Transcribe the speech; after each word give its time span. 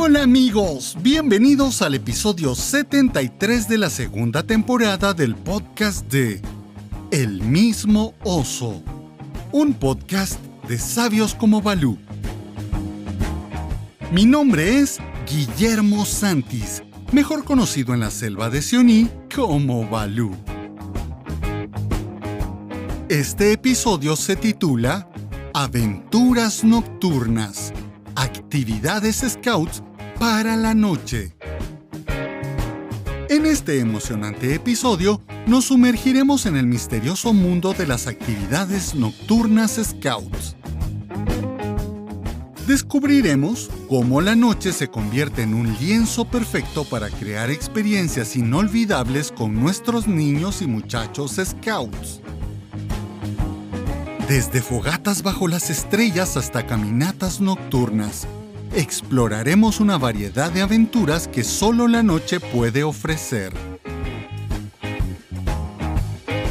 Hola 0.00 0.22
amigos, 0.22 0.96
bienvenidos 1.02 1.82
al 1.82 1.92
episodio 1.92 2.54
73 2.54 3.68
de 3.68 3.78
la 3.78 3.90
segunda 3.90 4.44
temporada 4.44 5.12
del 5.12 5.34
podcast 5.34 6.06
de 6.06 6.40
El 7.10 7.42
mismo 7.42 8.14
oso, 8.22 8.80
un 9.50 9.74
podcast 9.74 10.38
de 10.68 10.78
sabios 10.78 11.34
como 11.34 11.60
Balú. 11.60 11.98
Mi 14.12 14.24
nombre 14.24 14.78
es 14.78 15.00
Guillermo 15.28 16.06
Santis, 16.06 16.84
mejor 17.10 17.44
conocido 17.44 17.92
en 17.92 17.98
la 17.98 18.12
selva 18.12 18.50
de 18.50 18.62
Sioní 18.62 19.10
como 19.34 19.86
Balú. 19.88 20.30
Este 23.08 23.52
episodio 23.52 24.14
se 24.14 24.36
titula 24.36 25.10
Aventuras 25.52 26.62
Nocturnas, 26.62 27.72
actividades 28.14 29.24
Scouts 29.28 29.82
para 30.18 30.56
la 30.56 30.74
noche. 30.74 31.32
En 33.28 33.46
este 33.46 33.78
emocionante 33.78 34.54
episodio 34.54 35.22
nos 35.46 35.66
sumergiremos 35.66 36.46
en 36.46 36.56
el 36.56 36.66
misterioso 36.66 37.32
mundo 37.32 37.72
de 37.72 37.86
las 37.86 38.06
actividades 38.06 38.94
nocturnas 38.94 39.78
Scouts. 39.82 40.56
Descubriremos 42.66 43.70
cómo 43.88 44.20
la 44.20 44.34
noche 44.34 44.72
se 44.72 44.88
convierte 44.88 45.42
en 45.42 45.54
un 45.54 45.74
lienzo 45.78 46.24
perfecto 46.24 46.84
para 46.84 47.08
crear 47.10 47.50
experiencias 47.50 48.36
inolvidables 48.36 49.32
con 49.32 49.54
nuestros 49.54 50.06
niños 50.06 50.62
y 50.62 50.66
muchachos 50.66 51.40
Scouts. 51.42 52.20
Desde 54.28 54.60
fogatas 54.60 55.22
bajo 55.22 55.48
las 55.48 55.70
estrellas 55.70 56.36
hasta 56.36 56.66
caminatas 56.66 57.40
nocturnas, 57.40 58.26
exploraremos 58.74 59.80
una 59.80 59.98
variedad 59.98 60.50
de 60.50 60.62
aventuras 60.62 61.28
que 61.28 61.44
solo 61.44 61.88
la 61.88 62.02
noche 62.02 62.40
puede 62.40 62.84
ofrecer. 62.84 63.52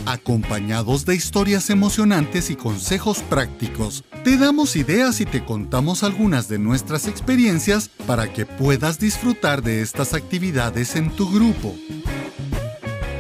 Acompañados 0.06 1.06
de 1.06 1.16
historias 1.16 1.70
emocionantes 1.70 2.50
y 2.50 2.56
consejos 2.56 3.20
prácticos, 3.24 4.06
te 4.24 4.38
damos 4.38 4.78
ideas 4.78 5.20
y 5.20 5.26
te 5.26 5.44
contamos 5.44 6.04
algunas 6.04 6.48
de 6.48 6.60
nuestras 6.60 7.08
experiencias 7.08 7.90
para 8.08 8.32
que 8.32 8.46
puedas 8.46 9.00
disfrutar 9.00 9.62
de 9.62 9.82
estas 9.82 10.14
actividades 10.14 10.96
en 10.96 11.10
tu 11.10 11.30
grupo. 11.30 11.76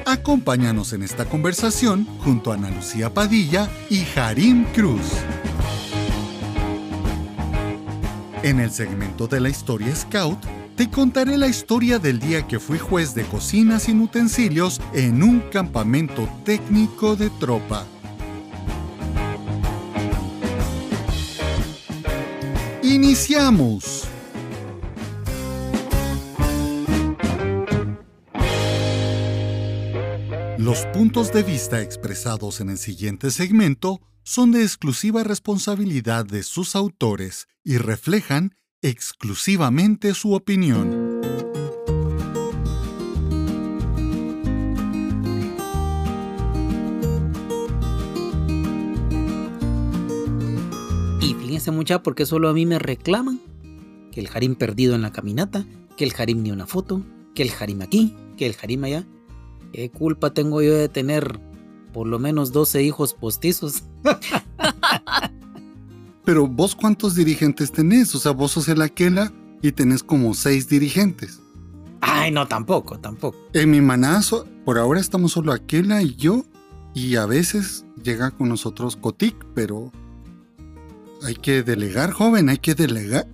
Acompáñanos 0.05 0.93
en 0.93 1.03
esta 1.03 1.25
conversación 1.25 2.05
junto 2.19 2.51
a 2.51 2.55
Ana 2.55 2.69
Lucía 2.69 3.13
Padilla 3.13 3.69
y 3.89 4.05
Harim 4.17 4.63
Cruz. 4.73 5.01
En 8.47 8.61
el 8.61 8.71
segmento 8.71 9.27
de 9.27 9.41
la 9.41 9.49
historia 9.49 9.93
Scout, 9.93 10.39
te 10.77 10.89
contaré 10.89 11.37
la 11.37 11.49
historia 11.49 11.99
del 11.99 12.17
día 12.17 12.47
que 12.47 12.61
fui 12.61 12.79
juez 12.79 13.13
de 13.13 13.25
cocina 13.25 13.77
sin 13.77 13.99
utensilios 13.99 14.79
en 14.93 15.21
un 15.21 15.41
campamento 15.51 16.29
técnico 16.45 17.17
de 17.17 17.29
tropa. 17.29 17.85
¡Iniciamos! 22.81 24.07
Los 30.57 30.85
puntos 30.93 31.33
de 31.33 31.43
vista 31.43 31.81
expresados 31.81 32.61
en 32.61 32.69
el 32.69 32.77
siguiente 32.77 33.29
segmento 33.29 33.99
son 34.27 34.51
de 34.51 34.61
exclusiva 34.61 35.23
responsabilidad 35.23 36.25
de 36.25 36.43
sus 36.43 36.75
autores 36.75 37.47
y 37.63 37.77
reflejan 37.77 38.55
exclusivamente 38.81 40.13
su 40.13 40.33
opinión. 40.33 41.21
Y 51.21 51.33
fíjense 51.35 51.71
mucha 51.71 52.03
porque 52.03 52.25
solo 52.25 52.49
a 52.49 52.53
mí 52.53 52.65
me 52.65 52.79
reclaman 52.79 53.39
que 54.11 54.19
el 54.19 54.27
Harim 54.33 54.55
perdido 54.55 54.95
en 54.95 55.03
la 55.03 55.13
caminata, 55.13 55.65
que 55.95 56.03
el 56.03 56.11
Harim 56.17 56.43
ni 56.43 56.51
una 56.51 56.67
foto, 56.67 57.01
que 57.33 57.43
el 57.43 57.51
Harim 57.57 57.81
aquí, 57.81 58.13
que 58.35 58.45
el 58.45 58.57
Harim 58.61 58.83
allá. 58.83 59.07
¿Qué 59.71 59.89
culpa 59.89 60.33
tengo 60.33 60.61
yo 60.61 60.73
de 60.73 60.89
tener 60.89 61.46
por 61.97 62.05
lo 62.05 62.19
menos 62.19 62.51
12 62.51 62.83
hijos 62.83 63.15
postizos? 63.15 63.81
Pero 66.25 66.45
vos 66.45 66.75
cuántos 66.75 67.15
dirigentes 67.15 67.71
tenés? 67.71 68.13
O 68.13 68.19
sea, 68.19 68.33
vos 68.33 68.51
sos 68.51 68.67
el 68.67 68.83
Aquela 68.83 69.33
y 69.63 69.71
tenés 69.71 70.03
como 70.03 70.35
seis 70.35 70.69
dirigentes. 70.69 71.39
Ay, 72.01 72.29
no, 72.29 72.47
tampoco, 72.47 72.99
tampoco. 72.99 73.35
En 73.51 73.71
mi 73.71 73.81
manazo, 73.81 74.45
por 74.63 74.77
ahora 74.77 74.99
estamos 74.99 75.31
solo 75.31 75.51
Aquela 75.51 76.03
y 76.03 76.15
yo, 76.15 76.45
y 76.93 77.15
a 77.15 77.25
veces 77.25 77.83
llega 78.03 78.29
con 78.29 78.49
nosotros 78.49 78.95
Cotic, 78.95 79.35
pero 79.55 79.91
hay 81.23 81.33
que 81.33 81.63
delegar, 81.63 82.11
joven, 82.11 82.49
hay 82.49 82.59
que 82.59 82.75
delegar. 82.75 83.27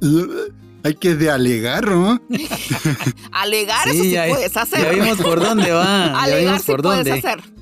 Hay 0.85 0.95
que 0.95 1.15
de 1.15 1.29
alegar, 1.29 1.85
¿no? 1.85 2.21
alegar, 3.33 3.89
eso 3.89 4.03
sí 4.03 4.15
puedes 4.29 4.55
hacer. 4.55 4.83
Ya 4.83 4.89
vimos 4.89 5.17
por 5.17 5.41
dónde 5.41 5.71
va. 5.71 6.23
alegar 6.23 6.61
sí 6.61 6.71
por 6.71 6.81
puedes 6.81 7.05
dónde. 7.05 7.27
hacer. 7.27 7.52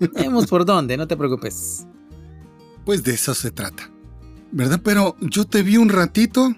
Ya 0.00 0.08
vimos 0.22 0.46
por 0.46 0.64
dónde, 0.64 0.96
no 0.96 1.06
te 1.06 1.16
preocupes. 1.16 1.86
Pues 2.84 3.02
de 3.02 3.14
eso 3.14 3.34
se 3.34 3.50
trata. 3.50 3.90
¿Verdad? 4.52 4.80
Pero 4.82 5.16
yo 5.20 5.44
te 5.44 5.62
vi 5.62 5.76
un 5.76 5.90
ratito 5.90 6.54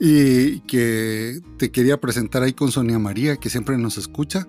y 0.00 0.60
que 0.60 1.40
te 1.58 1.70
quería 1.70 2.00
presentar 2.00 2.42
ahí 2.42 2.52
con 2.52 2.72
Sonia 2.72 2.98
María, 2.98 3.36
que 3.36 3.50
siempre 3.50 3.76
nos 3.78 3.98
escucha. 3.98 4.48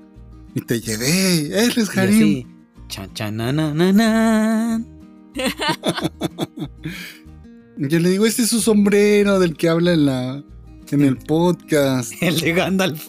Y 0.56 0.62
te 0.62 0.82
llevé. 0.82 1.64
Él 1.64 1.74
es 1.76 1.96
Harim. 1.96 2.20
Sí. 2.20 2.48
Cha, 2.88 3.08
cha, 3.14 3.30
na, 3.30 3.52
na, 3.52 3.74
na, 3.74 3.94
na. 3.94 4.84
Yo 7.78 8.00
le 8.00 8.10
digo, 8.10 8.26
este 8.26 8.42
es 8.42 8.50
su 8.50 8.62
sombrero 8.62 9.40
del 9.40 9.56
que 9.56 9.70
habla 9.70 9.94
en 9.94 10.06
la 10.06 10.44
en 10.92 11.04
el 11.04 11.18
podcast. 11.18 12.12
El 12.22 12.40
de 12.40 12.54
Gandalf. 12.54 13.08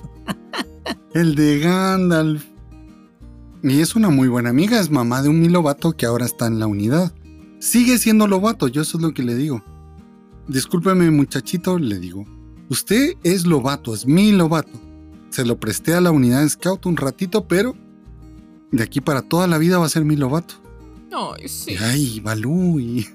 El 1.14 1.34
de 1.34 1.58
Gandalf. 1.60 2.44
Y 3.62 3.80
es 3.80 3.94
una 3.94 4.08
muy 4.08 4.28
buena 4.28 4.50
amiga, 4.50 4.80
es 4.80 4.90
mamá 4.90 5.22
de 5.22 5.28
un 5.28 5.40
mi 5.40 5.48
lobato 5.48 5.92
que 5.92 6.06
ahora 6.06 6.24
está 6.24 6.46
en 6.46 6.58
la 6.58 6.66
unidad. 6.66 7.12
Sigue 7.58 7.98
siendo 7.98 8.26
lobato, 8.26 8.68
yo 8.68 8.80
eso 8.82 8.96
es 8.96 9.02
lo 9.02 9.12
que 9.12 9.22
le 9.22 9.34
digo. 9.34 9.62
Discúlpeme 10.48 11.10
muchachito, 11.10 11.78
le 11.78 11.98
digo. 11.98 12.24
Usted 12.70 13.14
es 13.22 13.46
lobato, 13.46 13.94
es 13.94 14.06
mi 14.06 14.32
lobato. 14.32 14.80
Se 15.28 15.44
lo 15.44 15.60
presté 15.60 15.94
a 15.94 16.00
la 16.00 16.10
unidad 16.10 16.40
de 16.42 16.48
scout 16.48 16.86
un 16.86 16.96
ratito, 16.96 17.46
pero 17.46 17.76
de 18.72 18.82
aquí 18.82 19.00
para 19.00 19.22
toda 19.22 19.46
la 19.46 19.58
vida 19.58 19.78
va 19.78 19.86
a 19.86 19.90
ser 19.90 20.04
mi 20.04 20.16
lobato. 20.16 20.54
Ay, 21.12 21.48
sí. 21.48 21.76
Ay, 21.78 22.20
Balú. 22.20 22.80
Y... 22.80 23.06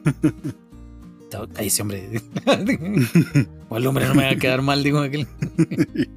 Ay, 1.55 1.67
ese 1.67 1.81
hombre. 1.81 2.21
o 3.69 3.77
el 3.77 3.87
hombre 3.87 4.07
no 4.07 4.15
me 4.15 4.25
va 4.25 4.31
a 4.31 4.35
quedar 4.35 4.61
mal, 4.61 4.83
digo 4.83 4.99
aquel. 4.99 5.27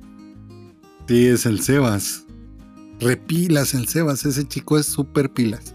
sí, 1.09 1.27
es 1.27 1.47
el 1.47 1.61
Sebas. 1.61 2.28
Repilas 3.01 3.75
el 3.75 3.89
Sebas, 3.89 4.25
ese 4.25 4.47
chico 4.47 4.79
es 4.79 4.87
súper 4.87 5.31
pilas. 5.31 5.75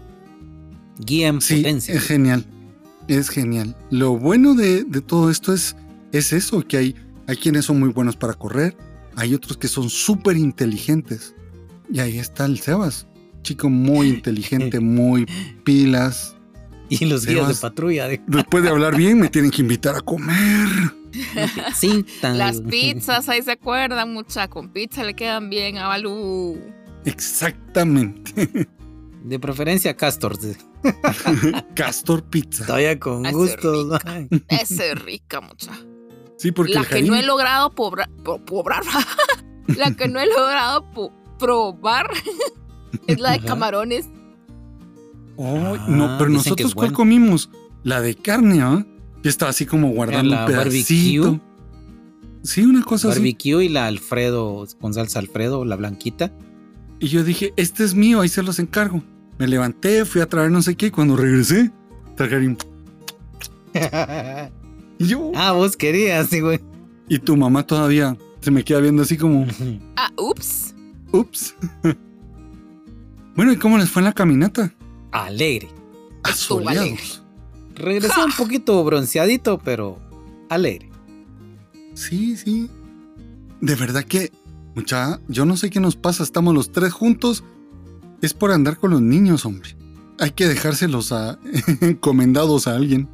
Guía 0.98 1.28
en 1.28 1.40
sí, 1.40 1.56
potencia. 1.56 1.94
Es 1.94 2.02
genial. 2.02 2.46
Es 3.08 3.28
genial. 3.28 3.76
Lo 3.90 4.16
bueno 4.16 4.54
de, 4.54 4.84
de, 4.84 5.00
todo 5.00 5.30
esto 5.30 5.52
es, 5.52 5.76
es 6.12 6.32
eso, 6.32 6.66
que 6.66 6.76
hay, 6.76 6.94
hay 7.26 7.36
quienes 7.36 7.66
son 7.66 7.80
muy 7.80 7.90
buenos 7.90 8.16
para 8.16 8.34
correr, 8.34 8.76
hay 9.16 9.34
otros 9.34 9.56
que 9.56 9.68
son 9.68 9.90
súper 9.90 10.36
inteligentes. 10.36 11.34
Y 11.90 12.00
ahí 12.00 12.18
está 12.18 12.46
el 12.46 12.60
Sebas. 12.60 13.06
Chico 13.42 13.68
muy 13.68 14.08
inteligente, 14.16 14.80
muy 14.80 15.26
pilas. 15.64 16.36
Y 16.88 17.04
los 17.06 17.24
días 17.26 17.48
de 17.48 17.54
patrulla. 17.54 18.08
De... 18.08 18.20
Después 18.26 18.62
de 18.62 18.70
hablar 18.70 18.96
bien, 18.96 19.18
me 19.18 19.28
tienen 19.28 19.50
que 19.50 19.62
invitar 19.62 19.96
a 19.96 20.00
comer. 20.00 20.68
Sí, 21.74 22.04
tan... 22.20 22.38
Las 22.38 22.60
pizzas, 22.60 23.28
ahí 23.28 23.42
se 23.42 23.52
acuerdan, 23.52 24.12
mucha. 24.12 24.48
Con 24.48 24.70
pizza 24.70 25.04
le 25.04 25.14
quedan 25.14 25.48
bien 25.48 25.78
a 25.78 25.86
Balú. 25.86 26.58
Exactamente. 27.04 28.66
De 29.24 29.38
preferencia 29.38 29.96
Castor. 29.96 30.36
Castor 31.74 32.24
Pizza. 32.24 32.66
Todavía 32.66 32.98
con 32.98 33.24
Ese 33.26 33.34
gusto. 33.36 33.98
Ese 34.48 34.92
es 34.92 35.02
rica, 35.02 35.40
mucha. 35.40 35.72
Sí, 36.36 36.52
porque 36.52 36.74
La 36.74 36.80
el 36.80 36.86
que 36.88 37.02
no 37.02 37.14
he 37.14 37.22
logrado 37.22 37.70
pobra, 37.70 38.08
po, 38.24 38.38
pobrar. 38.44 38.82
la 39.76 39.94
que 39.94 40.08
no 40.08 40.20
he 40.20 40.26
logrado 40.26 40.84
probar 41.38 42.10
es 43.06 43.18
la 43.18 43.30
de 43.30 43.36
Ajá. 43.38 43.46
camarones. 43.46 44.06
Oh, 45.36 45.74
Ah, 45.78 45.86
no, 45.88 46.18
pero 46.18 46.30
dicen 46.30 46.54
que 46.54 46.64
nosotros 46.64 46.74
cuál 46.74 46.86
bueno. 46.88 46.96
comimos? 46.96 47.50
La 47.82 48.00
de 48.00 48.14
carne, 48.14 48.60
¿ah? 48.62 48.84
Yo 49.22 49.30
estaba 49.30 49.50
así 49.50 49.64
como 49.66 49.88
guardando 49.90 50.34
la 50.34 50.44
un 50.44 50.50
pedacito. 50.52 51.22
barbecue. 51.24 51.40
Sí, 52.42 52.62
una 52.62 52.82
cosa 52.84 53.08
así. 53.08 53.18
Barbecue 53.20 53.64
y 53.64 53.68
la 53.70 53.86
Alfredo 53.86 54.66
con 54.80 54.92
salsa 54.92 55.18
Alfredo, 55.18 55.64
la 55.64 55.76
blanquita. 55.76 56.30
Y 57.04 57.08
yo 57.08 57.22
dije, 57.22 57.52
este 57.58 57.84
es 57.84 57.94
mío, 57.94 58.22
ahí 58.22 58.30
se 58.30 58.42
los 58.42 58.58
encargo. 58.58 59.02
Me 59.36 59.46
levanté, 59.46 60.06
fui 60.06 60.22
a 60.22 60.26
traer 60.26 60.50
no 60.50 60.62
sé 60.62 60.74
qué, 60.74 60.86
y 60.86 60.90
cuando 60.90 61.16
regresé, 61.16 61.70
Targaryen. 62.16 62.56
Y 64.98 65.08
yo, 65.08 65.30
ah, 65.34 65.52
vos 65.52 65.76
querías, 65.76 66.28
sí, 66.28 66.40
güey. 66.40 66.60
y 67.06 67.18
tu 67.18 67.36
mamá 67.36 67.66
todavía, 67.66 68.16
Se 68.40 68.50
me 68.50 68.64
queda 68.64 68.80
viendo 68.80 69.02
así 69.02 69.18
como, 69.18 69.46
Ah, 69.96 70.10
ups. 70.16 70.74
ups. 71.12 71.54
bueno, 73.36 73.52
¿y 73.52 73.56
cómo 73.56 73.76
les 73.76 73.90
fue 73.90 74.00
en 74.00 74.06
la 74.06 74.12
caminata? 74.14 74.72
Alegre. 75.12 75.68
Asoleados. 76.22 77.22
Regresé 77.74 78.24
un 78.24 78.32
poquito 78.32 78.82
bronceadito, 78.82 79.58
pero 79.58 79.98
alegre. 80.48 80.88
Sí, 81.92 82.34
sí. 82.38 82.70
De 83.60 83.74
verdad 83.74 84.04
que, 84.04 84.32
mucha, 84.74 85.20
yo 85.28 85.44
no 85.44 85.56
sé 85.56 85.70
qué 85.70 85.80
nos 85.80 85.96
pasa, 85.96 86.22
estamos 86.22 86.54
los 86.54 86.72
tres 86.72 86.92
juntos. 86.92 87.44
Es 88.22 88.34
por 88.34 88.52
andar 88.52 88.78
con 88.78 88.90
los 88.90 89.02
niños, 89.02 89.44
hombre. 89.44 89.76
Hay 90.18 90.30
que 90.30 90.46
dejárselos 90.46 91.12
a, 91.12 91.38
encomendados 91.80 92.66
a 92.66 92.74
alguien. 92.74 93.08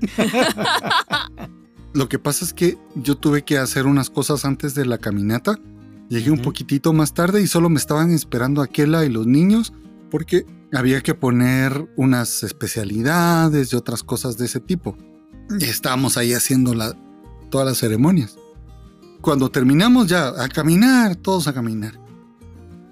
Lo 1.94 2.08
que 2.08 2.18
pasa 2.18 2.44
es 2.44 2.52
que 2.52 2.78
yo 2.94 3.16
tuve 3.16 3.42
que 3.42 3.58
hacer 3.58 3.86
unas 3.86 4.10
cosas 4.10 4.44
antes 4.44 4.74
de 4.74 4.84
la 4.84 4.98
caminata. 4.98 5.58
Llegué 6.08 6.30
un 6.30 6.42
poquitito 6.42 6.92
más 6.92 7.14
tarde 7.14 7.42
y 7.42 7.46
solo 7.46 7.68
me 7.68 7.78
estaban 7.78 8.10
esperando 8.10 8.62
Aquela 8.62 9.04
y 9.04 9.08
los 9.08 9.26
niños 9.26 9.72
porque 10.10 10.46
había 10.72 11.00
que 11.00 11.14
poner 11.14 11.88
unas 11.96 12.42
especialidades 12.42 13.72
y 13.72 13.76
otras 13.76 14.02
cosas 14.02 14.36
de 14.36 14.46
ese 14.46 14.60
tipo. 14.60 14.96
Y 15.58 15.64
estábamos 15.64 16.16
ahí 16.16 16.32
haciendo 16.32 16.74
la, 16.74 16.96
todas 17.50 17.66
las 17.66 17.78
ceremonias. 17.78 18.38
Cuando 19.26 19.50
terminamos 19.50 20.06
ya 20.06 20.28
a 20.40 20.48
caminar, 20.48 21.16
todos 21.16 21.48
a 21.48 21.52
caminar. 21.52 21.98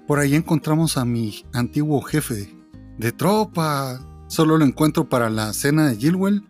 Por 0.05 0.19
ahí 0.19 0.35
encontramos 0.35 0.97
a 0.97 1.05
mi 1.05 1.45
antiguo 1.53 2.01
jefe 2.01 2.53
de, 2.97 3.11
tropa. 3.13 4.05
Solo 4.27 4.57
lo 4.57 4.65
encuentro 4.65 5.07
para 5.07 5.29
la 5.29 5.53
cena 5.53 5.87
de 5.87 5.95
Gilwell 5.95 6.43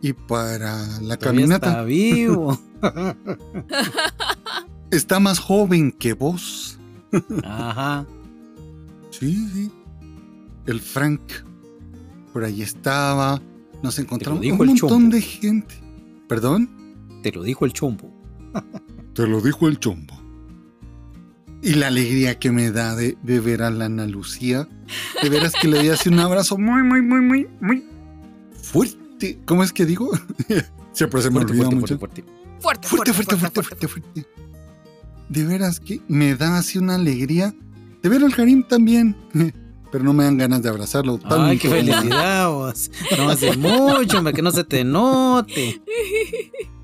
y 0.00 0.14
para 0.14 0.78
la 1.02 1.18
Todavía 1.18 1.20
caminata. 1.42 1.68
Está 1.68 1.82
vivo. 1.82 2.58
Está 4.90 5.20
más 5.20 5.40
joven 5.40 5.92
que 5.92 6.14
vos. 6.14 6.78
Ajá. 7.44 8.06
Sí, 9.10 9.46
sí. 9.52 9.70
El 10.64 10.80
Frank. 10.80 11.20
Por 12.32 12.44
ahí 12.44 12.62
estaba. 12.62 13.42
Nos 13.82 13.98
encontramos 13.98 14.40
dijo 14.40 14.62
un 14.62 14.68
montón 14.68 14.88
chombo. 14.88 15.14
de 15.14 15.20
gente. 15.20 15.74
¿Perdón? 16.26 16.70
Te 17.22 17.30
lo 17.30 17.42
dijo 17.42 17.66
el 17.66 17.74
chombo. 17.74 18.10
Te 19.18 19.26
lo 19.26 19.40
dijo 19.40 19.66
el 19.66 19.80
chombo. 19.80 20.14
Y 21.60 21.74
la 21.74 21.88
alegría 21.88 22.38
que 22.38 22.52
me 22.52 22.70
da 22.70 22.94
de, 22.94 23.18
de 23.20 23.40
ver 23.40 23.64
a 23.64 23.70
la 23.72 23.86
Ana 23.86 24.06
Lucía. 24.06 24.68
De 25.20 25.28
veras 25.28 25.54
que 25.60 25.66
le 25.66 25.82
di 25.82 25.88
así 25.88 26.08
un 26.08 26.20
abrazo 26.20 26.56
muy, 26.56 26.84
muy, 26.84 27.02
muy, 27.02 27.20
muy, 27.20 27.48
muy 27.60 27.84
fuerte. 28.62 29.40
¿Cómo 29.44 29.64
es 29.64 29.72
que 29.72 29.86
digo? 29.86 30.08
Siempre 30.92 31.20
se 31.20 31.30
me 31.30 31.40
Fuerte, 31.40 31.50
olvida 31.52 31.64
fuerte, 31.64 31.74
mucho. 31.80 31.98
fuerte, 31.98 32.22
fuerte. 32.22 32.32
Fuerte, 32.60 32.88
Fuerte, 32.88 33.12
fuerte, 33.12 33.36
fuerte, 33.36 33.62
fuerte, 33.64 33.88
fuerte. 33.88 34.26
De 35.28 35.44
veras 35.44 35.80
que 35.80 36.00
me 36.06 36.36
da 36.36 36.56
así 36.56 36.78
una 36.78 36.94
alegría 36.94 37.52
de 38.00 38.08
ver 38.08 38.22
al 38.22 38.32
Harim 38.40 38.62
también. 38.68 39.16
Pero 39.90 40.04
no 40.04 40.12
me 40.12 40.22
dan 40.22 40.38
ganas 40.38 40.62
de 40.62 40.68
abrazarlo. 40.68 41.18
Ay, 41.24 41.28
tanto 41.28 41.62
qué 41.62 41.68
felicidad. 41.68 42.50
No 43.18 43.28
hace 43.28 43.56
mucho, 43.56 44.22
que 44.32 44.42
no 44.42 44.52
se 44.52 44.62
te 44.62 44.84
note. 44.84 45.82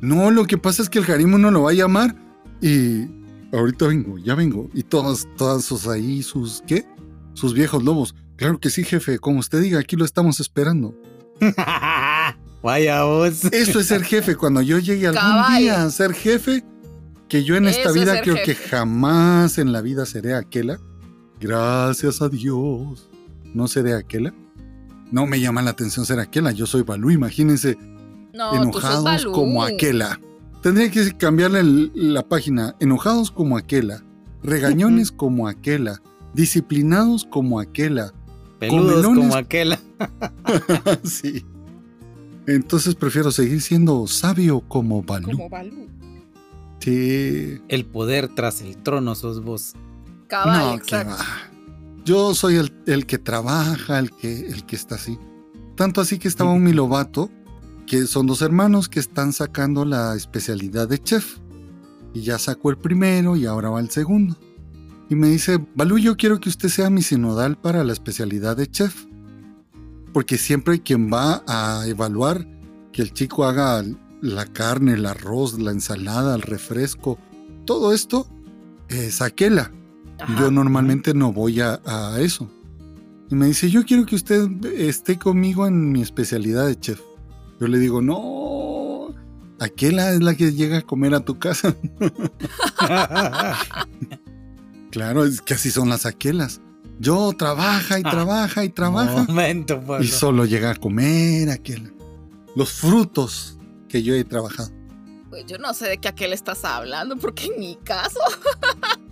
No, 0.00 0.30
lo 0.30 0.46
que 0.46 0.58
pasa 0.58 0.82
es 0.82 0.88
que 0.88 0.98
el 1.00 1.10
Harim 1.10 1.34
uno 1.34 1.50
lo 1.50 1.62
va 1.62 1.70
a 1.70 1.74
llamar 1.74 2.14
y 2.60 3.06
ahorita 3.52 3.86
vengo, 3.86 4.18
ya 4.18 4.34
vengo. 4.34 4.70
Y 4.74 4.82
todas, 4.82 5.26
todas 5.36 5.64
sus 5.64 5.86
ahí, 5.88 6.22
sus, 6.22 6.62
¿qué? 6.66 6.86
Sus 7.34 7.54
viejos 7.54 7.82
lobos. 7.82 8.14
Claro 8.36 8.60
que 8.60 8.70
sí, 8.70 8.84
jefe, 8.84 9.18
como 9.18 9.40
usted 9.40 9.60
diga, 9.60 9.80
aquí 9.80 9.96
lo 9.96 10.04
estamos 10.04 10.38
esperando. 10.40 10.94
Vaya 12.62 13.04
vos. 13.04 13.44
Eso 13.44 13.80
es 13.80 13.86
ser 13.86 14.02
jefe. 14.02 14.36
Cuando 14.36 14.62
yo 14.62 14.78
llegue 14.78 15.08
algún 15.08 15.20
Caballo. 15.20 15.58
día 15.58 15.82
a 15.82 15.90
ser 15.90 16.12
jefe, 16.12 16.64
que 17.28 17.44
yo 17.44 17.56
en 17.56 17.68
esta 17.68 17.90
Eso 17.90 17.92
vida 17.92 18.20
creo 18.20 18.36
que 18.44 18.54
jamás 18.54 19.58
en 19.58 19.72
la 19.72 19.80
vida 19.80 20.06
seré 20.06 20.34
aquela. 20.34 20.78
Gracias 21.40 22.22
a 22.22 22.28
Dios. 22.28 23.08
No 23.54 23.68
seré 23.68 23.94
aquela. 23.94 24.34
No 25.10 25.26
me 25.26 25.40
llama 25.40 25.62
la 25.62 25.70
atención 25.70 26.04
ser 26.04 26.20
aquela. 26.20 26.52
Yo 26.52 26.66
soy 26.66 26.82
Balú, 26.82 27.10
imagínense, 27.10 27.78
No, 28.38 28.54
enojados 28.54 29.26
como 29.26 29.64
aquela. 29.64 30.20
Tendría 30.62 30.90
que 30.92 31.12
cambiarle 31.16 31.60
el- 31.60 31.90
la 32.14 32.22
página. 32.22 32.76
Enojados 32.78 33.30
como 33.32 33.56
aquela. 33.58 34.04
Regañones 34.44 35.10
como 35.10 35.48
aquela. 35.48 36.00
Disciplinados 36.34 37.24
como 37.24 37.58
aquela. 37.58 38.12
Peludos 38.60 39.04
comelones. 39.04 39.18
como 39.18 39.34
aquel. 39.36 39.76
sí. 41.04 41.44
Entonces 42.46 42.94
prefiero 42.94 43.30
seguir 43.32 43.60
siendo 43.60 44.06
sabio 44.06 44.60
como 44.60 45.02
Balú. 45.02 45.32
Como 45.32 45.48
Balú. 45.48 45.88
Sí. 46.80 47.60
El 47.68 47.84
poder 47.86 48.28
tras 48.28 48.60
el 48.62 48.76
trono 48.78 49.14
sos 49.14 49.42
vos. 49.42 49.74
Cabal, 50.28 50.58
no, 50.58 50.70
que 50.76 50.82
exacto. 50.94 51.14
va. 51.14 52.04
Yo 52.04 52.34
soy 52.34 52.54
el, 52.56 52.72
el 52.86 53.04
que 53.04 53.18
trabaja, 53.18 53.98
el 53.98 54.12
que, 54.12 54.46
el 54.46 54.64
que 54.64 54.76
está 54.76 54.94
así. 54.94 55.18
Tanto 55.74 56.00
así 56.00 56.18
que 56.18 56.28
estaba 56.28 56.52
un 56.52 56.62
milovato, 56.62 57.30
que 57.88 58.06
son 58.06 58.26
dos 58.26 58.42
hermanos 58.42 58.88
que 58.88 59.00
están 59.00 59.32
sacando 59.32 59.84
la 59.86 60.14
especialidad 60.14 60.88
de 60.88 60.98
chef. 60.98 61.38
Y 62.12 62.20
ya 62.20 62.38
sacó 62.38 62.70
el 62.70 62.76
primero 62.76 63.34
y 63.34 63.46
ahora 63.46 63.70
va 63.70 63.80
el 63.80 63.90
segundo. 63.90 64.36
Y 65.08 65.14
me 65.14 65.28
dice, 65.28 65.58
Balú, 65.74 65.98
yo 65.98 66.16
quiero 66.16 66.38
que 66.38 66.50
usted 66.50 66.68
sea 66.68 66.90
mi 66.90 67.00
sinodal 67.00 67.56
para 67.56 67.82
la 67.84 67.94
especialidad 67.94 68.56
de 68.58 68.70
chef. 68.70 69.06
Porque 70.12 70.36
siempre 70.36 70.74
hay 70.74 70.80
quien 70.80 71.10
va 71.10 71.42
a 71.46 71.86
evaluar 71.86 72.46
que 72.92 73.00
el 73.00 73.12
chico 73.14 73.44
haga 73.44 73.82
la 74.20 74.44
carne, 74.46 74.92
el 74.92 75.06
arroz, 75.06 75.58
la 75.58 75.70
ensalada, 75.70 76.34
el 76.34 76.42
refresco. 76.42 77.18
Todo 77.64 77.94
esto 77.94 78.28
es 78.88 79.22
aquela. 79.22 79.72
Ajá. 80.18 80.38
Yo 80.38 80.50
normalmente 80.50 81.14
no 81.14 81.32
voy 81.32 81.60
a, 81.60 81.80
a 81.86 82.20
eso. 82.20 82.50
Y 83.30 83.34
me 83.34 83.46
dice, 83.46 83.70
yo 83.70 83.84
quiero 83.84 84.04
que 84.04 84.16
usted 84.16 84.46
esté 84.66 85.18
conmigo 85.18 85.66
en 85.66 85.90
mi 85.90 86.02
especialidad 86.02 86.66
de 86.66 86.78
chef. 86.78 87.07
Yo 87.60 87.66
le 87.66 87.78
digo, 87.78 88.00
no, 88.02 89.14
aquella 89.60 90.12
es 90.12 90.22
la 90.22 90.34
que 90.34 90.52
llega 90.52 90.78
a 90.78 90.82
comer 90.82 91.14
a 91.14 91.20
tu 91.20 91.38
casa. 91.38 91.74
claro, 94.90 95.24
es 95.24 95.40
que 95.40 95.54
así 95.54 95.70
son 95.70 95.88
las 95.88 96.06
aquelas. 96.06 96.60
Yo 97.00 97.32
trabaja 97.36 97.98
y 97.98 98.02
Ah. 98.04 98.10
trabaja 98.10 98.64
y 98.64 98.68
trabaja. 98.70 99.24
Momento, 99.24 99.80
Pablo. 99.80 100.04
Y 100.04 100.08
solo 100.08 100.44
llega 100.44 100.70
a 100.70 100.74
comer 100.74 101.50
aquel. 101.50 101.92
Los 102.56 102.72
frutos 102.72 103.56
que 103.88 104.02
yo 104.02 104.14
he 104.14 104.24
trabajado. 104.24 104.70
Pues 105.30 105.44
yo 105.46 105.58
no 105.58 105.74
sé 105.74 105.86
de 105.88 105.98
qué 105.98 106.08
aquel 106.08 106.32
estás 106.32 106.64
hablando, 106.64 107.16
porque 107.16 107.46
en 107.46 107.60
mi 107.60 107.76
caso. 107.84 108.18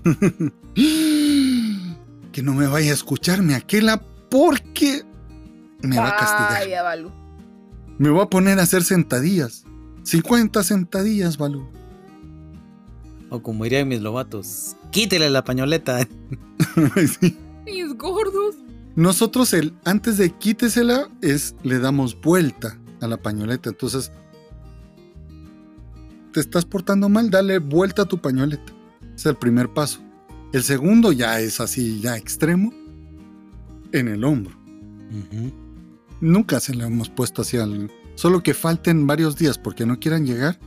que 2.32 2.42
no 2.42 2.54
me 2.54 2.66
vaya 2.66 2.90
a 2.90 2.94
escucharme 2.94 3.54
aquela 3.54 4.02
porque 4.30 5.02
me 5.82 5.96
va 5.98 6.08
a 6.08 6.16
castigar. 6.16 6.62
Vaya, 6.64 6.82
Balú. 6.82 7.12
Me 7.98 8.10
voy 8.10 8.22
a 8.22 8.26
poner 8.26 8.58
a 8.58 8.62
hacer 8.62 8.82
sentadillas. 8.82 9.64
50 10.02 10.62
sentadillas, 10.62 11.38
Balú. 11.38 11.66
O 13.30 13.42
como 13.42 13.64
dirían 13.64 13.88
mis 13.88 14.00
lobatos, 14.00 14.76
quítele 14.90 15.30
la 15.30 15.44
pañoleta. 15.44 16.06
Sí. 17.20 17.36
Mis 17.64 17.96
gordos. 17.96 18.54
Nosotros 18.96 19.52
el 19.54 19.74
antes 19.84 20.18
de 20.18 20.30
quítesela 20.30 21.08
es 21.22 21.54
le 21.62 21.78
damos 21.78 22.20
vuelta 22.20 22.78
a 23.00 23.06
la 23.06 23.16
pañoleta. 23.16 23.70
Entonces, 23.70 24.12
te 26.32 26.40
estás 26.40 26.64
portando 26.64 27.08
mal, 27.08 27.30
dale 27.30 27.58
vuelta 27.58 28.02
a 28.02 28.04
tu 28.04 28.18
pañoleta. 28.18 28.72
Es 29.14 29.24
el 29.26 29.36
primer 29.36 29.72
paso. 29.72 30.00
El 30.52 30.62
segundo 30.62 31.12
ya 31.12 31.40
es 31.40 31.60
así, 31.60 32.00
ya 32.00 32.16
extremo, 32.16 32.72
en 33.92 34.08
el 34.08 34.24
hombro. 34.24 34.54
Ujú. 35.10 35.65
Nunca 36.20 36.60
se 36.60 36.74
la 36.74 36.86
hemos 36.86 37.08
puesto 37.10 37.42
así 37.42 37.56
al... 37.56 37.90
Solo 38.14 38.42
que 38.42 38.54
falten 38.54 39.06
varios 39.06 39.36
días 39.36 39.58
porque 39.58 39.84
no 39.84 39.98
quieran 40.00 40.24
llegar, 40.26 40.58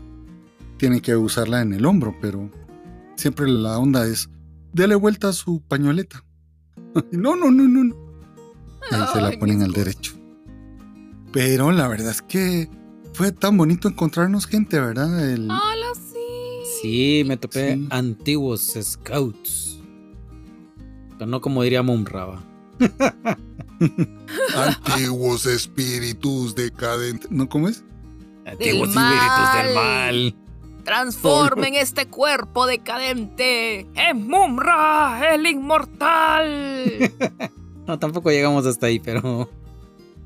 tienen 0.77 0.99
que 1.01 1.15
usarla 1.15 1.61
en 1.61 1.73
el 1.73 1.85
hombro, 1.85 2.15
pero 2.21 2.49
siempre 3.15 3.47
la 3.49 3.79
onda 3.79 4.05
es, 4.05 4.29
dele 4.71 4.95
vuelta 4.95 5.29
a 5.29 5.33
su 5.33 5.61
pañoleta. 5.61 6.23
No, 7.11 7.35
no, 7.35 7.51
no, 7.51 7.67
no. 7.67 7.83
no. 7.83 7.95
Ahí 8.91 9.01
se 9.13 9.21
la 9.21 9.31
ponen 9.39 9.61
al 9.61 9.71
derecho. 9.73 10.13
Pero 11.31 11.71
la 11.71 11.87
verdad 11.87 12.09
es 12.11 12.21
que 12.23 12.69
fue 13.13 13.31
tan 13.31 13.57
bonito 13.57 13.87
encontrarnos 13.87 14.47
gente, 14.47 14.79
¿verdad? 14.79 15.29
El- 15.31 15.49
¡Hala, 15.51 15.87
sí! 15.95 16.19
Sí, 16.81 17.23
me 17.27 17.37
topé 17.37 17.75
Sí. 17.75 17.87
antiguos 17.91 18.75
scouts. 18.81 19.79
Pero 21.17 21.29
no 21.29 21.41
como 21.41 21.61
diría 21.63 21.83
Mumraba. 21.83 22.41
Antiguos 24.55 25.45
espíritus 25.45 26.55
decadentes. 26.55 27.29
¿No 27.31 27.47
cómo 27.49 27.69
es? 27.69 27.83
Antiguos 28.45 28.89
espíritus 28.89 29.53
del 29.63 29.75
mal. 29.75 30.35
Transformen 30.83 31.75
este 31.75 32.07
cuerpo 32.07 32.65
decadente 32.65 33.87
en 33.93 34.27
Mumra, 34.27 35.33
el 35.35 35.45
inmortal. 35.47 37.11
No, 37.87 37.97
tampoco 37.97 38.29
llegamos 38.29 38.67
hasta 38.67 38.85
ahí, 38.85 38.99
pero. 38.99 39.49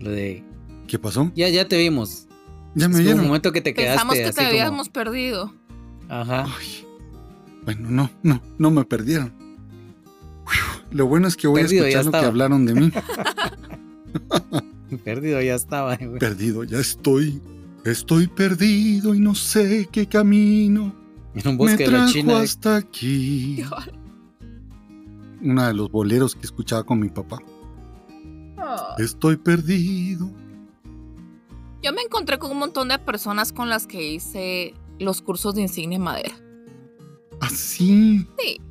Lo 0.02 0.10
de. 0.12 0.44
¿Qué 0.86 1.00
pasó? 1.00 1.32
Ya, 1.34 1.48
ya 1.48 1.66
te 1.66 1.78
vimos. 1.78 2.28
¿Ya 2.76 2.90
me 2.90 3.02
Hubo 3.02 3.22
un 3.22 3.28
momento 3.28 3.54
que 3.54 3.62
te 3.62 3.74
quedaste 3.74 3.92
Pensamos 3.94 4.16
que 4.16 4.24
así 4.26 4.32
te 4.36 4.36
como- 4.44 4.50
habíamos 4.50 4.90
perdido. 4.90 5.54
Ajá. 6.10 6.46
Ay, 6.60 6.86
Bueno, 7.64 7.90
no, 7.90 8.10
no, 8.22 8.42
no 8.58 8.70
me 8.70 8.84
perdieron. 8.84 9.34
Lo 10.94 11.08
bueno 11.08 11.28
es 11.28 11.36
que 11.36 11.48
voy 11.48 11.62
Perdido, 11.62 11.86
a 11.86 11.88
escuchar 11.90 12.06
lo 12.06 12.12
que 12.12 12.26
hablaron 12.26 12.66
de 12.66 12.74
mí. 12.76 12.92
Perdido 15.04 15.42
ya 15.42 15.56
estaba, 15.56 15.96
güey. 15.98 16.20
Perdido, 16.20 16.64
ya 16.64 16.80
estoy. 16.80 17.42
Estoy 17.84 18.28
perdido 18.28 19.14
y 19.14 19.20
no 19.20 19.36
sé 19.36 19.90
qué 19.92 20.08
camino 20.08 20.96
En 21.36 21.48
un 21.50 21.54
me 21.56 21.58
bosque 21.58 21.84
de 21.84 21.88
la 21.92 21.98
trajo 21.98 22.14
China. 22.14 22.40
hasta 22.40 22.78
aquí. 22.78 23.62
Uno 25.42 25.68
de 25.68 25.74
los 25.74 25.92
boleros 25.92 26.36
que 26.36 26.44
escuchaba 26.44 26.84
con 26.84 27.00
mi 27.00 27.10
papá. 27.10 27.40
Ah. 28.58 28.96
Estoy 29.00 29.36
perdido. 29.36 30.32
Yo 31.82 31.92
me 31.92 32.02
encontré 32.04 32.38
con 32.40 32.52
un 32.52 32.60
montón 32.60 32.88
de 32.88 32.98
personas 33.00 33.52
con 33.52 33.68
las 33.68 33.86
que 33.88 34.14
hice 34.14 34.74
los 35.00 35.22
cursos 35.22 35.54
de 35.56 35.64
insignia 35.64 35.98
en 35.98 36.04
madera. 36.04 36.36
Así. 37.42 38.26
Sí. 38.40 38.62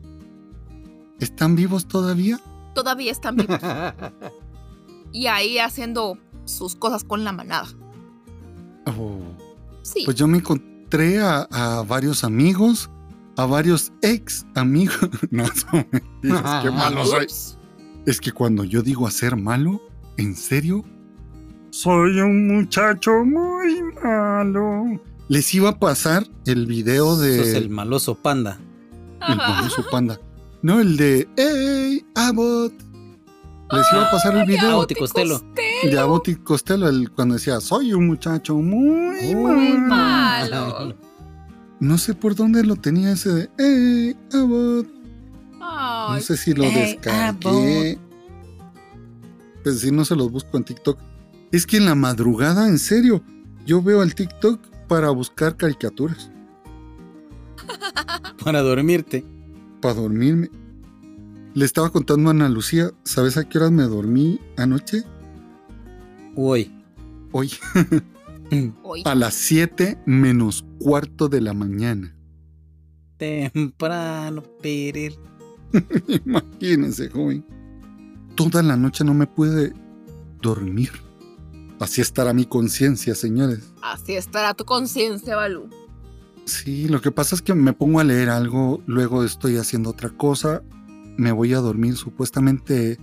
¿Están 1.22 1.54
vivos 1.54 1.86
todavía? 1.86 2.40
Todavía 2.74 3.12
están 3.12 3.36
vivos. 3.36 3.60
y 5.12 5.28
ahí 5.28 5.58
haciendo 5.58 6.18
sus 6.46 6.74
cosas 6.74 7.04
con 7.04 7.22
la 7.22 7.30
manada. 7.30 7.68
Oh. 8.86 9.20
Sí. 9.82 10.02
Pues 10.04 10.16
yo 10.16 10.26
me 10.26 10.38
encontré 10.38 11.20
a, 11.20 11.42
a 11.42 11.82
varios 11.84 12.24
amigos, 12.24 12.90
a 13.36 13.46
varios 13.46 13.92
ex 14.02 14.44
amigos. 14.56 14.98
no, 15.30 15.46
son 15.46 15.86
mentiras, 15.92 16.64
qué 16.64 16.70
malo 16.72 17.06
soy. 17.06 17.28
Es 18.04 18.20
que 18.20 18.32
cuando 18.32 18.64
yo 18.64 18.82
digo 18.82 19.06
hacer 19.06 19.36
malo, 19.36 19.80
¿en 20.16 20.34
serio? 20.34 20.84
Soy 21.70 22.18
un 22.18 22.48
muchacho 22.48 23.12
muy 23.24 23.80
malo. 24.02 25.00
Les 25.28 25.54
iba 25.54 25.68
a 25.68 25.78
pasar 25.78 26.26
el 26.46 26.66
video 26.66 27.16
de 27.16 27.38
Sos 27.38 27.54
el 27.54 27.70
maloso 27.70 28.16
panda. 28.16 28.58
el 29.28 29.38
famoso 29.38 29.84
panda. 29.88 30.18
No, 30.62 30.80
el 30.80 30.96
de 30.96 31.28
Hey 31.36 32.04
Abbott. 32.14 32.72
Les 33.72 33.86
iba 33.92 34.06
a 34.06 34.10
pasar 34.10 34.36
el 34.36 34.46
video 34.46 34.70
Abbott 34.72 34.90
y 34.92 34.94
Costello. 34.94 35.40
de 35.82 35.98
Abbott 35.98 36.28
y 36.28 36.34
Costello 36.36 36.88
el- 36.88 37.10
cuando 37.10 37.34
decía 37.34 37.58
soy 37.60 37.94
un 37.94 38.06
muchacho 38.06 38.54
muy 38.56 39.34
Muy 39.34 39.78
malo. 39.78 40.48
malo. 40.58 40.96
No 41.80 41.98
sé 41.98 42.14
por 42.14 42.34
dónde 42.36 42.62
lo 42.64 42.76
tenía 42.76 43.12
ese 43.12 43.30
de 43.30 43.50
Hey 43.58 44.16
Abbott. 44.34 44.88
No 45.58 46.20
sé 46.20 46.36
si 46.36 46.52
lo 46.52 46.64
Hey, 46.64 46.96
descargué. 47.00 47.98
Pues 49.64 49.80
si 49.80 49.90
no 49.90 50.04
se 50.04 50.14
los 50.16 50.30
busco 50.30 50.56
en 50.58 50.64
TikTok. 50.64 50.98
Es 51.50 51.66
que 51.66 51.76
en 51.78 51.86
la 51.86 51.94
madrugada, 51.94 52.68
en 52.68 52.78
serio, 52.78 53.22
yo 53.64 53.82
veo 53.82 54.02
el 54.02 54.14
TikTok 54.14 54.60
para 54.88 55.10
buscar 55.10 55.56
caricaturas, 55.56 56.30
Para 58.44 58.60
dormirte. 58.60 59.24
Para 59.82 59.94
dormirme. 59.94 60.48
Le 61.52 61.66
estaba 61.66 61.90
contando 61.90 62.30
a 62.30 62.32
Ana 62.32 62.48
Lucía, 62.48 62.92
¿sabes 63.04 63.36
a 63.36 63.46
qué 63.46 63.58
horas 63.58 63.72
me 63.72 63.82
dormí 63.82 64.40
anoche? 64.56 65.02
Uy. 66.34 66.72
Hoy, 67.32 67.50
hoy. 68.82 69.02
a 69.04 69.14
las 69.14 69.34
7 69.34 69.98
menos 70.06 70.64
cuarto 70.78 71.28
de 71.28 71.40
la 71.40 71.52
mañana. 71.52 72.14
Temprano, 73.18 74.42
perir. 74.62 75.18
Imagínense, 76.26 77.08
joven. 77.08 77.44
Toda 78.34 78.62
la 78.62 78.76
noche 78.76 79.04
no 79.04 79.14
me 79.14 79.26
pude 79.26 79.72
dormir. 80.40 80.90
Así 81.80 82.00
estará 82.00 82.32
mi 82.32 82.44
conciencia, 82.44 83.14
señores. 83.14 83.72
Así 83.82 84.14
estará 84.14 84.54
tu 84.54 84.64
conciencia, 84.64 85.36
Balú. 85.36 85.68
Sí, 86.44 86.88
lo 86.88 87.00
que 87.00 87.12
pasa 87.12 87.34
es 87.34 87.42
que 87.42 87.54
me 87.54 87.72
pongo 87.72 88.00
a 88.00 88.04
leer 88.04 88.28
algo, 88.28 88.82
luego 88.86 89.24
estoy 89.24 89.56
haciendo 89.56 89.90
otra 89.90 90.10
cosa, 90.10 90.62
me 91.16 91.32
voy 91.32 91.54
a 91.54 91.58
dormir 91.58 91.96
supuestamente 91.96 92.98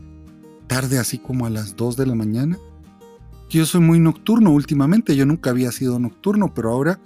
tarde, 0.67 1.00
así 1.00 1.17
como 1.17 1.46
a 1.46 1.50
las 1.50 1.75
2 1.75 1.96
de 1.98 2.05
la 2.05 2.15
mañana. 2.15 2.58
Yo 3.50 3.65
soy 3.65 3.81
muy 3.81 4.00
nocturno 4.00 4.51
últimamente, 4.51 5.15
yo 5.15 5.25
nunca 5.25 5.50
había 5.50 5.72
sido 5.72 6.00
nocturno, 6.00 6.53
pero 6.53 6.72
ahora 6.72 7.00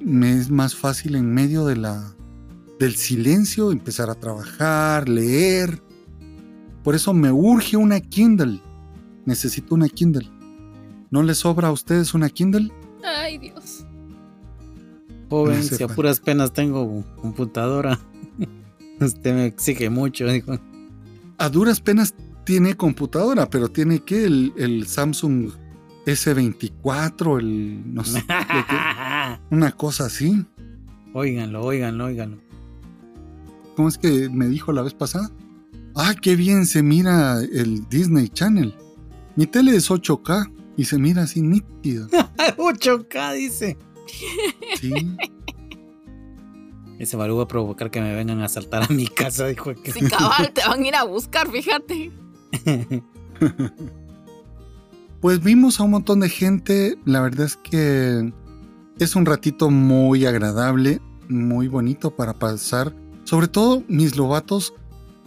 me 0.00 0.32
es 0.32 0.50
más 0.50 0.74
fácil 0.74 1.14
en 1.14 1.32
medio 1.32 1.64
de 1.64 1.76
la 1.76 2.14
del 2.78 2.96
silencio 2.96 3.72
empezar 3.72 4.08
a 4.08 4.14
trabajar, 4.14 5.08
leer. 5.08 5.82
Por 6.82 6.94
eso 6.94 7.12
me 7.12 7.30
urge 7.30 7.76
una 7.76 8.00
Kindle. 8.00 8.60
Necesito 9.26 9.74
una 9.74 9.88
Kindle. 9.88 10.30
¿No 11.10 11.22
les 11.22 11.38
sobra 11.38 11.68
a 11.68 11.72
ustedes 11.72 12.14
una 12.14 12.30
Kindle? 12.30 12.72
Ay, 13.04 13.36
Dios. 13.36 13.79
Joven, 15.30 15.56
No 15.58 15.62
sé, 15.62 15.76
si 15.76 15.82
a 15.82 15.88
puras 15.88 16.20
penas 16.20 16.52
tengo 16.52 17.04
computadora. 17.22 17.98
Usted 19.00 19.34
me 19.34 19.46
exige 19.46 19.88
mucho, 19.88 20.26
dijo. 20.26 20.58
a 21.38 21.48
duras 21.48 21.80
penas 21.80 22.14
tiene 22.44 22.74
computadora, 22.76 23.48
pero 23.48 23.68
tiene 23.68 24.00
que 24.00 24.24
el, 24.24 24.52
el 24.56 24.86
Samsung 24.86 25.50
S24, 26.06 27.38
el 27.38 27.94
no 27.94 28.04
sé, 28.04 28.24
una 29.50 29.72
cosa 29.72 30.06
así. 30.06 30.44
óiganlo, 31.14 31.62
óiganlo, 31.64 32.06
óiganlo. 32.06 32.38
¿Cómo 33.76 33.88
es 33.88 33.98
que 33.98 34.28
me 34.28 34.48
dijo 34.48 34.72
la 34.72 34.82
vez 34.82 34.94
pasada? 34.94 35.30
Ah, 35.94 36.14
qué 36.20 36.36
bien 36.36 36.66
se 36.66 36.82
mira 36.82 37.40
el 37.40 37.88
Disney 37.88 38.28
Channel. 38.28 38.74
Mi 39.36 39.46
tele 39.46 39.74
es 39.76 39.90
8K 39.90 40.50
y 40.76 40.84
se 40.84 40.98
mira 40.98 41.22
así 41.22 41.40
nítido. 41.42 42.08
8K 42.58 43.34
dice. 43.36 43.76
Sí. 44.80 44.92
Ese 46.98 47.16
balú 47.16 47.36
va 47.36 47.44
a 47.44 47.48
provocar 47.48 47.90
que 47.90 48.00
me 48.00 48.14
vengan 48.14 48.40
a 48.40 48.44
asaltar 48.44 48.82
a 48.82 48.88
mi 48.88 49.06
casa, 49.06 49.46
dijo 49.46 49.74
que. 49.74 49.92
Si 49.92 50.00
cabal, 50.08 50.52
te 50.52 50.60
van 50.66 50.82
a 50.82 50.86
ir 50.86 50.94
a 50.94 51.04
buscar, 51.04 51.50
fíjate. 51.50 52.12
Pues 55.20 55.42
vimos 55.44 55.78
a 55.78 55.82
un 55.82 55.90
montón 55.90 56.20
de 56.20 56.30
gente. 56.30 56.96
La 57.04 57.20
verdad 57.20 57.44
es 57.44 57.56
que 57.56 58.32
es 58.98 59.16
un 59.16 59.26
ratito 59.26 59.70
muy 59.70 60.24
agradable, 60.24 61.00
muy 61.28 61.68
bonito 61.68 62.16
para 62.16 62.32
pasar. 62.32 62.94
Sobre 63.24 63.46
todo 63.46 63.84
mis 63.86 64.16
lobatos, 64.16 64.72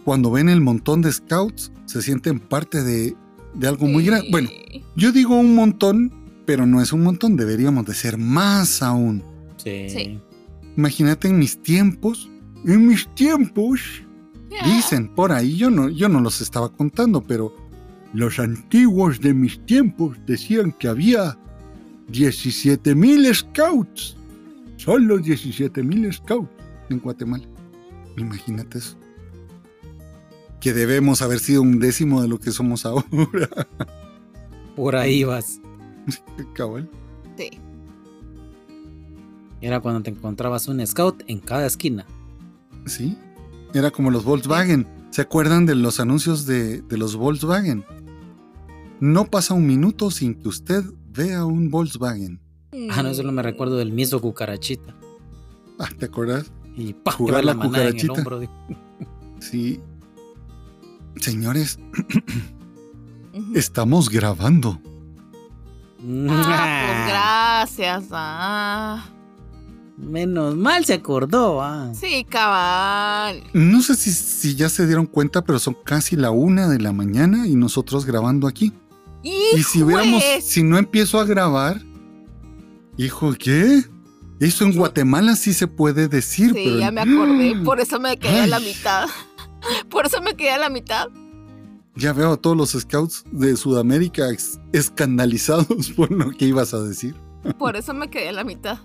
cuando 0.04 0.32
ven 0.32 0.48
el 0.48 0.60
montón 0.60 1.00
de 1.00 1.12
scouts, 1.12 1.70
se 1.86 2.02
sienten 2.02 2.40
parte 2.40 2.82
de, 2.82 3.16
de 3.54 3.68
algo 3.68 3.86
muy 3.86 4.04
grande. 4.04 4.28
Bueno, 4.32 4.50
yo 4.96 5.12
digo 5.12 5.36
un 5.36 5.54
montón, 5.54 6.12
pero 6.44 6.66
no 6.66 6.80
es 6.80 6.92
un 6.92 7.02
montón. 7.02 7.36
Deberíamos 7.36 7.86
de 7.86 7.94
ser 7.94 8.18
más 8.18 8.82
aún. 8.82 9.22
Sí. 9.56 9.88
Sí. 9.88 10.20
Imagínate 10.76 11.28
en 11.28 11.38
mis 11.38 11.62
tiempos. 11.62 12.30
En 12.64 12.86
mis 12.86 13.06
tiempos. 13.14 13.80
Dicen 14.64 15.08
por 15.08 15.32
ahí, 15.32 15.56
yo 15.56 15.68
no, 15.68 15.88
yo 15.88 16.08
no 16.08 16.20
los 16.20 16.40
estaba 16.40 16.68
contando, 16.68 17.22
pero 17.22 17.52
los 18.12 18.38
antiguos 18.38 19.20
de 19.20 19.34
mis 19.34 19.58
tiempos 19.66 20.16
decían 20.26 20.70
que 20.78 20.86
había 20.86 21.36
17.000 22.12 23.34
scouts. 23.34 24.16
Solo 24.76 25.18
17.000 25.18 26.12
scouts 26.12 26.50
en 26.88 27.00
Guatemala. 27.00 27.44
Imagínate 28.16 28.78
eso. 28.78 28.96
Que 30.60 30.72
debemos 30.72 31.20
haber 31.20 31.40
sido 31.40 31.62
un 31.62 31.80
décimo 31.80 32.22
de 32.22 32.28
lo 32.28 32.38
que 32.38 32.52
somos 32.52 32.86
ahora. 32.86 33.48
Por 34.76 34.96
ahí 34.96 35.24
vas. 35.24 35.60
Cabal. 36.54 36.88
Sí. 37.36 37.50
Era 39.60 39.80
cuando 39.80 40.02
te 40.02 40.10
encontrabas 40.10 40.68
un 40.68 40.84
scout 40.86 41.22
en 41.26 41.38
cada 41.40 41.66
esquina. 41.66 42.06
Sí. 42.86 43.16
Era 43.72 43.90
como 43.90 44.10
los 44.10 44.24
Volkswagen. 44.24 44.86
¿Se 45.10 45.22
acuerdan 45.22 45.64
de 45.66 45.74
los 45.74 46.00
anuncios 46.00 46.44
de, 46.46 46.80
de 46.82 46.98
los 46.98 47.16
Volkswagen? 47.16 47.84
No 49.00 49.24
pasa 49.26 49.54
un 49.54 49.66
minuto 49.66 50.10
sin 50.10 50.34
que 50.34 50.48
usted 50.48 50.84
vea 51.10 51.44
un 51.44 51.70
Volkswagen. 51.70 52.40
Ah, 52.90 53.02
no, 53.02 53.14
solo 53.14 53.32
me 53.32 53.42
recuerdo 53.42 53.76
del 53.76 53.92
miso 53.92 54.20
cucarachita. 54.20 54.94
Ah, 55.78 55.88
¿te 55.98 56.06
acuerdas? 56.06 56.50
Y 56.76 56.92
pa, 56.92 57.12
Jugar 57.12 57.42
llevar 57.42 57.44
la 57.44 57.54
manada 57.54 57.88
en 57.88 57.96
el 57.96 58.08
cucarachita. 58.08 58.36
hombro. 58.36 58.50
Sí. 59.40 59.80
Señores, 61.16 61.78
estamos 63.54 64.10
grabando. 64.10 64.80
Ah, 66.28 66.84
pues 66.86 67.08
gracias. 67.08 68.04
Ah. 68.10 69.04
Menos 69.96 70.56
mal 70.56 70.84
se 70.84 70.94
acordó, 70.94 71.62
ah. 71.62 71.92
Sí, 71.94 72.26
cabal. 72.28 73.44
No 73.52 73.80
sé 73.80 73.94
si, 73.94 74.10
si 74.10 74.56
ya 74.56 74.68
se 74.68 74.86
dieron 74.86 75.06
cuenta, 75.06 75.42
pero 75.42 75.58
son 75.58 75.76
casi 75.84 76.16
la 76.16 76.30
una 76.30 76.68
de 76.68 76.80
la 76.80 76.92
mañana 76.92 77.46
y 77.46 77.54
nosotros 77.54 78.04
grabando 78.04 78.48
aquí. 78.48 78.72
Y 79.22 79.62
si 79.62 79.82
hubiéramos, 79.82 80.22
si 80.42 80.62
no 80.62 80.76
empiezo 80.76 81.18
a 81.18 81.24
grabar, 81.24 81.80
hijo, 82.98 83.32
¿qué? 83.38 83.84
Eso 84.40 84.64
en 84.64 84.76
Guatemala 84.76 85.36
sí 85.36 85.54
se 85.54 85.66
puede 85.66 86.08
decir, 86.08 86.48
Sí, 86.48 86.62
pero 86.64 86.78
ya 86.78 86.90
me 86.90 87.00
acordé. 87.00 87.56
Por 87.64 87.80
eso 87.80 87.98
me 88.00 88.18
quedé 88.18 88.40
a 88.40 88.46
la 88.46 88.60
mitad. 88.60 89.08
Por 89.88 90.06
eso 90.06 90.20
me 90.20 90.34
quedé 90.34 90.50
a 90.50 90.58
la 90.58 90.68
mitad. 90.68 91.08
Ya 91.96 92.12
veo 92.12 92.32
a 92.32 92.36
todos 92.36 92.56
los 92.56 92.70
scouts 92.70 93.24
de 93.30 93.56
Sudamérica 93.56 94.26
escandalizados 94.72 95.92
por 95.96 96.10
lo 96.10 96.30
que 96.30 96.46
ibas 96.46 96.74
a 96.74 96.80
decir. 96.82 97.14
Por 97.58 97.76
eso 97.76 97.94
me 97.94 98.08
quedé 98.08 98.30
a 98.30 98.32
la 98.32 98.44
mitad. 98.44 98.78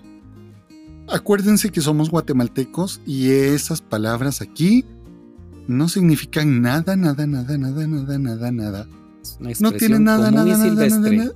acuérdense 1.08 1.70
que 1.70 1.80
somos 1.80 2.10
guatemaltecos 2.10 3.00
y 3.06 3.30
esas 3.30 3.80
palabras 3.80 4.40
aquí 4.40 4.84
no 5.66 5.88
significan 5.88 6.62
nada, 6.62 6.96
nada, 6.96 7.26
nada, 7.26 7.56
nada, 7.58 7.86
nada, 7.86 8.18
nada, 8.18 8.52
nada. 8.52 8.86
No 9.60 9.72
tienen 9.72 10.04
nada, 10.04 10.30
nada, 10.30 10.56
nada, 10.56 10.88
nada, 10.88 11.10
nada. 11.10 11.32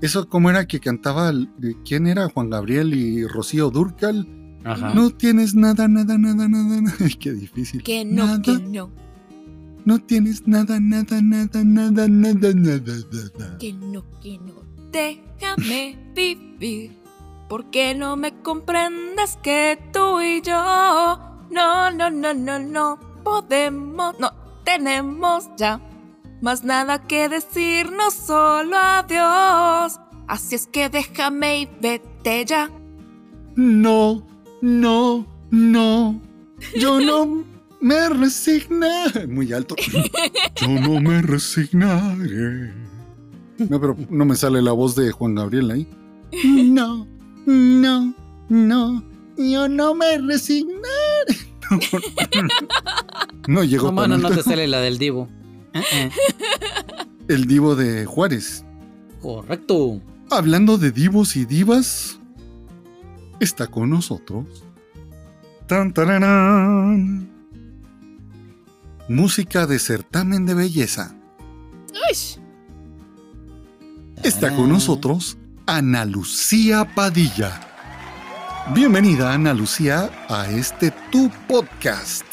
Eso 0.00 0.28
como 0.28 0.50
era 0.50 0.66
que 0.66 0.80
cantaba, 0.80 1.32
¿quién 1.84 2.06
era? 2.06 2.28
Juan 2.28 2.50
Gabriel 2.50 2.94
y 2.94 3.26
Rocío 3.26 3.70
Durcal. 3.70 4.28
Ajá. 4.64 4.92
No 4.94 5.10
tienes 5.10 5.54
nada, 5.54 5.88
nada, 5.88 6.18
nada, 6.18 6.48
nada, 6.48 6.80
nada. 6.80 6.96
Ay, 7.00 7.14
qué 7.14 7.32
difícil. 7.32 7.82
Que 7.82 8.04
no, 8.04 8.26
nada, 8.26 8.42
que 8.42 8.58
no. 8.58 8.90
No 9.86 10.00
tienes 10.00 10.46
nada, 10.48 10.80
nada, 10.80 11.22
nada, 11.22 11.62
nada, 11.64 12.08
nada, 12.08 12.52
nada, 12.52 12.94
nada. 13.38 13.58
Que 13.58 13.72
no, 13.72 14.04
que 14.20 14.36
no. 14.40 14.54
Déjame 14.90 15.96
vivir. 16.12 17.00
¿Por 17.48 17.70
qué 17.70 17.94
no 17.94 18.16
me 18.16 18.42
comprendes 18.42 19.38
que 19.44 19.78
tú 19.92 20.20
y 20.20 20.42
yo 20.42 20.52
no, 21.50 21.90
no, 21.92 22.10
no, 22.10 22.34
no, 22.34 22.58
no 22.58 22.98
podemos, 23.22 24.18
no 24.18 24.32
tenemos 24.64 25.48
ya 25.56 25.80
más 26.40 26.64
nada 26.64 27.06
que 27.06 27.28
decirnos, 27.28 28.12
solo 28.12 28.76
adiós. 28.76 30.00
Así 30.26 30.56
es 30.56 30.66
que 30.66 30.88
déjame 30.88 31.60
y 31.60 31.68
vete 31.80 32.44
ya. 32.44 32.70
No, 33.54 34.26
no, 34.60 35.24
no. 35.50 36.20
Yo 36.76 37.00
no 37.00 37.44
me 37.86 38.08
resignaré. 38.08 39.26
Muy 39.28 39.52
alto. 39.52 39.76
Yo 40.60 40.68
no 40.68 41.00
me 41.00 41.22
resignaré. 41.22 42.72
No, 43.58 43.80
pero 43.80 43.96
no 44.10 44.24
me 44.24 44.34
sale 44.34 44.60
la 44.60 44.72
voz 44.72 44.96
de 44.96 45.12
Juan 45.12 45.36
Gabriel 45.36 45.70
ahí. 45.70 45.88
No, 46.44 47.06
no, 47.46 48.14
no. 48.48 49.04
Yo 49.38 49.68
no 49.68 49.94
me 49.94 50.18
resignaré. 50.18 51.36
No, 53.48 53.62
llegó. 53.62 53.86
No, 53.86 53.92
mano, 53.92 54.18
no 54.18 54.28
te 54.30 54.42
sale 54.42 54.66
la 54.66 54.80
del 54.80 54.98
Divo. 54.98 55.28
El 57.28 57.46
divo 57.46 57.76
de 57.76 58.04
Juárez. 58.04 58.64
Correcto. 59.22 60.00
Hablando 60.30 60.78
de 60.78 60.90
divos 60.90 61.36
y 61.36 61.44
divas, 61.44 62.18
está 63.38 63.68
con 63.68 63.90
nosotros. 63.90 64.64
Tan, 65.68 65.94
tararán. 65.94 67.35
Música 69.08 69.66
de 69.66 69.78
certamen 69.78 70.46
de 70.46 70.54
belleza. 70.54 71.14
Está 74.24 74.52
con 74.56 74.68
nosotros 74.68 75.38
Ana 75.64 76.04
Lucía 76.04 76.92
Padilla. 76.92 77.60
Bienvenida, 78.74 79.32
Ana 79.32 79.54
Lucía, 79.54 80.10
a 80.28 80.50
este 80.50 80.90
tu 81.12 81.30
podcast. 81.46 82.24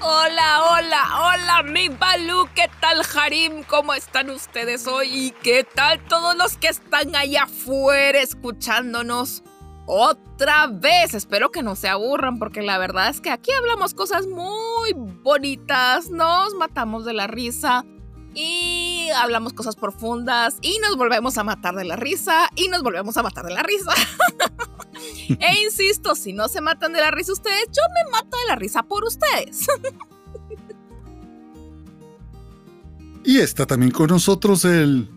Hola, 0.00 0.64
hola, 0.64 1.02
hola, 1.20 1.62
mi 1.62 1.88
Balú, 1.90 2.48
¿qué 2.56 2.68
tal, 2.80 3.02
Harim? 3.14 3.62
¿Cómo 3.68 3.94
están 3.94 4.30
ustedes 4.30 4.88
hoy? 4.88 5.08
¿Y 5.12 5.30
qué 5.30 5.62
tal 5.62 6.00
todos 6.08 6.36
los 6.36 6.56
que 6.56 6.66
están 6.66 7.14
allá 7.14 7.44
afuera 7.44 8.20
escuchándonos? 8.20 9.44
Otra 9.86 10.66
vez, 10.66 11.12
espero 11.14 11.50
que 11.50 11.62
no 11.62 11.76
se 11.76 11.88
aburran 11.88 12.38
porque 12.38 12.62
la 12.62 12.78
verdad 12.78 13.10
es 13.10 13.20
que 13.20 13.30
aquí 13.30 13.52
hablamos 13.52 13.92
cosas 13.92 14.26
muy 14.26 14.92
bonitas, 15.22 16.10
nos 16.10 16.54
matamos 16.54 17.04
de 17.04 17.12
la 17.12 17.26
risa 17.26 17.84
y 18.34 19.08
hablamos 19.14 19.52
cosas 19.52 19.76
profundas 19.76 20.56
y 20.62 20.78
nos 20.78 20.96
volvemos 20.96 21.36
a 21.36 21.44
matar 21.44 21.74
de 21.74 21.84
la 21.84 21.96
risa 21.96 22.50
y 22.56 22.68
nos 22.68 22.82
volvemos 22.82 23.16
a 23.18 23.22
matar 23.22 23.44
de 23.44 23.52
la 23.52 23.62
risa. 23.62 23.92
e 25.38 25.62
insisto, 25.62 26.14
si 26.14 26.32
no 26.32 26.48
se 26.48 26.62
matan 26.62 26.94
de 26.94 27.00
la 27.00 27.10
risa 27.10 27.32
ustedes, 27.32 27.66
yo 27.66 27.82
me 27.94 28.10
mato 28.10 28.38
de 28.38 28.44
la 28.48 28.56
risa 28.56 28.82
por 28.82 29.04
ustedes. 29.04 29.66
y 33.22 33.38
está 33.38 33.66
también 33.66 33.92
con 33.92 34.06
nosotros 34.06 34.64
el 34.64 35.10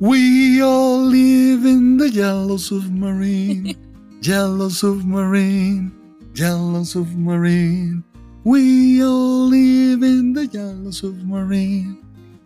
We 0.00 0.60
all 0.62 1.08
live 1.10 1.68
in 1.68 1.98
the 1.98 2.10
yellow 2.10 2.58
submarine. 2.58 3.76
Yellow 4.20 4.70
submarine. 4.70 5.92
Yellow 6.34 6.84
submarine. 6.84 8.04
We 8.44 9.02
all 9.02 9.48
live 9.48 10.02
in 10.02 10.32
the 10.32 10.46
yellow 10.46 10.90
submarine. 10.90 11.98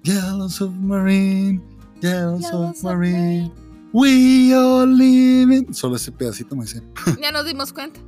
Yellow 0.04 0.48
submarine. 0.48 1.62
Yellow, 2.02 2.40
submarine. 2.40 3.52
We 3.92 4.52
all 4.54 4.86
live 4.86 5.52
in... 5.52 5.72
Solo 5.72 5.94
ese 5.96 6.10
pedacito 6.10 6.56
me 6.56 6.64
dice. 6.64 6.82
ya 7.20 7.30
nos 7.30 7.44
dimos 7.46 7.72
cuenta. 7.72 8.00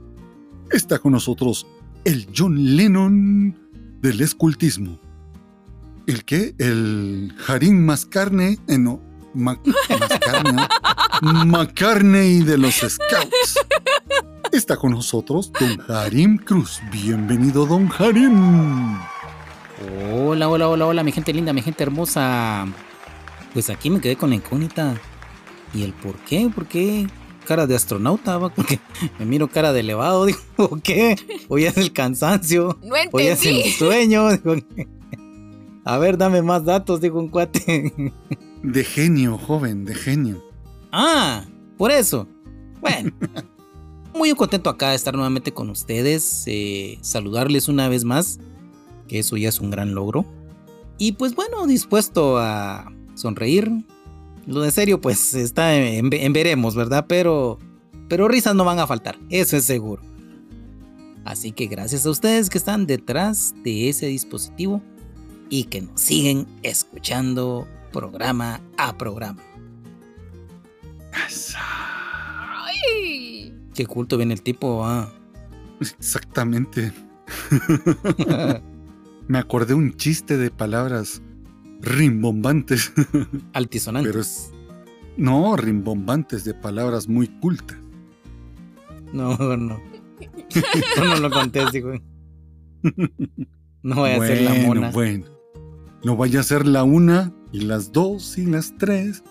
Está 0.73 0.99
con 0.99 1.13
nosotros 1.13 1.65
el 2.05 2.27
John 2.37 2.77
Lennon 2.77 3.57
del 4.01 4.21
escultismo. 4.21 4.99
¿El 6.09 6.25
qué? 6.25 6.57
El 6.59 7.33
Harim 7.47 7.85
Mascarne. 7.85 8.59
Eh, 8.67 8.79
no. 8.79 9.01
Mac 9.33 9.61
Mascarne. 9.89 10.67
McCartney 11.25 12.41
de 12.41 12.59
los 12.59 12.75
Scouts. 12.75 13.59
Está 14.53 14.77
con 14.77 14.93
nosotros 14.93 15.51
Don 15.59 15.81
Harim 15.91 16.37
Cruz. 16.37 16.83
Bienvenido, 16.93 17.65
Don 17.65 17.91
Harim. 17.99 18.99
Hola, 20.13 20.51
hola, 20.51 20.69
hola, 20.69 20.87
hola, 20.87 21.03
mi 21.03 21.13
gente 21.13 21.33
linda, 21.33 21.55
mi 21.55 21.63
gente 21.63 21.83
hermosa. 21.83 22.67
Pues 23.55 23.71
aquí 23.71 23.89
me 23.89 24.03
quedé 24.03 24.17
con 24.17 24.31
la 24.31 24.37
incógnita. 24.37 25.01
¿Y 25.73 25.83
el 25.83 25.95
por 25.95 26.17
qué? 26.17 26.51
¿Por 26.55 26.67
qué? 26.67 27.07
Cara 27.47 27.67
de 27.67 27.75
astronauta, 27.75 28.37
¿va? 28.39 28.51
porque 28.51 28.79
me 29.19 29.25
miro 29.25 29.49
cara 29.49 29.73
de 29.73 29.81
elevado, 29.81 30.25
digo, 30.27 30.41
¿o 30.57 30.79
qué? 30.83 31.17
Hoy 31.49 31.65
es 31.65 31.79
el 31.79 31.95
cansancio. 31.95 32.79
No 32.83 32.97
entendí. 32.97 33.09
Hoy 33.13 33.27
es 33.29 33.47
el 33.47 33.73
sueño. 33.73 34.31
Digo, 34.37 34.57
a 35.87 35.99
ver, 35.99 36.19
dame 36.19 36.43
más 36.43 36.65
datos, 36.65 37.01
digo 37.01 37.19
un 37.19 37.29
cuate. 37.29 37.93
De 38.63 38.85
genio, 38.85 39.39
joven, 39.39 39.85
de 39.85 39.95
genio. 39.95 40.54
Ah, 40.97 41.45
por 41.77 41.91
eso. 41.91 42.29
Bueno, 42.81 43.11
muy 44.15 44.33
contento 44.35 44.71
acá 44.71 44.91
de 44.91 44.95
estar 44.95 45.13
nuevamente 45.13 45.53
con 45.53 45.69
ustedes, 45.69 46.45
eh, 46.47 46.99
saludarles 47.01 47.67
una 47.67 47.89
vez 47.89 48.05
más, 48.05 48.39
que 49.09 49.19
eso 49.19 49.37
ya 49.37 49.49
es 49.49 49.59
un 49.59 49.73
gran 49.73 49.93
logro. 49.93 50.25
Y 50.97 51.13
pues 51.13 51.35
bueno, 51.35 51.67
dispuesto 51.67 52.39
a 52.39 52.93
sonreír, 53.17 53.73
lo 54.47 54.61
de 54.61 54.71
serio, 54.71 55.01
pues 55.01 55.35
está 55.35 55.75
en, 55.75 56.13
en, 56.13 56.33
veremos, 56.33 56.77
¿verdad? 56.77 57.07
Pero, 57.09 57.59
pero 58.09 58.29
risas 58.29 58.55
no 58.55 58.65
van 58.65 58.79
a 58.79 58.87
faltar, 58.87 59.19
eso 59.31 59.57
es 59.57 59.65
seguro. 59.65 60.01
Así 61.25 61.51
que 61.51 61.67
gracias 61.67 62.07
a 62.07 62.11
ustedes 62.11 62.49
que 62.49 62.59
están 62.59 62.87
detrás 62.87 63.53
de 63.65 63.89
ese 63.89 64.07
dispositivo 64.07 64.81
y 65.51 65.65
que 65.65 65.81
nos 65.81 66.01
siguen 66.01 66.47
escuchando 66.63 67.67
programa 67.91 68.61
a 68.77 68.97
programa. 68.97 69.43
Ay. 72.57 73.55
Qué 73.75 73.87
culto 73.87 74.17
viene 74.17 74.35
el 74.35 74.43
tipo, 74.43 74.85
ah. 74.85 75.13
Exactamente. 75.81 76.93
Me 79.29 79.39
acordé 79.39 79.75
un 79.75 79.95
chiste 79.95 80.37
de 80.37 80.51
palabras 80.51 81.23
rimbombantes. 81.81 82.93
Altisonantes. 83.53 84.13
Pero 84.13 84.21
es, 84.21 84.53
no, 85.17 85.57
rimbombantes 85.57 86.45
de 86.45 86.55
palabras 86.55 87.09
muy 87.09 87.29
cultas. 87.29 87.79
No, 89.13 89.37
no. 89.57 89.81
Tú 90.97 91.05
no 91.05 91.17
lo 91.17 91.31
contés, 91.31 91.71
güey. 91.83 92.03
No 93.83 94.01
vaya 94.01 94.17
bueno, 94.17 94.33
a 94.33 94.37
ser 94.37 94.43
la 94.43 94.67
mona. 94.67 94.91
Bueno, 94.91 95.27
no 96.05 96.17
vaya 96.17 96.41
a 96.41 96.43
ser 96.43 96.67
la 96.67 96.85
una 96.85 97.33
y 97.53 97.61
las 97.61 97.93
dos 97.93 98.39
y 98.39 98.47
las 98.47 98.77
tres 98.79 99.23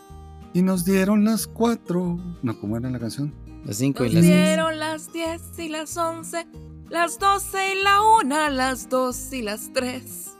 y 0.53 0.61
nos 0.61 0.85
dieron 0.85 1.23
las 1.25 1.47
cuatro. 1.47 2.17
No, 2.41 2.59
¿cómo 2.59 2.77
era 2.77 2.89
la 2.89 2.99
canción? 2.99 3.33
Las 3.65 3.77
cinco 3.77 4.03
y 4.03 4.07
Nos 4.07 4.15
las 4.15 4.23
seis. 4.25 4.35
dieron 4.35 4.79
las 4.79 5.13
10 5.13 5.41
y 5.59 5.69
las 5.69 5.95
11, 5.97 6.45
las 6.89 7.17
12 7.19 7.57
y 7.73 7.83
la 7.83 8.01
1, 8.21 8.49
las 8.49 8.89
2 8.89 9.33
y 9.33 9.41
las 9.41 9.71
3. 9.73 10.31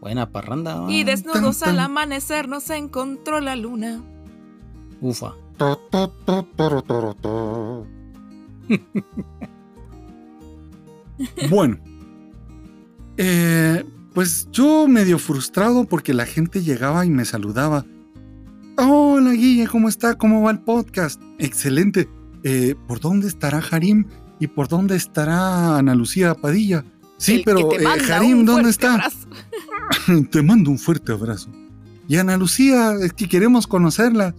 Buena 0.00 0.30
parranda. 0.32 0.86
ah. 0.86 0.90
Y 0.90 1.04
desnudos 1.04 1.58
tan, 1.58 1.68
tan. 1.70 1.78
al 1.78 1.84
amanecer 1.86 2.48
nos 2.48 2.70
encontró 2.70 3.40
la 3.40 3.54
luna. 3.54 4.02
Ufa. 5.02 5.34
Ta, 5.58 5.76
ta, 5.90 6.10
ta, 6.24 6.42
tara, 6.56 6.80
tara, 6.80 7.12
ta. 7.14 7.82
Bueno, 11.50 11.76
eh, 13.18 13.84
pues 14.14 14.48
yo 14.50 14.88
medio 14.88 15.18
frustrado 15.18 15.84
porque 15.84 16.14
la 16.14 16.24
gente 16.24 16.62
llegaba 16.62 17.04
y 17.04 17.10
me 17.10 17.24
saludaba. 17.26 17.84
Hola 18.82 19.32
Guille, 19.32 19.66
¿cómo 19.66 19.90
está? 19.90 20.14
¿Cómo 20.14 20.40
va 20.40 20.52
el 20.52 20.60
podcast? 20.60 21.20
Excelente. 21.38 22.08
Eh, 22.42 22.74
¿Por 22.88 22.98
dónde 22.98 23.28
estará 23.28 23.62
Harim? 23.70 24.06
¿Y 24.38 24.46
por 24.46 24.68
dónde 24.68 24.96
estará 24.96 25.76
Ana 25.76 25.94
Lucía 25.94 26.34
Padilla? 26.34 26.82
Sí, 27.18 27.34
El 27.34 27.42
pero 27.44 27.78
eh, 27.78 27.84
Harim, 28.10 28.46
¿dónde 28.46 28.70
está? 28.70 29.10
Te 30.30 30.42
mando 30.42 30.70
un 30.70 30.78
fuerte 30.78 31.12
abrazo. 31.12 31.50
Y 32.08 32.16
Ana 32.16 32.38
Lucía, 32.38 32.94
es 32.94 33.12
que 33.12 33.28
queremos 33.28 33.66
conocerla. 33.66 34.34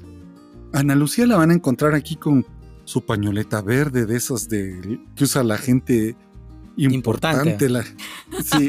Ana 0.74 0.96
Lucía 0.96 1.28
la 1.28 1.38
van 1.38 1.52
a 1.52 1.54
encontrar 1.54 1.94
aquí 1.94 2.16
con 2.16 2.44
su 2.84 3.06
pañoleta 3.06 3.62
verde 3.62 4.08
de 4.08 4.18
esas 4.18 4.50
de 4.50 5.00
que 5.16 5.24
usa 5.24 5.44
la 5.44 5.60
gente 5.60 6.16
importante. 6.78 7.68
Importante. 7.68 7.70
La, 7.70 7.84
sí, 8.44 8.66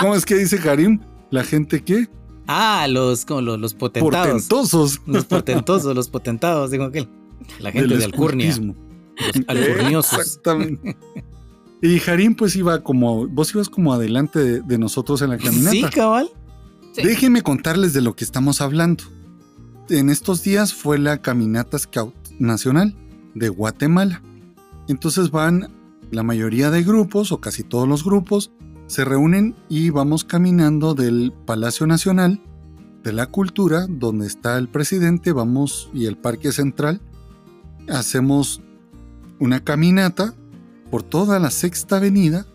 ¿Cómo 0.00 0.16
es 0.16 0.26
que 0.26 0.34
dice 0.34 0.58
Karim? 0.58 0.98
¿La 1.30 1.44
gente 1.44 1.84
qué? 1.84 2.08
Ah, 2.46 2.86
los, 2.88 3.24
como 3.24 3.40
los, 3.40 3.58
los 3.60 3.74
potentados. 3.74 4.26
Portentosos. 4.26 5.00
Los 5.06 5.24
potentosos, 5.24 5.94
los 5.94 6.08
potentados, 6.08 6.70
digo 6.70 6.90
que 6.90 7.08
la 7.60 7.72
gente 7.72 7.88
Del 7.88 7.98
de 7.98 8.04
Alcurnia. 8.06 8.48
escultismo. 8.48 8.86
Los 9.16 9.48
alcurniosos. 9.48 10.18
Exactamente. 10.20 10.96
Y 11.82 12.00
Harim 12.08 12.34
pues 12.34 12.56
iba 12.56 12.82
como, 12.82 13.26
vos 13.28 13.54
ibas 13.54 13.68
como 13.68 13.92
adelante 13.92 14.38
de, 14.38 14.60
de 14.62 14.78
nosotros 14.78 15.22
en 15.22 15.30
la 15.30 15.38
caminata. 15.38 15.70
Sí, 15.70 15.82
cabal. 15.82 16.30
Sí. 16.92 17.02
Déjenme 17.02 17.42
contarles 17.42 17.92
de 17.92 18.00
lo 18.00 18.16
que 18.16 18.24
estamos 18.24 18.60
hablando. 18.60 19.04
En 19.88 20.08
estos 20.10 20.42
días 20.42 20.72
fue 20.74 20.98
la 20.98 21.20
caminata 21.20 21.78
Scout 21.78 22.14
Nacional 22.38 22.96
de 23.34 23.48
Guatemala. 23.50 24.22
Entonces 24.88 25.30
van 25.30 25.72
la 26.10 26.22
mayoría 26.22 26.70
de 26.70 26.82
grupos 26.82 27.32
o 27.32 27.40
casi 27.40 27.62
todos 27.62 27.86
los 27.88 28.04
grupos 28.04 28.50
se 28.86 29.04
reúnen 29.04 29.54
y 29.68 29.90
vamos 29.90 30.24
caminando 30.24 30.94
del 30.94 31.32
Palacio 31.44 31.86
Nacional 31.86 32.40
de 33.02 33.12
la 33.12 33.26
Cultura, 33.26 33.86
donde 33.88 34.26
está 34.26 34.58
el 34.58 34.68
presidente, 34.68 35.32
vamos 35.32 35.90
y 35.92 36.06
el 36.06 36.16
Parque 36.16 36.52
Central. 36.52 37.00
Hacemos 37.88 38.60
una 39.38 39.62
caminata 39.62 40.34
por 40.90 41.02
toda 41.02 41.38
la 41.38 41.50
Sexta 41.50 41.96
Avenida 41.96 42.46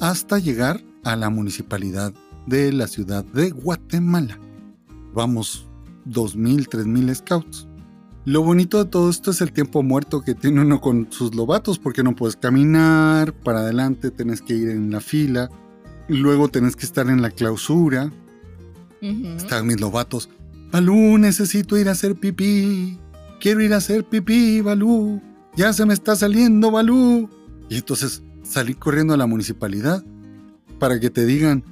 hasta 0.00 0.38
llegar 0.38 0.82
a 1.04 1.16
la 1.16 1.30
municipalidad 1.30 2.12
de 2.46 2.72
la 2.72 2.86
ciudad 2.86 3.24
de 3.24 3.50
Guatemala. 3.50 4.38
Vamos 5.14 5.66
2.000, 6.06 6.68
3.000 6.68 7.14
scouts. 7.14 7.68
Lo 8.26 8.42
bonito 8.42 8.84
de 8.84 8.90
todo 8.90 9.08
esto 9.08 9.30
es 9.30 9.40
el 9.40 9.52
tiempo 9.52 9.82
muerto 9.82 10.20
que 10.20 10.34
tiene 10.34 10.60
uno 10.60 10.80
con 10.80 11.10
sus 11.10 11.34
lobatos, 11.34 11.78
porque 11.78 12.02
no 12.02 12.14
puedes 12.14 12.36
caminar 12.36 13.32
para 13.32 13.60
adelante, 13.60 14.10
tenés 14.10 14.42
que 14.42 14.54
ir 14.54 14.68
en 14.68 14.90
la 14.90 15.00
fila, 15.00 15.48
luego 16.16 16.48
tenés 16.48 16.76
que 16.76 16.84
estar 16.86 17.08
en 17.08 17.22
la 17.22 17.30
clausura. 17.30 18.12
Ujú. 19.02 19.26
Están 19.36 19.66
mis 19.66 19.80
lobatos. 19.80 20.28
Balú, 20.72 21.18
necesito 21.18 21.76
ir 21.78 21.88
a 21.88 21.92
hacer 21.92 22.14
pipí. 22.16 22.98
Quiero 23.40 23.60
ir 23.62 23.72
a 23.74 23.78
hacer 23.78 24.04
pipí, 24.04 24.60
Balú. 24.60 25.20
Ya 25.56 25.72
se 25.72 25.84
me 25.86 25.94
está 25.94 26.14
saliendo, 26.16 26.70
Balú. 26.70 27.28
Y 27.68 27.76
entonces 27.76 28.22
salí 28.42 28.74
corriendo 28.74 29.14
a 29.14 29.16
la 29.16 29.26
municipalidad 29.26 30.04
para 30.78 31.00
que 31.00 31.10
te 31.10 31.24
digan, 31.26 31.64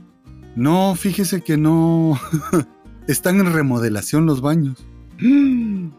no, 0.56 0.94
fíjese 0.96 1.42
que 1.42 1.56
no. 1.56 2.18
Están 3.08 3.40
en 3.40 3.52
remodelación 3.52 4.26
los 4.26 4.40
baños. 4.40 4.84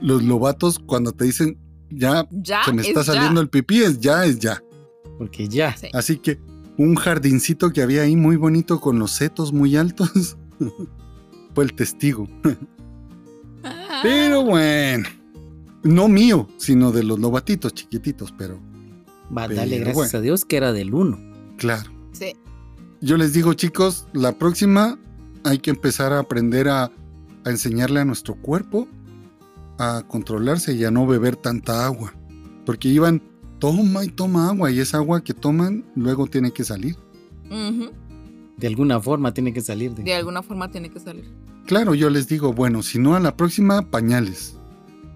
Los 0.00 0.22
lobatos 0.22 0.78
cuando 0.78 1.12
te 1.12 1.24
dicen, 1.24 1.56
ya 1.88 2.26
Ya 2.30 2.64
se 2.64 2.72
me 2.72 2.82
es 2.82 2.88
está 2.88 3.00
ya. 3.00 3.12
saliendo 3.14 3.40
el 3.40 3.48
pipí, 3.48 3.82
es 3.82 4.00
ya, 4.00 4.24
es 4.26 4.38
ya. 4.38 4.62
Porque 5.18 5.48
ya. 5.48 5.74
Sí. 5.76 5.88
Así 5.94 6.18
que 6.18 6.38
un 6.76 6.94
jardincito 6.96 7.72
que 7.72 7.82
había 7.82 8.02
ahí 8.02 8.16
muy 8.16 8.36
bonito 8.36 8.80
con 8.80 8.98
los 8.98 9.12
setos 9.12 9.52
muy 9.52 9.76
altos 9.76 10.36
fue 11.54 11.64
el 11.64 11.74
testigo. 11.74 12.28
Ah. 13.62 14.00
Pero 14.02 14.44
bueno, 14.44 15.08
no 15.82 16.08
mío, 16.08 16.48
sino 16.58 16.92
de 16.92 17.02
los 17.04 17.18
lobatitos 17.18 17.74
chiquititos, 17.74 18.32
pero 18.36 18.60
Va, 19.36 19.46
Pero 19.46 19.60
dale 19.60 19.78
gracias 19.78 19.94
bueno. 19.96 20.18
a 20.18 20.20
Dios 20.20 20.44
que 20.44 20.56
era 20.56 20.72
del 20.72 20.92
1. 20.94 21.18
claro. 21.56 21.90
Sí. 22.12 22.36
Yo 23.00 23.16
les 23.16 23.32
digo 23.32 23.54
chicos, 23.54 24.06
la 24.12 24.32
próxima 24.38 24.98
hay 25.44 25.58
que 25.58 25.70
empezar 25.70 26.12
a 26.12 26.20
aprender 26.20 26.68
a, 26.68 26.84
a 26.84 27.50
enseñarle 27.50 28.00
a 28.00 28.04
nuestro 28.04 28.34
cuerpo 28.36 28.86
a 29.78 30.04
controlarse 30.06 30.74
y 30.74 30.84
a 30.84 30.90
no 30.90 31.06
beber 31.06 31.36
tanta 31.36 31.84
agua. 31.84 32.14
Porque 32.64 32.88
iban, 32.88 33.20
toma 33.64 34.04
y 34.04 34.08
toma 34.08 34.50
agua 34.50 34.70
y 34.70 34.78
esa 34.78 34.98
agua 34.98 35.24
que 35.24 35.32
toman 35.32 35.86
luego 35.94 36.26
tiene 36.26 36.52
que 36.52 36.64
salir. 36.64 36.96
De 38.58 38.66
alguna 38.66 39.00
forma 39.00 39.32
tiene 39.32 39.54
que 39.54 39.62
salir 39.62 39.94
de. 39.94 40.02
De 40.02 40.14
alguna 40.14 40.42
forma 40.42 40.70
tiene 40.70 40.90
que 40.90 41.00
salir. 41.00 41.24
Claro, 41.64 41.94
yo 41.94 42.10
les 42.10 42.28
digo, 42.28 42.52
bueno, 42.52 42.82
si 42.82 42.98
no 42.98 43.14
a 43.14 43.20
la 43.20 43.38
próxima, 43.38 43.90
pañales. 43.90 44.58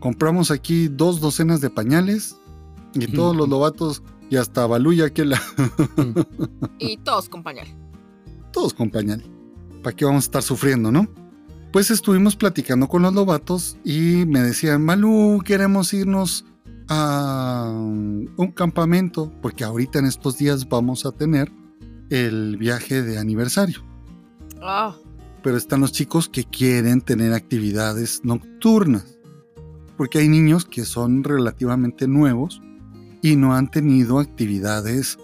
Compramos 0.00 0.50
aquí 0.50 0.88
dos 0.88 1.20
docenas 1.20 1.60
de 1.60 1.68
pañales 1.68 2.36
y 2.94 3.08
todos 3.08 3.36
los 3.36 3.50
lobatos 3.50 4.02
y 4.30 4.36
hasta 4.36 4.66
Baluya 4.66 5.10
que 5.10 5.26
la... 5.26 5.42
Y 6.78 6.96
todos, 6.98 7.28
compañeros. 7.28 7.74
Todos 8.50 8.72
con 8.72 8.90
pañal. 8.90 9.22
¿Para 9.82 9.94
qué 9.94 10.06
vamos 10.06 10.24
a 10.24 10.26
estar 10.26 10.42
sufriendo, 10.42 10.90
no? 10.90 11.06
Pues 11.70 11.90
estuvimos 11.90 12.34
platicando 12.34 12.88
con 12.88 13.02
los 13.02 13.12
lobatos 13.12 13.76
y 13.84 14.24
me 14.26 14.40
decían, 14.40 14.82
Malú, 14.82 15.42
queremos 15.44 15.92
irnos 15.92 16.46
a 16.88 17.70
un 17.74 18.52
campamento, 18.54 19.32
porque 19.42 19.64
ahorita 19.64 19.98
en 19.98 20.06
estos 20.06 20.38
días 20.38 20.68
vamos 20.68 21.04
a 21.04 21.12
tener 21.12 21.52
el 22.10 22.56
viaje 22.56 23.02
de 23.02 23.18
aniversario. 23.18 23.84
Ah, 24.62 24.96
pero 25.42 25.56
están 25.56 25.80
los 25.80 25.92
chicos 25.92 26.28
que 26.28 26.44
quieren 26.44 27.00
tener 27.00 27.32
actividades 27.32 28.24
nocturnas. 28.24 29.18
Porque 29.96 30.18
hay 30.18 30.28
niños 30.28 30.64
que 30.64 30.84
son 30.84 31.24
relativamente 31.24 32.06
nuevos 32.06 32.60
y 33.22 33.36
no 33.36 33.54
han 33.54 33.70
tenido 33.70 34.18
actividades, 34.20 35.18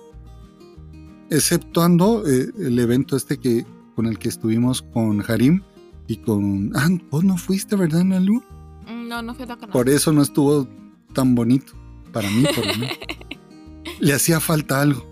exceptuando 1.30 2.26
eh, 2.26 2.50
el 2.58 2.78
evento 2.78 3.16
este 3.16 3.38
que 3.38 3.64
con 3.94 4.06
el 4.06 4.18
que 4.18 4.28
estuvimos 4.28 4.82
con 4.82 5.22
Harim 5.28 5.62
y 6.08 6.16
con... 6.16 6.72
Ah, 6.74 6.88
vos 7.10 7.22
no 7.22 7.36
fuiste, 7.36 7.76
¿verdad, 7.76 8.02
Nalu? 8.04 8.42
mm, 8.88 9.08
no, 9.08 9.22
no 9.22 9.34
la 9.38 9.46
canal. 9.46 9.70
Por 9.70 9.88
eso 9.88 10.12
no 10.12 10.22
estuvo 10.22 10.68
tan 11.14 11.34
bonito. 11.34 11.72
Para 12.12 12.28
mí, 12.30 12.44
por 12.54 12.66
lo 12.66 12.74
menos. 12.74 12.96
Le 14.00 14.12
hacía 14.12 14.40
falta 14.40 14.80
algo. 14.82 15.04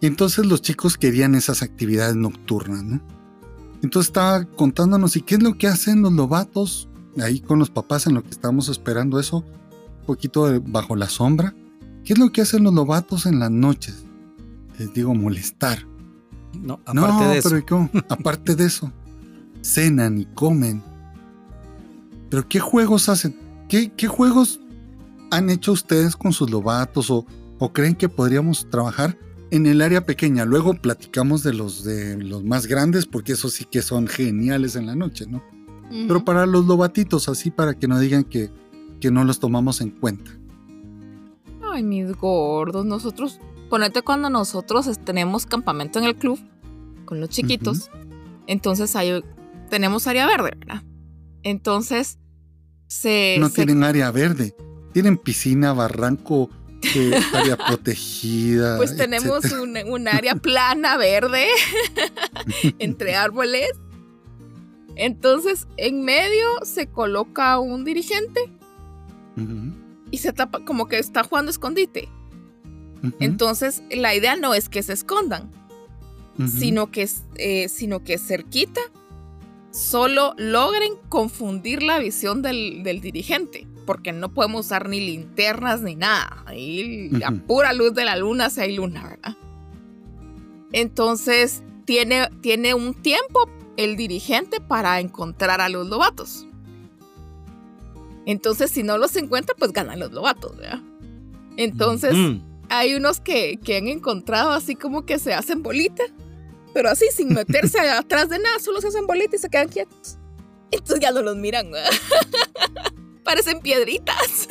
Y 0.00 0.06
entonces 0.06 0.46
los 0.46 0.62
chicos 0.62 0.96
querían 0.96 1.34
esas 1.34 1.62
actividades 1.62 2.14
nocturnas, 2.14 2.84
¿no? 2.84 3.00
Entonces 3.82 4.08
estaba 4.10 4.44
contándonos, 4.44 5.16
¿y 5.16 5.22
qué 5.22 5.34
es 5.36 5.42
lo 5.42 5.56
que 5.58 5.66
hacen 5.66 6.02
los 6.02 6.12
lobatos? 6.12 6.88
Ahí 7.20 7.40
con 7.40 7.58
los 7.58 7.70
papás 7.70 8.06
en 8.06 8.14
lo 8.14 8.22
que 8.22 8.30
estábamos 8.30 8.68
esperando 8.68 9.18
eso, 9.18 9.38
un 9.38 10.06
poquito 10.06 10.46
de- 10.46 10.60
bajo 10.60 10.94
la 10.94 11.08
sombra. 11.08 11.54
¿Qué 12.04 12.12
es 12.12 12.18
lo 12.18 12.30
que 12.30 12.40
hacen 12.42 12.62
los 12.64 12.74
lobatos 12.74 13.26
en 13.26 13.38
las 13.40 13.50
noches? 13.50 14.04
Les 14.78 14.92
digo, 14.94 15.14
molestar. 15.14 15.78
No, 16.54 16.74
aparte 16.86 16.94
no, 17.24 17.30
de 17.30 17.38
eso. 17.38 17.50
pero 17.50 17.66
¿cómo? 17.66 17.90
aparte 18.08 18.54
de 18.54 18.66
eso, 18.66 18.92
cenan 19.62 20.18
y 20.18 20.26
comen. 20.26 20.82
Pero 22.30 22.48
¿qué 22.48 22.60
juegos 22.60 23.08
hacen? 23.08 23.36
¿Qué, 23.68 23.92
qué 23.96 24.06
juegos 24.06 24.60
han 25.30 25.50
hecho 25.50 25.72
ustedes 25.72 26.16
con 26.16 26.32
sus 26.32 26.50
lobatos 26.50 27.10
o, 27.10 27.26
o 27.58 27.72
creen 27.72 27.94
que 27.94 28.08
podríamos 28.08 28.68
trabajar 28.70 29.18
en 29.50 29.66
el 29.66 29.80
área 29.82 30.04
pequeña? 30.04 30.44
Luego 30.44 30.74
platicamos 30.74 31.42
de 31.42 31.54
los 31.54 31.84
de 31.84 32.16
los 32.16 32.44
más 32.44 32.66
grandes 32.66 33.06
porque 33.06 33.32
esos 33.32 33.52
sí 33.54 33.64
que 33.64 33.82
son 33.82 34.06
geniales 34.06 34.76
en 34.76 34.86
la 34.86 34.94
noche, 34.94 35.26
¿no? 35.26 35.42
Pero 35.90 36.22
para 36.24 36.44
los 36.44 36.66
lobatitos, 36.66 37.28
así 37.30 37.50
para 37.50 37.72
que 37.72 37.88
no 37.88 37.98
digan 37.98 38.24
que, 38.24 38.50
que 39.00 39.10
no 39.10 39.24
los 39.24 39.40
tomamos 39.40 39.80
en 39.80 39.88
cuenta. 39.90 40.30
Ay, 41.62 41.82
mis 41.82 42.12
gordos. 42.14 42.84
Nosotros, 42.84 43.40
ponete 43.70 44.02
cuando 44.02 44.28
nosotros 44.28 44.86
tenemos 45.04 45.46
campamento 45.46 45.98
en 45.98 46.04
el 46.04 46.14
club 46.16 46.38
con 47.06 47.20
los 47.20 47.30
chiquitos. 47.30 47.90
Entonces 48.46 48.96
ahí 48.96 49.22
tenemos 49.70 50.06
área 50.06 50.26
verde, 50.26 50.52
¿verdad? 50.58 50.82
Entonces 51.42 52.18
se. 52.86 53.36
No 53.40 53.48
se- 53.48 53.54
tienen 53.54 53.82
área 53.82 54.10
verde, 54.10 54.54
tienen 54.98 55.16
piscina, 55.16 55.72
barranco, 55.72 56.50
eh, 56.96 57.12
área 57.32 57.56
protegida. 57.56 58.76
pues 58.78 58.96
tenemos 58.96 59.44
un, 59.52 59.78
un 59.86 60.08
área 60.08 60.34
plana 60.34 60.96
verde 60.96 61.46
entre 62.80 63.14
árboles. 63.14 63.70
Entonces, 64.96 65.68
en 65.76 66.04
medio 66.04 66.48
se 66.64 66.88
coloca 66.88 67.60
un 67.60 67.84
dirigente 67.84 68.40
y 70.10 70.18
se 70.18 70.32
tapa 70.32 70.64
como 70.64 70.88
que 70.88 70.98
está 70.98 71.22
jugando 71.22 71.52
escondite. 71.52 72.08
Entonces, 73.20 73.84
la 73.92 74.16
idea 74.16 74.34
no 74.34 74.52
es 74.52 74.68
que 74.68 74.82
se 74.82 74.94
escondan, 74.94 75.52
sino 76.44 76.90
que, 76.90 77.08
eh, 77.36 77.68
sino 77.68 78.02
que 78.02 78.18
cerquita 78.18 78.80
solo 79.70 80.34
logren 80.38 80.94
confundir 81.08 81.84
la 81.84 82.00
visión 82.00 82.42
del, 82.42 82.82
del 82.82 83.00
dirigente, 83.00 83.68
porque 83.88 84.12
no 84.12 84.28
podemos 84.34 84.66
usar 84.66 84.86
ni 84.86 85.00
linternas 85.00 85.80
ni 85.80 85.96
nada. 85.96 86.42
Ahí 86.44 87.10
a 87.24 87.30
Ujú. 87.32 87.40
pura 87.46 87.72
luz 87.72 87.94
de 87.94 88.04
la 88.04 88.16
luna 88.16 88.50
si 88.50 88.60
hay 88.60 88.76
luna, 88.76 89.08
¿verdad? 89.08 89.34
Entonces 90.72 91.62
tiene, 91.86 92.28
tiene 92.42 92.74
un 92.74 92.92
tiempo 92.92 93.48
el 93.78 93.96
dirigente 93.96 94.60
para 94.60 95.00
encontrar 95.00 95.62
a 95.62 95.70
los 95.70 95.88
lobatos. 95.88 96.46
Entonces, 98.26 98.70
si 98.70 98.82
no 98.82 98.98
los 98.98 99.16
encuentra, 99.16 99.54
pues 99.58 99.72
ganan 99.72 100.00
los 100.00 100.12
lobatos, 100.12 100.54
¿verdad? 100.58 100.82
Entonces, 101.56 102.14
Mm. 102.14 102.42
hay 102.68 102.94
unos 102.94 103.20
que, 103.20 103.56
que 103.64 103.78
han 103.78 103.88
encontrado 103.88 104.50
así 104.52 104.74
como 104.74 105.06
que 105.06 105.18
se 105.18 105.32
hacen 105.32 105.62
bolita, 105.62 106.02
pero 106.74 106.90
así 106.90 107.06
sin 107.10 107.32
meterse 107.32 107.78
atrás 107.88 108.28
de 108.28 108.38
nada, 108.38 108.58
solo 108.58 108.82
se 108.82 108.88
hacen 108.88 109.06
bolita 109.06 109.36
y 109.36 109.38
se 109.38 109.48
quedan 109.48 109.68
quietos. 109.68 110.18
Entonces 110.70 111.00
ya 111.00 111.10
no 111.10 111.22
los 111.22 111.36
miran, 111.38 111.70
¿verdad? 111.70 111.90
Parecen 113.28 113.60
piedritas. 113.60 114.48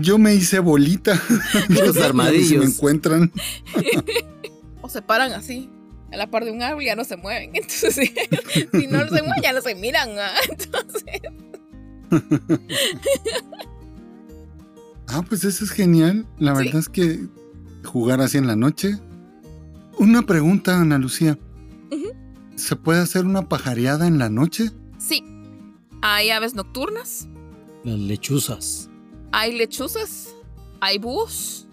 Yo 0.00 0.16
me 0.16 0.34
hice 0.34 0.58
bolita. 0.58 1.20
Los 1.68 1.98
armadillos. 1.98 2.48
Si 2.48 2.56
me 2.56 2.64
encuentran. 2.64 3.30
o 4.80 4.88
se 4.88 5.02
paran 5.02 5.32
así 5.32 5.68
a 6.10 6.16
la 6.16 6.30
par 6.30 6.46
de 6.46 6.50
un 6.50 6.62
árbol 6.62 6.82
y 6.82 6.86
ya 6.86 6.96
no 6.96 7.04
se 7.04 7.18
mueven. 7.18 7.50
Entonces, 7.52 7.94
si 8.72 8.86
no 8.86 9.00
se 9.06 9.22
mueven, 9.22 9.42
ya 9.42 9.52
no 9.52 9.60
se 9.60 9.74
miran. 9.74 10.08
Entonces. 10.48 11.04
ah, 15.08 15.22
pues 15.28 15.44
eso 15.44 15.62
es 15.62 15.70
genial. 15.70 16.26
La 16.38 16.54
verdad 16.54 16.76
es 16.76 16.88
que 16.88 17.20
jugar 17.84 18.22
así 18.22 18.38
en 18.38 18.46
la 18.46 18.56
noche. 18.56 18.98
Una 19.98 20.22
pregunta, 20.22 20.80
Ana 20.80 20.96
Lucía. 20.96 21.38
¿Se 22.54 22.76
puede 22.76 23.00
hacer 23.00 23.26
una 23.26 23.46
pajareada 23.50 24.06
en 24.06 24.18
la 24.18 24.30
noche? 24.30 24.70
Sí. 24.96 25.22
Hay 26.00 26.30
aves 26.30 26.54
nocturnas. 26.54 27.28
Las 27.86 28.00
lechuzas. 28.00 28.90
Hay 29.30 29.56
lechuzas. 29.56 30.34
Hay 30.80 30.98
búhos. 30.98 31.68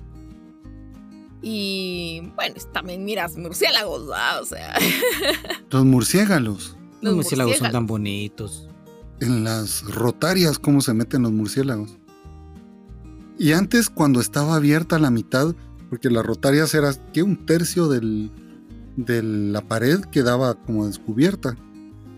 Y 1.42 2.22
bueno, 2.36 2.54
también 2.72 3.04
miras 3.04 3.36
murciélagos, 3.36 4.12
o 4.40 4.46
sea. 4.46 4.76
Los 5.72 5.86
murciélagos. 5.86 6.78
Los, 7.02 7.16
murciélagos, 7.16 7.58
son 7.58 7.72
tan 7.72 7.88
bonitos. 7.88 8.70
En 9.22 9.44
las 9.44 9.82
rotarias, 9.82 10.60
cómo 10.60 10.82
se 10.82 10.94
meten 10.94 11.24
los 11.24 11.32
murciélagos. 11.32 11.98
Y 13.40 13.54
antes, 13.54 13.90
cuando 13.90 14.22
estaba 14.22 14.56
abierta 14.56 15.00
la 15.00 15.10
mitad, 15.10 15.56
porque 15.90 16.12
las 16.12 16.24
rotarias 16.24 16.76
era 16.76 16.94
que 17.12 17.24
un 17.24 17.46
tercio 17.46 17.88
del, 17.88 18.32
de 18.98 19.24
la 19.24 19.62
pared 19.62 20.00
quedaba 20.12 20.54
como 20.54 20.86
descubierta 20.86 21.58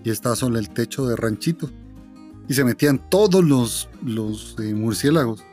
y 0.03 0.09
estaba 0.09 0.35
solo 0.35 0.59
el 0.59 0.69
techo 0.69 1.07
de 1.07 1.15
ranchito. 1.15 1.71
Y 2.47 2.53
se 2.53 2.63
metían 2.63 3.09
todos 3.09 3.43
los, 3.43 3.89
los 4.03 4.55
eh, 4.59 4.73
murciélagos. 4.73 5.43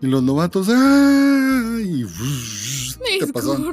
Y 0.00 0.06
los 0.06 0.22
lobatos, 0.22 0.68
¡ay! 0.68 2.06
te 3.20 3.26
pasaban 3.32 3.64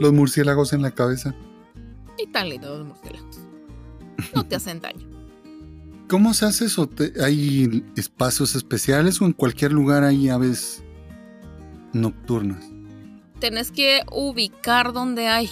los 0.00 0.12
murciélagos 0.12 0.72
en 0.72 0.82
la 0.82 0.90
cabeza. 0.90 1.34
Y 2.18 2.26
tan 2.26 2.48
lindos 2.48 2.78
los 2.78 2.88
murciélagos. 2.88 3.40
No 4.34 4.46
te 4.46 4.56
hacen 4.56 4.80
daño. 4.80 5.06
¿Cómo 6.08 6.34
se 6.34 6.44
hace 6.44 6.64
eso? 6.64 6.90
¿Hay 7.22 7.84
espacios 7.96 8.56
especiales 8.56 9.20
o 9.20 9.26
en 9.26 9.32
cualquier 9.32 9.72
lugar 9.72 10.02
hay 10.02 10.28
aves 10.28 10.82
nocturnas? 11.92 12.64
Tenés 13.38 13.70
que 13.70 14.02
ubicar 14.10 14.92
donde 14.92 15.28
hay. 15.28 15.48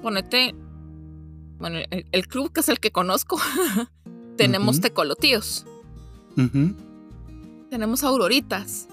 Ponete. 0.00 0.54
Bueno, 1.58 1.80
el, 1.90 2.28
club 2.28 2.52
que 2.52 2.60
es 2.60 2.68
el 2.68 2.78
que 2.78 2.92
conozco, 2.92 3.40
tenemos 4.36 4.80
tecolotíos. 4.80 5.66
Tenemos 7.70 8.04
auroritas. 8.04 8.88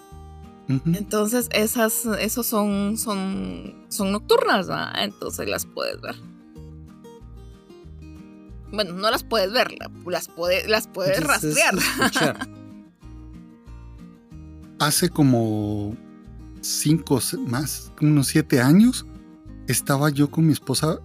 Entonces, 0.68 1.48
esas, 1.52 2.06
esos 2.20 2.48
son, 2.48 2.98
son, 2.98 3.86
son 3.90 4.12
nocturnas, 4.12 4.68
Entonces 4.96 5.48
las 5.48 5.66
puedes 5.66 6.02
ver. 6.02 6.16
Bueno, 8.72 8.94
no 8.94 9.10
las 9.12 9.24
puedes 9.24 9.52
ver, 9.52 9.74
las, 10.06 10.28
puede, 10.28 10.68
las 10.68 10.88
puedes 10.88 11.24
rastrear. 11.24 11.76
Hace 14.80 15.10
como 15.10 15.96
cinco, 16.62 17.20
más, 17.48 17.94
unos 18.02 18.28
siete 18.28 18.60
años, 18.60 19.06
estaba 19.68 20.10
yo 20.10 20.30
con 20.30 20.48
mi 20.48 20.54
esposa, 20.54 21.00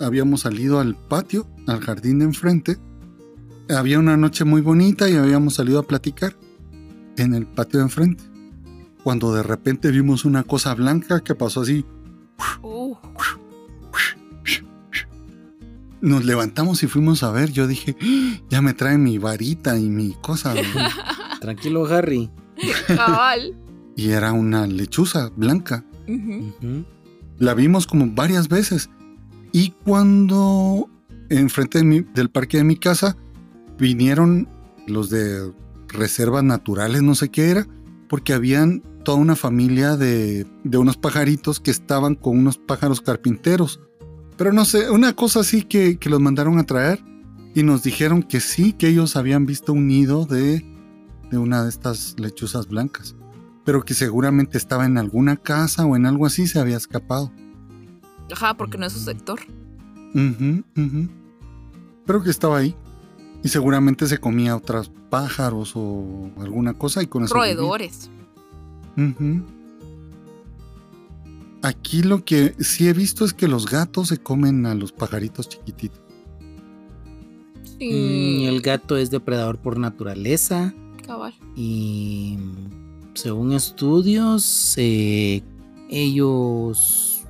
habíamos 0.00 0.40
salido 0.40 0.80
al 0.80 0.96
patio, 0.96 1.46
al 1.68 1.80
jardín 1.80 2.18
de 2.18 2.24
enfrente, 2.24 2.78
había 3.68 3.98
una 3.98 4.16
noche 4.16 4.44
muy 4.44 4.60
bonita 4.60 5.08
y 5.08 5.16
habíamos 5.16 5.54
salido 5.54 5.78
a 5.78 5.86
platicar 5.86 6.36
en 7.16 7.34
el 7.34 7.46
patio 7.46 7.78
de 7.78 7.84
enfrente 7.84 8.24
cuando 9.02 9.34
de 9.34 9.42
repente 9.42 9.90
vimos 9.90 10.24
una 10.24 10.44
cosa 10.44 10.74
blanca 10.74 11.20
que 11.20 11.34
pasó 11.34 11.62
así. 11.62 11.84
Uh. 12.62 12.94
Nos 16.00 16.24
levantamos 16.24 16.82
y 16.82 16.88
fuimos 16.88 17.22
a 17.22 17.30
ver. 17.30 17.52
Yo 17.52 17.66
dije, 17.66 17.96
¡Ah! 18.00 18.40
ya 18.50 18.62
me 18.62 18.74
trae 18.74 18.98
mi 18.98 19.18
varita 19.18 19.78
y 19.78 19.88
mi 19.88 20.14
cosa. 20.20 20.54
Tranquilo, 21.40 21.86
Harry. 21.86 22.30
Y 23.96 24.10
era 24.10 24.32
una 24.32 24.66
lechuza 24.66 25.30
blanca. 25.36 25.84
La 27.38 27.54
vimos 27.54 27.86
como 27.86 28.06
varias 28.08 28.48
veces. 28.48 28.90
Y 29.52 29.70
cuando 29.84 30.88
enfrente 31.28 31.82
del 32.14 32.30
parque 32.30 32.58
de 32.58 32.64
mi 32.64 32.76
casa 32.76 33.16
vinieron 33.78 34.48
los 34.86 35.10
de 35.10 35.52
reservas 35.88 36.44
naturales, 36.44 37.02
no 37.02 37.14
sé 37.14 37.30
qué 37.30 37.50
era, 37.50 37.66
porque 38.08 38.32
habían 38.32 38.82
toda 39.04 39.18
una 39.18 39.36
familia 39.36 39.96
de, 39.96 40.46
unos 40.64 40.96
pajaritos 40.96 41.60
que 41.60 41.70
estaban 41.70 42.14
con 42.14 42.38
unos 42.38 42.58
pájaros 42.58 43.00
carpinteros. 43.00 43.80
Pero 44.36 44.52
no 44.52 44.64
sé, 44.64 44.90
una 44.90 45.14
cosa 45.14 45.40
así 45.40 45.62
que, 45.62 45.98
los 46.04 46.20
mandaron 46.20 46.58
a 46.58 46.64
traer 46.64 47.02
y 47.54 47.62
nos 47.62 47.82
dijeron 47.82 48.22
que 48.22 48.40
sí, 48.40 48.72
que 48.72 48.88
ellos 48.88 49.16
habían 49.16 49.46
visto 49.46 49.72
un 49.72 49.86
nido 49.86 50.24
de, 50.24 50.64
de 51.30 51.38
una 51.38 51.62
de 51.64 51.68
estas 51.68 52.14
lechuzas 52.18 52.68
blancas, 52.68 53.14
pero 53.64 53.84
que 53.84 53.94
seguramente 53.94 54.58
estaba 54.58 54.86
en 54.86 54.98
alguna 54.98 55.36
casa 55.36 55.84
o 55.84 55.96
en 55.96 56.06
algo 56.06 56.26
así, 56.26 56.46
se 56.46 56.58
había 56.58 56.76
escapado. 56.76 57.30
Ajá, 58.32 58.56
porque 58.56 58.78
no 58.78 58.86
es 58.86 58.92
su 58.92 59.00
sector. 59.00 59.40
Pero 62.06 62.22
que 62.22 62.30
estaba 62.30 62.58
ahí. 62.58 62.74
Y 63.42 63.48
seguramente 63.48 64.06
se 64.06 64.18
comía 64.18 64.56
otros 64.56 64.90
pájaros 65.10 65.72
o 65.74 66.30
alguna 66.38 66.74
cosa 66.74 67.02
y 67.02 67.06
con 67.06 67.24
eso. 67.24 67.34
Roedores. 67.34 68.10
Aquí 71.62 72.02
lo 72.02 72.24
que 72.24 72.54
sí 72.60 72.88
he 72.88 72.92
visto 72.92 73.24
es 73.24 73.32
que 73.32 73.48
los 73.48 73.66
gatos 73.70 74.08
se 74.08 74.18
comen 74.18 74.66
a 74.66 74.74
los 74.74 74.92
pajaritos 74.92 75.48
chiquititos. 75.48 76.00
Sí. 77.78 77.90
Mm, 77.90 78.48
el 78.48 78.60
gato 78.60 78.96
es 78.96 79.10
depredador 79.10 79.58
por 79.58 79.78
naturaleza. 79.78 80.74
Cabal. 81.06 81.34
Y 81.56 82.38
según 83.14 83.52
estudios, 83.52 84.74
eh, 84.76 85.42
ellos 85.88 87.22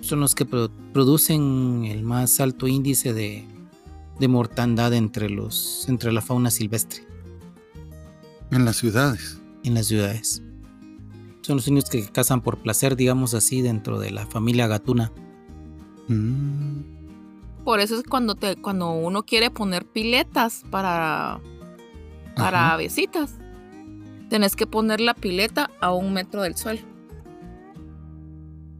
son 0.00 0.20
los 0.20 0.34
que 0.34 0.46
producen 0.46 1.84
el 1.86 2.02
más 2.02 2.40
alto 2.40 2.68
índice 2.68 3.12
de, 3.12 3.44
de 4.18 4.28
mortandad 4.28 4.92
entre, 4.94 5.28
los, 5.28 5.86
entre 5.88 6.12
la 6.12 6.22
fauna 6.22 6.50
silvestre. 6.50 7.06
En 8.50 8.64
las 8.64 8.76
ciudades. 8.76 9.40
En 9.64 9.74
las 9.74 9.86
ciudades. 9.86 10.42
Son 11.42 11.56
los 11.56 11.68
niños 11.68 11.88
que 11.90 12.04
cazan 12.06 12.40
por 12.40 12.58
placer, 12.58 12.96
digamos 12.96 13.34
así, 13.34 13.62
dentro 13.62 13.98
de 13.98 14.10
la 14.10 14.26
familia 14.26 14.66
gatuna. 14.66 15.12
Mm. 16.08 16.96
Por 17.64 17.80
eso 17.80 17.96
es 17.96 18.04
cuando, 18.04 18.36
te, 18.36 18.56
cuando 18.56 18.92
uno 18.92 19.24
quiere 19.24 19.50
poner 19.50 19.84
piletas 19.86 20.62
para, 20.70 21.40
para 22.36 22.72
avesitas. 22.72 23.34
Tenés 24.30 24.56
que 24.56 24.66
poner 24.66 25.00
la 25.00 25.14
pileta 25.14 25.70
a 25.80 25.92
un 25.92 26.12
metro 26.12 26.42
del 26.42 26.56
suelo. 26.56 26.80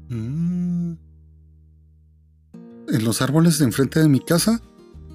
Mm. 0.08 0.94
En 2.88 3.04
los 3.04 3.20
árboles 3.22 3.58
de 3.58 3.64
enfrente 3.64 4.00
de 4.00 4.08
mi 4.08 4.20
casa 4.20 4.62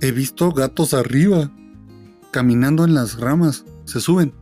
he 0.02 0.12
visto 0.12 0.52
gatos 0.52 0.94
arriba, 0.94 1.52
caminando 2.32 2.84
en 2.84 2.94
las 2.94 3.20
ramas. 3.20 3.66
Se 3.86 4.02
suben. 4.02 4.34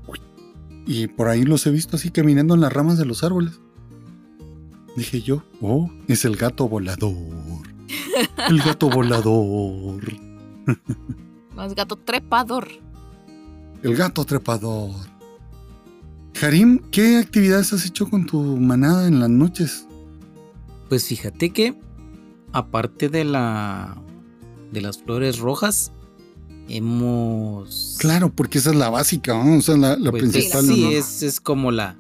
Y 0.86 1.08
por 1.08 1.28
ahí 1.28 1.44
los 1.44 1.68
he 1.68 1.72
visto 1.72 1.98
así 1.98 2.10
caminando 2.10 2.56
en 2.56 2.62
las 2.62 2.74
ramas 2.74 2.98
de 2.98 3.06
los 3.06 3.24
árboles. 3.24 3.60
Dije 4.96 5.22
yo, 5.22 5.44
oh, 5.62 5.92
es 6.08 6.26
el 6.26 6.36
gato 6.36 6.68
volador. 6.68 7.14
El 8.50 8.60
gato 8.60 8.90
volador. 8.94 10.02
No, 11.56 11.66
es 11.66 11.76
gato 11.76 11.98
trepador. 11.98 12.70
El 13.84 13.94
gato 13.94 14.24
trepador. 14.24 14.96
Harim, 16.42 16.80
¿qué 16.90 17.18
actividades 17.18 17.74
has 17.74 17.86
hecho 17.86 18.10
con 18.10 18.26
tu 18.26 18.42
manada 18.56 19.10
en 19.10 19.20
las 19.20 19.30
noches? 19.30 19.86
Pues 20.88 21.06
fíjate 21.06 21.50
que, 21.50 21.78
aparte 22.54 23.10
de 23.10 23.26
la. 23.26 24.02
De 24.72 24.82
las 24.82 24.98
flores 25.00 25.40
rojas, 25.40 25.92
hemos... 26.68 27.98
Claro, 28.00 28.32
porque 28.34 28.58
esa 28.58 28.72
es 28.72 28.76
la 28.76 28.90
básica, 28.90 29.44
¿no? 29.44 29.58
o 29.58 29.62
sea, 29.62 29.78
la, 29.78 29.98
pues, 30.12 30.24
principal. 30.24 30.66
Sí, 30.66 30.94
es, 30.94 31.24
es 31.24 31.40
como 31.40 31.72
la... 31.72 31.98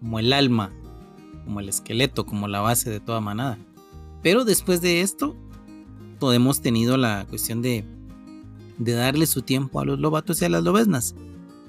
como 0.00 0.18
el 0.18 0.32
alma, 0.32 0.72
como 1.44 1.60
el 1.60 1.68
esqueleto, 1.68 2.26
como 2.26 2.48
la 2.48 2.60
base 2.60 2.90
de 2.90 3.00
toda 3.00 3.20
manada. 3.20 3.58
Pero 4.22 4.44
después 4.44 4.80
de 4.80 5.02
esto, 5.02 5.36
hemos 6.32 6.60
tenido 6.60 6.96
la 6.96 7.26
cuestión 7.28 7.60
de, 7.60 7.84
de 8.78 8.92
darle 8.92 9.26
su 9.26 9.42
tiempo 9.42 9.80
a 9.80 9.84
los 9.84 9.98
lobatos 9.98 10.40
y 10.40 10.44
a 10.46 10.48
las 10.48 10.62
lobesnas. 10.62 11.14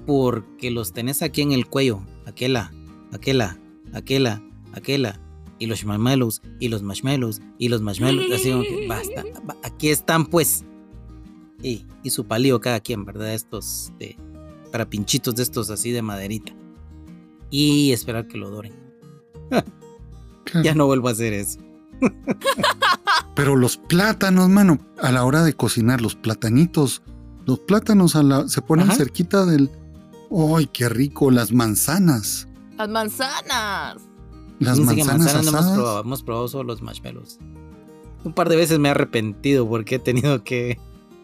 Porque 0.06 0.70
los 0.70 0.92
tenés 0.92 1.22
aquí 1.22 1.42
en 1.42 1.52
el 1.52 1.66
cuello. 1.66 2.00
Aquela, 2.26 2.72
aquela, 3.12 3.58
aquela, 3.92 4.42
aquela. 4.72 5.20
Y 5.58 5.66
los 5.66 5.84
marshmallows, 5.84 6.42
y 6.60 6.68
los 6.68 6.82
marshmallows, 6.82 7.40
y 7.58 7.68
los 7.68 7.80
marshmallows. 7.80 8.30
Así 8.32 8.50
como 8.50 8.62
que 8.62 8.86
basta. 8.86 9.24
Aquí 9.62 9.88
están 9.88 10.26
pues 10.26 10.64
y, 11.62 11.84
su 12.10 12.26
palío 12.26 12.60
cada 12.60 12.80
quien, 12.80 13.04
¿verdad? 13.04 13.34
Estos 13.34 13.92
de 13.98 14.16
para 14.70 14.88
pinchitos 14.88 15.34
de 15.36 15.42
estos 15.42 15.70
así 15.70 15.90
de 15.90 16.02
maderita. 16.02 16.52
Y 17.50 17.92
esperar 17.92 18.26
que 18.26 18.38
lo 18.38 18.50
doren. 18.50 18.74
ya 20.62 20.74
no 20.74 20.86
vuelvo 20.86 21.08
a 21.08 21.12
hacer 21.12 21.32
eso. 21.32 21.60
Pero 23.34 23.56
los 23.56 23.76
plátanos, 23.76 24.48
mano, 24.48 24.78
a 25.00 25.12
la 25.12 25.24
hora 25.24 25.42
de 25.42 25.54
cocinar, 25.54 26.00
los 26.00 26.14
platanitos, 26.14 27.02
los 27.44 27.60
plátanos 27.60 28.16
a 28.16 28.22
la, 28.22 28.48
se 28.48 28.62
ponen 28.62 28.90
cerquita 28.90 29.46
del... 29.46 29.70
¡Ay, 30.30 30.66
qué 30.72 30.88
rico! 30.88 31.30
Las 31.30 31.52
manzanas. 31.52 32.48
Las 32.76 32.88
manzanas. 32.88 33.96
Las 34.58 34.78
manzanas, 34.78 35.46
hemos, 35.46 35.66
probado, 35.66 36.00
hemos 36.00 36.22
probado 36.22 36.48
solo 36.48 36.64
los 36.64 36.82
marshmallows. 36.82 37.38
Un 38.24 38.32
par 38.32 38.48
de 38.48 38.56
veces 38.56 38.78
me 38.78 38.88
he 38.88 38.90
arrepentido 38.90 39.68
porque 39.68 39.96
he 39.96 39.98
tenido 39.98 40.42
que, 40.42 40.78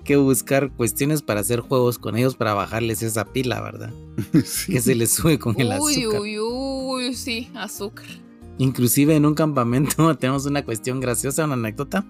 que 0.04 0.16
buscar 0.16 0.70
cuestiones 0.72 1.22
para 1.22 1.40
hacer 1.40 1.60
juegos 1.60 1.98
con 1.98 2.16
ellos 2.16 2.36
para 2.36 2.54
bajarles 2.54 3.02
esa 3.02 3.24
pila, 3.24 3.60
¿verdad? 3.60 3.92
Que 4.66 4.80
se 4.80 4.94
les 4.94 5.12
sube 5.12 5.38
con 5.38 5.58
el 5.60 5.72
azúcar. 5.72 6.20
Uy, 6.20 6.38
uy, 6.38 6.38
uy, 6.38 7.14
sí, 7.14 7.50
azúcar. 7.54 8.06
Inclusive 8.58 9.16
en 9.16 9.26
un 9.26 9.34
campamento 9.34 10.14
tenemos 10.18 10.46
una 10.46 10.64
cuestión 10.64 11.00
graciosa, 11.00 11.44
una 11.44 11.54
anécdota. 11.54 12.06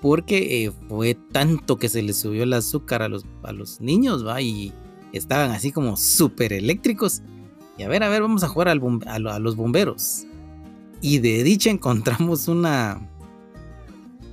Porque 0.00 0.64
eh, 0.64 0.72
fue 0.88 1.14
tanto 1.14 1.76
que 1.76 1.90
se 1.90 2.00
les 2.00 2.16
subió 2.16 2.44
el 2.44 2.54
azúcar 2.54 3.02
a 3.02 3.08
los, 3.08 3.26
a 3.42 3.52
los 3.52 3.82
niños, 3.82 4.26
¿va? 4.26 4.40
Y 4.40 4.72
estaban 5.12 5.50
así 5.50 5.72
como 5.72 5.98
súper 5.98 6.54
eléctricos. 6.54 7.22
Y 7.76 7.82
a 7.82 7.88
ver, 7.88 8.02
a 8.02 8.08
ver, 8.08 8.22
vamos 8.22 8.42
a 8.42 8.48
jugar 8.48 8.68
al 8.68 8.80
a, 9.06 9.38
los 9.38 9.56
bomberos. 9.56 10.26
Y 11.02 11.18
de 11.18 11.42
dicha 11.42 11.70
encontramos 11.70 12.48
una, 12.48 13.00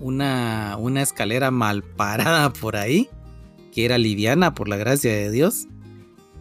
una, 0.01 0.75
una 0.77 1.01
escalera 1.01 1.51
mal 1.51 1.83
parada 1.83 2.51
por 2.51 2.75
ahí, 2.75 3.09
que 3.71 3.85
era 3.85 3.97
liviana 3.97 4.53
por 4.53 4.67
la 4.67 4.77
gracia 4.77 5.11
de 5.13 5.31
Dios. 5.31 5.67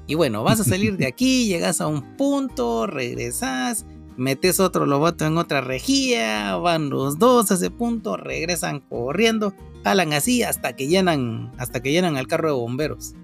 Y 0.08 0.14
bueno, 0.14 0.42
vas 0.42 0.60
a 0.60 0.64
salir 0.64 0.96
de 0.96 1.06
aquí, 1.06 1.46
llegas 1.48 1.80
a 1.80 1.86
un 1.86 2.16
punto, 2.16 2.86
regresas, 2.86 3.86
metes 4.16 4.60
otro 4.60 4.86
lobato 4.86 5.26
en 5.26 5.38
otra 5.38 5.60
rejilla, 5.60 6.56
van 6.56 6.90
los 6.90 7.18
dos 7.18 7.50
a 7.50 7.54
ese 7.54 7.70
punto, 7.70 8.16
regresan 8.16 8.80
corriendo, 8.80 9.54
jalan 9.84 10.12
así 10.12 10.42
hasta 10.42 10.74
que 10.74 10.88
llenan, 10.88 11.52
hasta 11.58 11.80
que 11.80 11.92
llenan 11.92 12.16
el 12.16 12.26
carro 12.26 12.48
de 12.48 12.54
bomberos. 12.54 13.14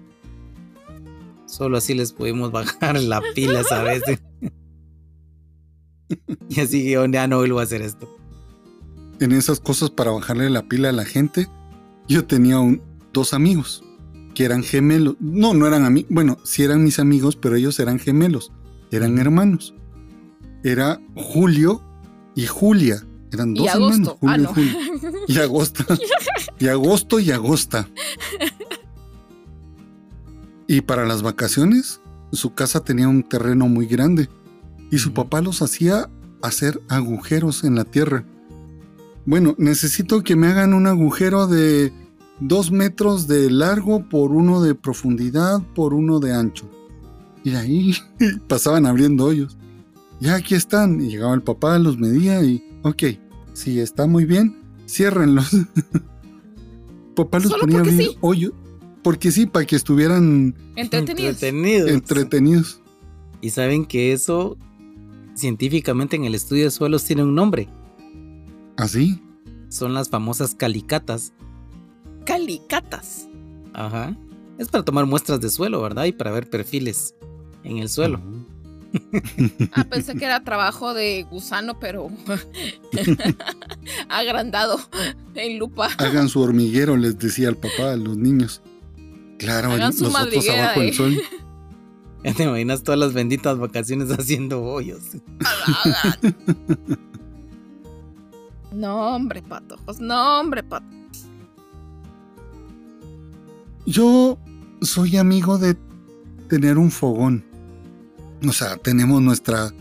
Solo 1.45 1.77
así 1.77 1.93
les 1.93 2.13
pudimos 2.13 2.51
bajar 2.53 2.99
la 2.99 3.21
pila 3.35 3.61
esa 3.61 3.83
vez. 3.83 4.03
y 6.49 6.59
así 6.59 6.83
que 6.83 7.09
ya 7.11 7.27
no 7.27 7.37
vuelvo 7.37 7.59
a 7.59 7.63
hacer 7.63 7.81
esto. 7.81 8.09
En 9.19 9.31
esas 9.31 9.59
cosas 9.59 9.89
para 9.89 10.11
bajarle 10.11 10.49
la 10.49 10.63
pila 10.63 10.89
a 10.89 10.93
la 10.93 11.05
gente, 11.05 11.47
yo 12.07 12.25
tenía 12.25 12.57
dos 13.13 13.33
amigos 13.33 13.83
que 14.33 14.45
eran 14.45 14.63
gemelos. 14.63 15.15
No, 15.19 15.53
no 15.53 15.67
eran 15.67 15.85
amigos. 15.85 16.09
Bueno, 16.11 16.37
sí 16.43 16.63
eran 16.63 16.83
mis 16.83 16.99
amigos, 16.99 17.35
pero 17.35 17.55
ellos 17.55 17.79
eran 17.79 17.99
gemelos. 17.99 18.51
Eran 18.91 19.17
hermanos 19.19 19.73
era 20.63 20.99
Julio 21.15 21.81
y 22.35 22.47
Julia. 22.47 23.05
Eran 23.31 23.53
dos 23.53 23.67
hermanos, 23.67 24.15
Julio 24.19 24.35
ah, 24.35 24.37
y 24.39 24.45
Julia. 24.45 24.77
Y 25.27 25.37
agosto. 25.39 25.83
y 26.59 26.67
agosto 26.67 27.19
y 27.19 27.31
agosta. 27.31 27.87
Y 30.65 30.79
para 30.79 31.05
las 31.05 31.21
vacaciones, 31.21 31.99
su 32.31 32.53
casa 32.53 32.83
tenía 32.83 33.09
un 33.09 33.21
terreno 33.21 33.67
muy 33.67 33.85
grande 33.85 34.29
y 34.93 34.99
su 34.99 35.11
papá 35.13 35.41
los 35.41 35.61
hacía 35.61 36.07
hacer 36.41 36.79
agujeros 36.87 37.63
en 37.63 37.75
la 37.75 37.83
tierra. 37.83 38.25
Bueno, 39.25 39.55
necesito 39.57 40.23
que 40.23 40.35
me 40.35 40.47
hagan 40.47 40.73
un 40.73 40.85
agujero 40.85 41.47
de 41.47 41.91
dos 42.39 42.71
metros 42.71 43.27
de 43.27 43.49
largo 43.49 44.07
por 44.07 44.31
uno 44.31 44.61
de 44.61 44.75
profundidad 44.75 45.61
por 45.73 45.93
uno 45.93 46.19
de 46.19 46.33
ancho. 46.33 46.69
Y 47.43 47.55
ahí 47.55 47.95
pasaban 48.47 48.85
abriendo 48.85 49.25
hoyos 49.25 49.57
ya 50.19 50.35
aquí 50.35 50.55
están. 50.55 51.01
Y 51.01 51.09
llegaba 51.09 51.33
el 51.33 51.41
papá, 51.41 51.77
los 51.79 51.97
medía 51.97 52.43
y, 52.43 52.63
ok, 52.83 53.03
si 53.53 53.79
está 53.79 54.07
muy 54.07 54.25
bien, 54.25 54.55
ciérrenlos. 54.87 55.49
papá 57.15 57.39
los 57.39 57.53
ponía 57.53 57.81
bien 57.81 58.11
hoyo. 58.21 58.53
Porque 59.01 59.31
sí, 59.31 59.47
para 59.47 59.65
que 59.65 59.75
estuvieran 59.75 60.55
entretenidos. 60.75 61.89
entretenidos. 61.89 62.79
Y 63.41 63.49
saben 63.49 63.85
que 63.85 64.13
eso 64.13 64.57
científicamente 65.35 66.15
en 66.15 66.25
el 66.25 66.35
estudio 66.35 66.65
de 66.65 66.71
suelos 66.71 67.03
tiene 67.05 67.23
un 67.23 67.35
nombre. 67.35 67.69
¿Ah, 68.77 68.87
sí? 68.87 69.21
Son 69.69 69.93
las 69.93 70.09
famosas 70.09 70.55
calicatas. 70.55 71.33
Calicatas. 72.25 73.27
Ajá. 73.73 74.15
Es 74.57 74.69
para 74.69 74.85
tomar 74.85 75.05
muestras 75.05 75.41
de 75.41 75.49
suelo, 75.49 75.81
¿verdad? 75.81 76.05
Y 76.05 76.11
para 76.11 76.31
ver 76.31 76.49
perfiles 76.49 77.15
en 77.63 77.77
el 77.79 77.89
suelo. 77.89 78.21
Ah, 79.71 79.85
pensé 79.85 80.15
que 80.15 80.25
era 80.25 80.43
trabajo 80.43 80.93
de 80.93 81.23
gusano, 81.23 81.79
pero 81.79 82.09
agrandado 84.09 84.79
en 85.33 85.57
lupa. 85.57 85.89
Hagan 85.97 86.29
su 86.29 86.41
hormiguero, 86.41 86.95
les 86.95 87.17
decía 87.17 87.49
el 87.49 87.57
papá 87.57 87.93
a 87.93 87.95
los 87.95 88.17
niños. 88.17 88.61
Claro, 89.39 89.71
Hagan 89.71 89.93
su 89.93 90.03
nosotros 90.05 90.47
abajo 90.49 90.79
del 90.81 90.93
sol. 90.93 91.21
Ya 92.23 92.33
te 92.33 92.43
imaginas 92.43 92.83
todas 92.83 92.99
las 92.99 93.13
benditas 93.13 93.57
vacaciones 93.57 94.09
haciendo 94.17 94.63
hoyos. 94.63 95.01
no, 98.71 99.15
hombre, 99.15 99.41
patojos, 99.41 99.99
no, 99.99 100.39
hombre, 100.39 100.63
patojos. 100.63 100.93
Yo 103.85 104.39
soy 104.81 105.17
amigo 105.17 105.57
de 105.57 105.75
tener 106.47 106.77
un 106.77 106.91
fogón. 106.91 107.43
O 108.47 108.53
sea, 108.53 108.77
tenemos 108.77 109.21
nuestra, 109.21 109.71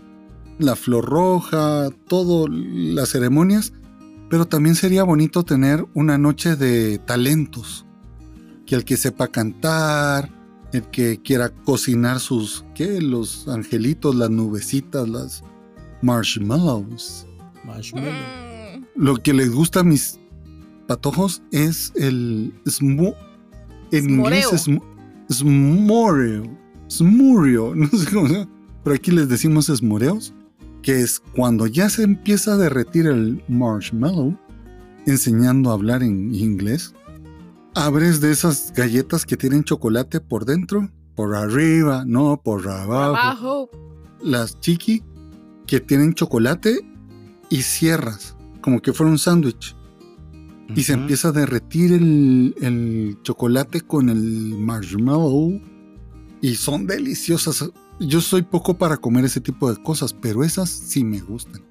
la 0.59 0.75
flor 0.75 1.05
roja, 1.05 1.91
todo, 2.09 2.49
las 2.49 3.11
ceremonias, 3.11 3.73
pero 4.29 4.47
también 4.47 4.75
sería 4.75 5.05
bonito 5.05 5.45
tener 5.45 5.87
una 5.95 6.19
noche 6.19 6.57
de 6.57 6.99
talentos. 6.99 7.87
Que 8.67 8.75
el 8.75 8.85
que 8.85 8.97
sepa 8.97 9.29
cantar, 9.29 10.31
el 10.73 10.83
que 10.91 11.21
quiera 11.23 11.51
cocinar 11.51 12.21
sus, 12.21 12.65
¿qué? 12.75 13.01
Los 13.01 13.49
angelitos, 13.49 14.15
las 14.15 14.31
nubecitas, 14.31 15.09
las 15.09 15.43
marshmallows. 16.01 17.27
Marshmallow. 17.65 18.11
Mm. 18.11 18.85
Lo 18.97 19.17
que 19.17 19.33
les 19.33 19.51
gusta 19.51 19.81
a 19.81 19.85
mis 19.85 20.19
patojos 20.87 21.43
es 21.51 21.93
el 21.97 22.53
smo, 22.67 23.15
en 23.91 24.11
inglés 24.11 24.53
es 24.53 24.69
smoreo 25.31 26.63
Smurio, 26.93 27.73
no 27.77 27.89
sé 27.89 28.11
cómo 28.13 28.29
pero 28.85 28.97
aquí 28.97 29.13
les 29.13 29.29
decimos 29.29 29.69
esmoreos, 29.69 30.35
que 30.83 31.01
es 31.01 31.23
cuando 31.37 31.67
ya 31.69 31.89
se 31.89 32.03
empieza 32.03 32.55
a 32.55 32.57
derretir 32.57 33.07
el 33.07 33.43
marshmallow, 33.49 34.37
enseñando 35.07 35.71
a 35.71 35.75
hablar 35.75 36.03
en 36.03 36.35
inglés. 36.35 36.93
Abres 37.75 38.21
de 38.21 38.31
esas 38.31 38.73
galletas 38.75 39.25
que 39.25 39.39
tienen 39.39 39.65
chocolate 39.65 40.21
por 40.21 40.45
dentro, 40.45 40.91
por 41.15 41.35
arriba, 41.35 42.05
no 42.07 42.41
por 42.43 42.69
abajo. 42.69 43.71
Las 44.23 44.61
chiqui 44.61 45.03
que 45.67 45.81
tienen 45.81 46.13
chocolate 46.13 46.81
y 47.49 47.63
cierras, 47.63 48.37
como 48.61 48.83
que 48.83 48.93
fuera 48.93 49.11
un 49.11 49.19
sándwich. 49.19 49.75
Y 50.75 50.83
se 50.83 50.93
empieza 50.93 51.29
a 51.29 51.33
derretir 51.33 51.93
el, 51.93 52.55
el 52.61 53.19
chocolate 53.23 53.81
con 53.81 54.09
el 54.09 54.57
marshmallow 54.59 55.61
y 56.43 56.55
son 56.57 56.87
deliciosas. 56.87 57.71
Yo 58.01 58.21
soy 58.21 58.43
poco 58.43 58.77
para 58.77 58.99
comer 58.99 59.25
ese 59.25 59.41
tipo 59.41 59.73
de 59.73 59.83
cosas, 59.83 60.13
pero 60.13 60.45
esas 60.45 60.69
sí 60.69 61.05
me 61.05 61.21
gustan. 61.21 61.63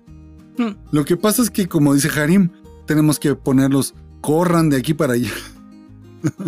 Hmm. 0.58 0.76
Lo 0.92 1.06
que 1.06 1.18
pasa 1.18 1.42
es 1.42 1.50
que, 1.50 1.68
como 1.68 1.94
dice 1.94 2.10
Harim, 2.20 2.50
tenemos 2.86 3.20
que 3.20 3.36
ponerlos, 3.36 3.94
corran 4.22 4.70
de 4.70 4.78
aquí 4.78 4.94
para 4.94 5.14
allá. 5.14 5.32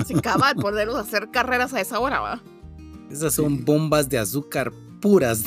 Se 0.05 0.17
acaba 0.17 0.53
de 0.53 0.61
poderlos 0.61 0.95
hacer 0.95 1.29
carreras 1.31 1.73
a 1.73 1.81
esa 1.81 1.99
hora, 1.99 2.19
¿va? 2.19 2.41
Esas 3.09 3.33
son 3.33 3.63
bombas 3.63 4.09
de 4.09 4.17
azúcar 4.17 4.71
puras. 5.01 5.45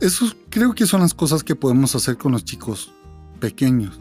Eso 0.00 0.26
creo 0.48 0.74
que 0.74 0.86
son 0.86 1.00
las 1.00 1.14
cosas 1.14 1.44
que 1.44 1.54
podemos 1.54 1.94
hacer 1.94 2.16
con 2.16 2.32
los 2.32 2.44
chicos 2.44 2.92
pequeños. 3.38 4.00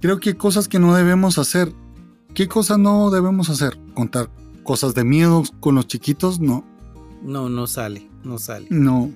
Creo 0.00 0.20
que 0.20 0.36
cosas 0.36 0.68
que 0.68 0.78
no 0.78 0.94
debemos 0.94 1.38
hacer. 1.38 1.72
¿Qué 2.34 2.48
cosas 2.48 2.78
no 2.78 3.10
debemos 3.10 3.48
hacer? 3.50 3.78
Contar 3.94 4.30
cosas 4.62 4.94
de 4.94 5.04
miedo 5.04 5.42
con 5.60 5.74
los 5.74 5.86
chiquitos, 5.86 6.40
no. 6.40 6.64
No, 7.22 7.48
no 7.48 7.66
sale, 7.66 8.08
no 8.22 8.38
sale. 8.38 8.66
No, 8.70 9.10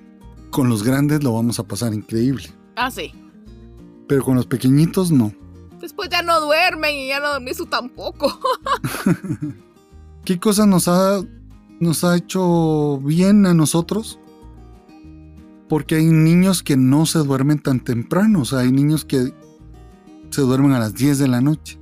con 0.49 0.69
los 0.69 0.83
grandes 0.83 1.23
lo 1.23 1.33
vamos 1.33 1.59
a 1.59 1.63
pasar 1.63 1.93
increíble. 1.93 2.49
Ah, 2.75 2.91
sí. 2.91 3.13
Pero 4.07 4.23
con 4.23 4.35
los 4.35 4.45
pequeñitos 4.45 5.11
no. 5.11 5.33
Después 5.83 6.07
ya 6.09 6.21
no 6.21 6.39
duermen 6.39 6.95
y 6.95 7.09
ya 7.09 7.19
no 7.19 7.33
dormís 7.33 7.57
tú 7.57 7.65
tampoco. 7.65 8.39
¿Qué 10.23 10.39
cosa 10.39 10.65
nos 10.65 10.87
ha, 10.87 11.21
nos 11.81 12.05
ha 12.05 12.15
hecho 12.15 12.99
bien 12.99 13.45
a 13.45 13.53
nosotros? 13.53 14.17
Porque 15.67 15.95
hay 15.95 16.05
niños 16.05 16.63
que 16.63 16.77
no 16.77 17.05
se 17.05 17.19
duermen 17.19 17.59
tan 17.59 17.81
temprano, 17.81 18.43
o 18.43 18.45
sea, 18.45 18.59
hay 18.59 18.71
niños 18.71 19.03
que 19.03 19.33
se 20.29 20.41
duermen 20.41 20.71
a 20.71 20.79
las 20.79 20.93
10 20.93 21.19
de 21.19 21.27
la 21.27 21.41
noche 21.41 21.77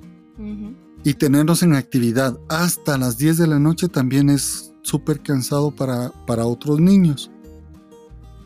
y 1.04 1.14
tenerlos 1.14 1.62
en 1.62 1.76
actividad 1.76 2.40
hasta 2.50 2.98
las 2.98 3.20
10 3.20 3.38
de 3.38 3.46
la 3.46 3.60
noche 3.60 3.88
también 3.88 4.32
es 4.32 4.74
súper 4.82 5.22
cansado 5.22 5.70
para, 5.70 6.10
para 6.26 6.48
otros 6.48 6.80
niños. 6.80 7.30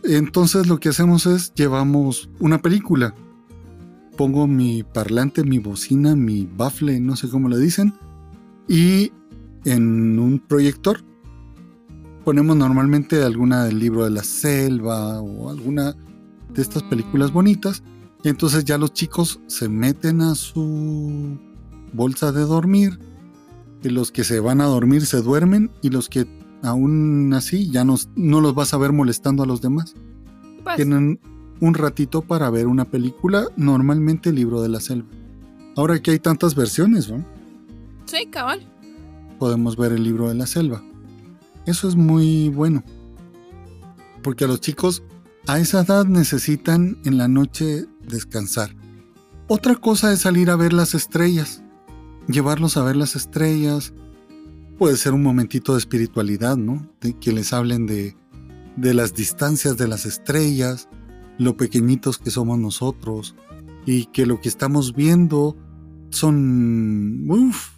Entonces 0.03 0.67
lo 0.67 0.81
que 0.81 0.89
hacemos 0.89 1.25
es 1.25 1.53
llevamos 1.53 2.29
una 2.41 2.61
película. 2.61 3.15
Pongo 4.17 4.47
mi 4.47 4.83
parlante, 4.83 5.43
mi 5.43 5.59
bocina, 5.59 6.15
mi 6.15 6.47
bafle, 6.55 6.99
no 6.99 7.15
sé 7.15 7.29
cómo 7.29 7.49
le 7.49 7.57
dicen, 7.57 7.93
y 8.67 9.11
en 9.65 10.19
un 10.19 10.39
proyector 10.39 11.03
ponemos 12.23 12.57
normalmente 12.57 13.23
alguna 13.23 13.65
del 13.65 13.79
libro 13.79 14.03
de 14.03 14.09
la 14.09 14.23
selva 14.23 15.21
o 15.21 15.49
alguna 15.49 15.95
de 16.53 16.61
estas 16.61 16.83
películas 16.83 17.31
bonitas. 17.31 17.83
Y 18.23 18.29
entonces 18.29 18.65
ya 18.65 18.77
los 18.79 18.93
chicos 18.93 19.39
se 19.45 19.69
meten 19.69 20.21
a 20.21 20.33
su 20.33 21.37
bolsa 21.93 22.31
de 22.31 22.41
dormir. 22.41 22.99
Y 23.83 23.89
los 23.89 24.11
que 24.11 24.23
se 24.23 24.39
van 24.39 24.61
a 24.61 24.65
dormir 24.65 25.05
se 25.05 25.21
duermen. 25.21 25.69
Y 25.83 25.89
los 25.89 26.09
que 26.09 26.25
aún 26.63 27.31
así 27.35 27.69
ya 27.69 27.85
no, 27.85 27.95
no 28.15 28.41
los 28.41 28.55
vas 28.55 28.73
a 28.73 28.77
ver 28.77 28.91
molestando 28.91 29.43
a 29.43 29.45
los 29.45 29.61
demás. 29.61 29.93
Pues, 30.63 30.77
Tienen 30.77 31.19
un 31.59 31.73
ratito 31.73 32.21
para 32.21 32.49
ver 32.49 32.67
una 32.67 32.85
película, 32.85 33.47
normalmente 33.55 34.29
el 34.29 34.35
libro 34.35 34.61
de 34.61 34.69
la 34.69 34.79
selva. 34.79 35.07
Ahora 35.75 35.99
que 36.01 36.11
hay 36.11 36.19
tantas 36.19 36.55
versiones, 36.55 37.09
¿no? 37.09 37.23
sí, 38.05 38.27
cabal. 38.27 38.61
podemos 39.39 39.75
ver 39.75 39.91
el 39.91 40.03
libro 40.03 40.29
de 40.29 40.35
la 40.35 40.45
selva. 40.45 40.83
Eso 41.65 41.87
es 41.87 41.95
muy 41.95 42.49
bueno. 42.49 42.83
Porque 44.21 44.45
a 44.45 44.47
los 44.47 44.61
chicos 44.61 45.03
a 45.47 45.59
esa 45.59 45.81
edad 45.81 46.05
necesitan 46.05 46.97
en 47.05 47.17
la 47.17 47.27
noche 47.27 47.85
descansar. 48.07 48.75
Otra 49.47 49.75
cosa 49.75 50.11
es 50.11 50.21
salir 50.21 50.49
a 50.49 50.55
ver 50.55 50.73
las 50.73 50.95
estrellas. 50.95 51.61
Llevarlos 52.27 52.77
a 52.77 52.83
ver 52.83 52.95
las 52.95 53.15
estrellas. 53.15 53.93
Puede 54.79 54.97
ser 54.97 55.13
un 55.13 55.21
momentito 55.21 55.73
de 55.73 55.79
espiritualidad, 55.79 56.57
¿no? 56.57 56.89
De 56.99 57.13
que 57.13 57.31
les 57.31 57.53
hablen 57.53 57.85
de, 57.85 58.15
de 58.75 58.93
las 58.95 59.13
distancias 59.13 59.77
de 59.77 59.87
las 59.87 60.05
estrellas, 60.07 60.89
lo 61.37 61.57
pequeñitos 61.57 62.17
que 62.17 62.31
somos 62.31 62.59
nosotros, 62.59 63.35
y 63.85 64.05
que 64.05 64.25
lo 64.25 64.41
que 64.41 64.49
estamos 64.49 64.93
viendo 64.93 65.55
son 66.09 67.29
uf, 67.29 67.71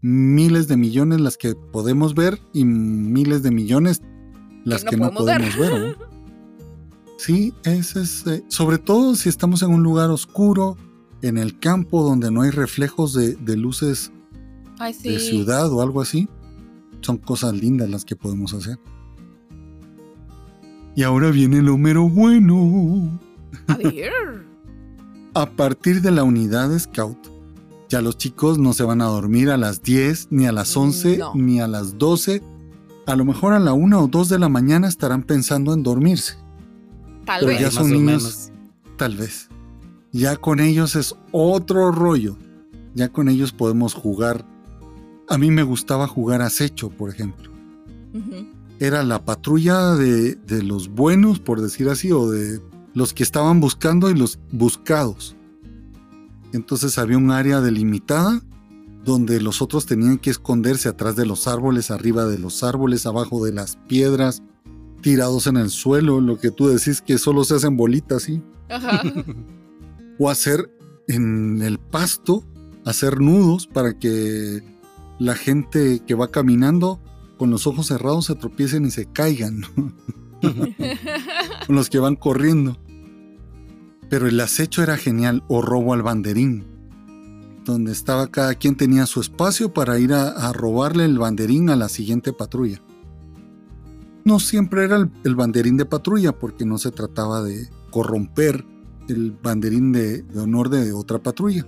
miles 0.00 0.68
de 0.68 0.76
millones 0.76 1.20
las 1.20 1.36
que 1.36 1.54
podemos 1.54 2.14
ver 2.14 2.40
y 2.52 2.64
miles 2.64 3.42
de 3.42 3.50
millones 3.50 4.02
las 4.64 4.84
no 4.84 4.90
que 4.90 4.96
no 4.96 5.10
podemos 5.12 5.56
ver. 5.56 5.96
Sí, 7.16 7.54
ese 7.62 8.02
es, 8.02 8.26
eh, 8.26 8.44
sobre 8.48 8.76
todo 8.76 9.14
si 9.14 9.28
estamos 9.28 9.62
en 9.62 9.70
un 9.70 9.84
lugar 9.84 10.10
oscuro, 10.10 10.76
en 11.22 11.38
el 11.38 11.58
campo 11.60 12.02
donde 12.02 12.30
no 12.30 12.42
hay 12.42 12.50
reflejos 12.50 13.14
de, 13.14 13.36
de 13.36 13.56
luces 13.56 14.12
Ay, 14.78 14.92
sí. 14.92 15.10
de 15.10 15.20
ciudad 15.20 15.72
o 15.72 15.80
algo 15.80 16.02
así, 16.02 16.28
son 17.00 17.18
cosas 17.18 17.54
lindas 17.54 17.88
las 17.88 18.04
que 18.04 18.16
podemos 18.16 18.52
hacer. 18.52 18.78
Y 20.96 21.02
ahora 21.02 21.30
viene 21.30 21.60
lo 21.62 21.76
mero 21.78 22.08
bueno. 22.08 23.20
A 23.68 23.76
ver. 23.76 24.12
A 25.34 25.46
partir 25.50 26.00
de 26.00 26.12
la 26.12 26.22
unidad 26.22 26.78
Scout, 26.78 27.18
ya 27.88 28.00
los 28.00 28.16
chicos 28.16 28.56
no 28.58 28.72
se 28.72 28.84
van 28.84 29.00
a 29.00 29.06
dormir 29.06 29.50
a 29.50 29.56
las 29.56 29.82
10, 29.82 30.28
ni 30.30 30.46
a 30.46 30.52
las 30.52 30.76
11, 30.76 31.18
No. 31.18 31.32
ni 31.34 31.60
a 31.60 31.66
las 31.66 31.98
12. 31.98 32.40
A 33.06 33.16
lo 33.16 33.24
mejor 33.24 33.52
a 33.52 33.58
la 33.58 33.72
1 33.72 34.00
o 34.00 34.06
2 34.06 34.28
de 34.28 34.38
la 34.38 34.48
mañana 34.48 34.86
estarán 34.86 35.24
pensando 35.24 35.74
en 35.74 35.82
dormirse. 35.82 36.34
Tal 37.26 37.40
Pero 37.40 37.52
vez. 37.52 37.60
ya 37.60 37.70
son 37.72 37.90
niños. 37.90 38.52
Tal 38.96 39.16
vez. 39.16 39.48
Ya 40.12 40.36
con 40.36 40.60
ellos 40.60 40.94
es 40.94 41.16
otro 41.32 41.90
rollo. 41.90 42.36
Ya 42.94 43.08
con 43.08 43.28
ellos 43.28 43.50
podemos 43.52 43.92
jugar. 43.92 44.46
A 45.28 45.36
mí 45.36 45.50
me 45.50 45.64
gustaba 45.64 46.06
jugar 46.06 46.42
acecho, 46.42 46.90
por 46.90 47.10
ejemplo. 47.10 47.50
Era 48.84 49.02
la 49.02 49.24
patrulla 49.24 49.94
de, 49.94 50.34
de 50.34 50.62
los 50.62 50.88
buenos, 50.88 51.40
por 51.40 51.62
decir 51.62 51.88
así, 51.88 52.12
o 52.12 52.30
de 52.30 52.60
los 52.92 53.14
que 53.14 53.22
estaban 53.22 53.60
buscando 53.60 54.10
y 54.10 54.14
los 54.14 54.38
buscados. 54.52 55.36
Entonces 56.52 56.98
había 56.98 57.16
un 57.16 57.30
área 57.30 57.60
delimitada 57.60 58.42
donde 59.04 59.40
los 59.40 59.62
otros 59.62 59.86
tenían 59.86 60.18
que 60.18 60.30
esconderse 60.30 60.88
atrás 60.88 61.16
de 61.16 61.26
los 61.26 61.46
árboles, 61.46 61.90
arriba 61.90 62.26
de 62.26 62.38
los 62.38 62.62
árboles, 62.62 63.06
abajo 63.06 63.44
de 63.44 63.52
las 63.52 63.76
piedras, 63.88 64.42
tirados 65.02 65.46
en 65.46 65.56
el 65.56 65.70
suelo, 65.70 66.20
lo 66.20 66.38
que 66.38 66.50
tú 66.50 66.68
decís 66.68 67.00
que 67.00 67.18
solo 67.18 67.44
se 67.44 67.54
hacen 67.54 67.76
bolitas, 67.76 68.24
¿sí? 68.24 68.42
Ajá. 68.70 69.02
o 70.18 70.30
hacer 70.30 70.70
en 71.08 71.62
el 71.62 71.78
pasto, 71.78 72.44
hacer 72.84 73.20
nudos 73.20 73.66
para 73.66 73.98
que 73.98 74.62
la 75.18 75.34
gente 75.34 76.02
que 76.06 76.14
va 76.14 76.28
caminando 76.28 77.00
con 77.36 77.50
los 77.50 77.66
ojos 77.66 77.86
cerrados 77.86 78.26
se 78.26 78.34
tropiecen 78.34 78.86
y 78.86 78.90
se 78.90 79.06
caigan, 79.06 79.62
con 81.66 81.76
los 81.76 81.90
que 81.90 81.98
van 81.98 82.16
corriendo. 82.16 82.76
Pero 84.08 84.28
el 84.28 84.38
acecho 84.40 84.82
era 84.82 84.96
genial, 84.96 85.42
o 85.48 85.62
robo 85.62 85.94
al 85.94 86.02
banderín, 86.02 86.64
donde 87.64 87.92
estaba 87.92 88.28
cada 88.28 88.54
quien 88.54 88.76
tenía 88.76 89.06
su 89.06 89.20
espacio 89.20 89.72
para 89.72 89.98
ir 89.98 90.12
a, 90.12 90.28
a 90.28 90.52
robarle 90.52 91.04
el 91.04 91.18
banderín 91.18 91.70
a 91.70 91.76
la 91.76 91.88
siguiente 91.88 92.32
patrulla. 92.32 92.80
No 94.24 94.40
siempre 94.40 94.84
era 94.84 94.96
el, 94.96 95.10
el 95.24 95.34
banderín 95.34 95.76
de 95.76 95.86
patrulla, 95.86 96.32
porque 96.32 96.64
no 96.64 96.78
se 96.78 96.90
trataba 96.90 97.42
de 97.42 97.68
corromper 97.90 98.64
el 99.08 99.32
banderín 99.32 99.92
de, 99.92 100.22
de 100.22 100.40
honor 100.40 100.68
de 100.70 100.92
otra 100.92 101.18
patrulla. 101.18 101.66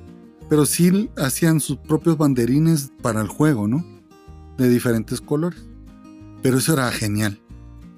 Pero 0.48 0.64
sí 0.64 1.10
hacían 1.16 1.60
sus 1.60 1.76
propios 1.78 2.16
banderines 2.16 2.92
para 3.02 3.20
el 3.20 3.28
juego, 3.28 3.66
¿no? 3.66 3.95
De 4.58 4.68
diferentes 4.68 5.20
colores. 5.20 5.62
Pero 6.42 6.58
eso 6.58 6.72
era 6.72 6.90
genial, 6.90 7.40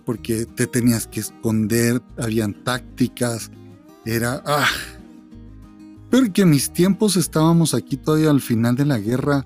porque 0.04 0.46
te 0.46 0.66
tenías 0.66 1.06
que 1.06 1.20
esconder, 1.20 2.02
habían 2.16 2.64
tácticas, 2.64 3.50
era... 4.04 4.42
¡Ah! 4.46 4.68
Pero 6.10 6.32
que 6.32 6.42
en 6.42 6.50
mis 6.50 6.72
tiempos 6.72 7.16
estábamos 7.16 7.74
aquí 7.74 7.96
todavía 7.96 8.30
al 8.30 8.40
final 8.40 8.76
de 8.76 8.86
la 8.86 8.98
guerra 8.98 9.44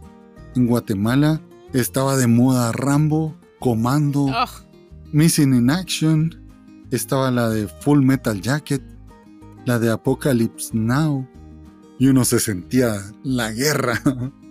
en 0.54 0.66
Guatemala, 0.66 1.40
estaba 1.72 2.16
de 2.16 2.28
moda 2.28 2.70
Rambo, 2.72 3.36
Comando. 3.58 4.28
Missing 5.12 5.54
in 5.54 5.70
Action, 5.70 6.42
estaba 6.90 7.30
la 7.30 7.50
de 7.50 7.68
Full 7.68 8.02
Metal 8.02 8.40
Jacket, 8.40 8.82
la 9.66 9.78
de 9.78 9.90
Apocalypse 9.90 10.70
Now, 10.72 11.28
y 11.98 12.08
uno 12.08 12.24
se 12.24 12.40
sentía 12.40 12.94
la 13.22 13.52
guerra. 13.52 14.00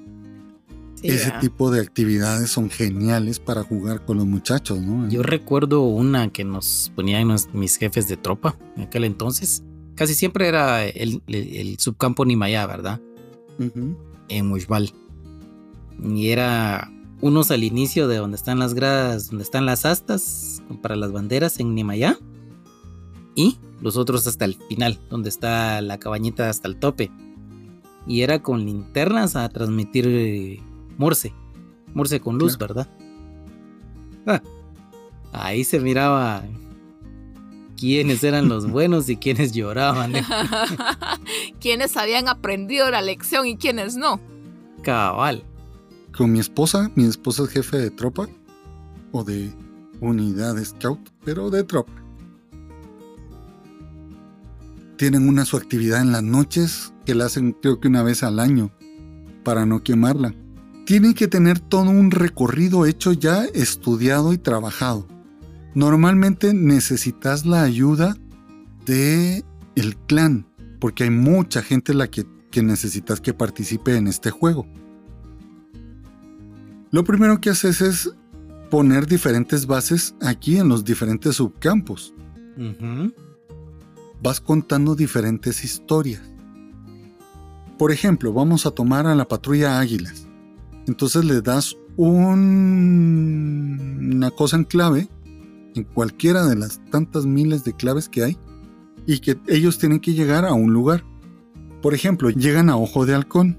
Sí, 1.02 1.08
Ese 1.08 1.26
¿verdad? 1.26 1.40
tipo 1.42 1.72
de 1.72 1.82
actividades 1.82 2.50
son 2.52 2.70
geniales 2.70 3.40
para 3.40 3.64
jugar 3.64 4.06
con 4.06 4.18
los 4.18 4.26
muchachos, 4.28 4.80
¿no? 4.82 5.10
Yo 5.10 5.24
recuerdo 5.24 5.82
una 5.82 6.30
que 6.32 6.44
nos 6.44 6.92
ponían 6.96 7.36
mis 7.54 7.78
jefes 7.78 8.08
de 8.08 8.18
tropa 8.18 8.56
en 8.78 8.84
aquel 8.84 9.04
entonces. 9.06 9.64
Casi 9.96 10.14
siempre 10.14 10.48
era 10.48 10.86
el, 10.86 11.22
el- 11.28 11.56
el 11.56 11.80
subcampo 11.80 12.24
Nimayá, 12.26 12.66
¿verdad? 12.68 13.02
En 14.30 14.48
Mushbal. 14.48 14.92
Y 16.04 16.28
era 16.30 16.92
unos 17.20 17.52
al 17.52 17.64
inicio 17.64 18.08
de 18.08 18.18
donde 18.18 18.36
están 18.38 18.58
las 18.60 18.74
gradas, 18.74 19.30
donde 19.30 19.44
están 19.44 19.66
las 19.66 19.86
astas 19.86 20.62
para 20.82 20.96
las 20.96 21.12
banderas 21.12 21.60
en 21.60 21.74
Nimayá. 21.76 22.18
Y 23.36 23.58
los 23.82 23.98
otros 23.98 24.28
hasta 24.28 24.46
el 24.46 24.56
final, 24.70 25.00
donde 25.10 25.30
está 25.30 25.82
la 25.82 25.98
cabañita 25.98 26.50
hasta 26.50 26.68
el 26.68 26.78
tope. 26.78 27.12
Y 28.08 28.22
era 28.22 28.42
con 28.42 28.66
linternas 28.66 29.36
a 29.36 29.48
transmitir 29.50 30.06
eh, 30.08 30.60
Morse. 31.02 31.34
Morse 31.96 32.20
con 32.20 32.38
luz, 32.38 32.58
Claro. 32.58 32.76
¿verdad? 32.76 32.92
Ah, 34.28 34.42
ahí 35.34 35.64
se 35.64 35.80
miraba 35.80 36.44
quiénes 37.76 38.24
eran 38.24 38.48
los 38.48 38.70
buenos 38.72 39.10
y 39.10 39.18
quiénes 39.18 39.52
lloraban. 39.52 40.16
¿eh? 40.16 40.24
quienes 41.60 41.98
habían 41.98 42.28
aprendido 42.30 42.92
la 42.92 43.02
lección 43.02 43.48
y 43.48 43.58
quienes 43.58 43.96
no. 43.98 44.20
Cabal. 44.84 45.44
Con 46.16 46.32
mi 46.32 46.40
esposa, 46.40 46.92
mi 46.94 47.06
esposa 47.06 47.44
es 47.46 47.50
jefe 47.50 47.78
de 47.78 47.90
tropa 47.90 48.28
o 49.12 49.24
de 49.24 49.52
unidad 50.02 50.54
de 50.54 50.64
scout, 50.66 51.00
pero 51.26 51.50
de 51.50 51.64
tropa. 51.64 51.94
Tienen 54.98 55.28
una 55.28 55.46
su 55.46 55.58
actividad 55.58 56.00
en 56.02 56.12
las 56.12 56.22
noches 56.22 56.94
que 57.08 57.16
la 57.16 57.26
hacen 57.26 57.54
creo 57.54 57.80
que 57.80 57.88
una 57.88 58.04
vez 58.04 58.22
al 58.22 58.40
año 58.40 58.70
para 59.44 59.66
no 59.66 59.82
quemarla. 59.82 60.36
Tienen 60.92 61.14
que 61.14 61.30
tener 61.30 61.58
todo 61.58 61.90
un 61.90 62.12
recorrido 62.12 62.86
hecho 62.86 63.14
ya, 63.14 63.46
estudiado 63.46 64.34
y 64.34 64.38
trabajado. 64.38 65.08
Normalmente 65.74 66.54
necesitas 66.54 67.46
la 67.46 67.64
ayuda 67.64 68.18
de 68.86 69.46
el 69.76 69.96
clan, 69.96 70.46
porque 70.82 71.06
hay 71.06 71.10
mucha 71.10 71.62
gente 71.62 71.94
la 71.94 72.12
que, 72.12 72.26
que 72.52 72.62
necesitas 72.62 73.22
que 73.22 73.34
participe 73.34 73.96
en 73.96 74.08
este 74.08 74.32
juego. 74.32 74.68
Lo 76.92 77.06
primero 77.06 77.40
que 77.40 77.52
haces 77.52 77.80
es 77.80 78.12
poner 78.70 79.08
diferentes 79.08 79.68
bases 79.68 80.14
aquí 80.22 80.58
en 80.58 80.68
los 80.68 80.84
diferentes 80.84 81.38
subcampos. 81.38 82.14
Vas 84.22 84.42
contando 84.42 84.96
diferentes 84.96 85.64
historias. 85.64 86.22
Por 87.78 87.94
ejemplo, 87.94 88.34
vamos 88.34 88.66
a 88.66 88.72
tomar 88.72 89.08
a 89.08 89.16
la 89.16 89.26
patrulla 89.26 89.80
Águilas. 89.80 90.21
Entonces 90.88 91.26
le 91.26 91.42
das 91.42 91.76
un 91.98 93.32
cosa 94.36 94.58
en 94.58 94.64
clave, 94.64 95.10
en 95.76 95.84
cualquiera 95.84 96.46
de 96.46 96.56
las 96.56 96.82
tantas 96.90 97.26
miles 97.26 97.64
de 97.64 97.74
claves 97.74 98.10
que 98.10 98.24
hay, 98.24 98.38
y 99.06 99.20
que 99.20 99.40
ellos 99.48 99.78
tienen 99.78 100.00
que 100.00 100.14
llegar 100.14 100.46
a 100.46 100.54
un 100.54 100.74
lugar. 100.74 101.04
Por 101.82 101.94
ejemplo, 101.94 102.30
llegan 102.30 102.70
a 102.70 102.78
Ojo 102.78 103.06
de 103.06 103.16
Halcón, 103.16 103.58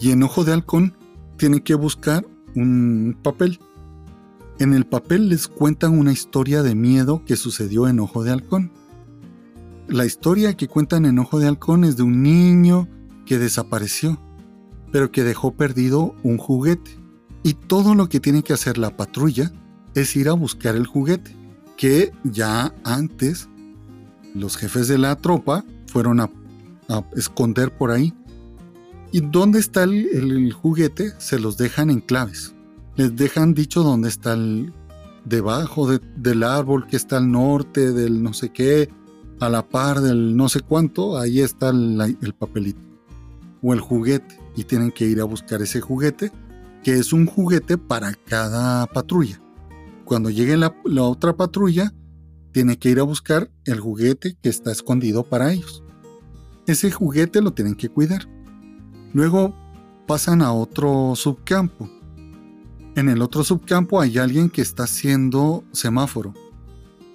y 0.00 0.10
en 0.10 0.22
Ojo 0.22 0.44
de 0.44 0.52
Halcón 0.52 0.94
tienen 1.36 1.60
que 1.60 1.74
buscar 1.74 2.26
un 2.54 3.18
papel. 3.22 3.58
En 4.58 4.72
el 4.72 4.86
papel 4.86 5.28
les 5.28 5.48
cuentan 5.48 5.98
una 5.98 6.12
historia 6.12 6.62
de 6.62 6.74
miedo 6.74 7.22
que 7.24 7.36
sucedió 7.36 7.88
en 7.88 8.00
Ojo 8.00 8.24
de 8.24 8.32
Halcón. 8.32 8.72
La 9.88 10.04
historia 10.04 10.54
que 10.54 10.68
cuentan 10.68 11.04
en 11.06 11.18
Ojo 11.18 11.38
de 11.38 11.46
Halcón 11.46 11.84
es 11.84 11.96
de 11.96 12.02
un 12.02 12.22
niño 12.22 12.88
que 13.24 13.38
desapareció, 13.38 14.20
pero 14.96 15.12
que 15.12 15.24
dejó 15.24 15.52
perdido 15.52 16.14
un 16.22 16.38
juguete. 16.38 16.90
Y 17.42 17.52
todo 17.52 17.94
lo 17.94 18.08
que 18.08 18.18
tiene 18.18 18.42
que 18.42 18.54
hacer 18.54 18.78
la 18.78 18.96
patrulla 18.96 19.52
es 19.94 20.16
ir 20.16 20.30
a 20.30 20.32
buscar 20.32 20.74
el 20.74 20.86
juguete, 20.86 21.36
que 21.76 22.12
ya 22.24 22.74
antes 22.82 23.46
los 24.34 24.56
jefes 24.56 24.88
de 24.88 24.96
la 24.96 25.14
tropa 25.16 25.66
fueron 25.86 26.20
a, 26.20 26.30
esconder 27.14 27.76
por 27.76 27.90
ahí. 27.90 28.14
¿Y 29.12 29.20
dónde 29.20 29.58
está 29.58 29.82
el, 29.82 30.50
juguete? 30.54 31.12
Se 31.18 31.38
los 31.38 31.58
dejan 31.58 31.90
en 31.90 32.00
claves. 32.00 32.54
Les 32.94 33.14
dejan 33.14 33.52
dicho 33.52 33.82
dónde 33.82 34.08
está 34.08 34.32
el, 34.32 34.72
debajo 35.26 35.90
del 36.16 36.42
árbol 36.42 36.86
que 36.86 36.96
está 36.96 37.18
al 37.18 37.30
norte, 37.30 37.92
del 37.92 38.22
no 38.22 38.32
sé 38.32 38.48
qué, 38.48 38.88
a 39.40 39.50
la 39.50 39.68
par 39.68 40.00
del 40.00 40.38
no 40.38 40.48
sé 40.48 40.60
cuánto, 40.60 41.18
ahí 41.18 41.40
está 41.40 41.68
el 41.68 42.34
papelito. 42.38 42.80
O 43.60 43.74
el 43.74 43.80
juguete. 43.80 44.45
Y 44.56 44.64
tienen 44.64 44.90
que 44.90 45.04
ir 45.04 45.20
a 45.20 45.24
buscar 45.24 45.62
ese 45.62 45.80
juguete 45.80 46.32
que 46.86 46.92
es 46.92 47.12
un 47.12 47.26
juguete 47.26 47.78
para 47.78 48.14
cada 48.14 48.86
patrulla. 48.86 49.40
Cuando 50.04 50.30
llegue 50.30 50.56
la, 50.56 50.72
otra 51.00 51.36
patrulla, 51.36 51.92
tiene 52.52 52.78
que 52.78 52.90
ir 52.90 53.00
a 53.00 53.02
buscar 53.02 53.50
el 53.64 53.80
juguete 53.80 54.36
que 54.40 54.48
está 54.48 54.70
escondido 54.70 55.24
para 55.24 55.52
ellos. 55.52 55.82
Ese 56.68 56.92
juguete 56.92 57.42
lo 57.42 57.52
tienen 57.52 57.74
que 57.74 57.88
cuidar. 57.88 58.28
Luego 59.12 59.52
pasan 60.06 60.42
a 60.42 60.52
otro 60.52 61.14
subcampo. 61.16 61.90
En 62.94 63.08
el 63.08 63.20
otro 63.20 63.42
subcampo 63.42 64.00
hay 64.00 64.18
alguien 64.18 64.48
que 64.48 64.62
está 64.62 64.84
haciendo 64.84 65.64
semáforo 65.72 66.34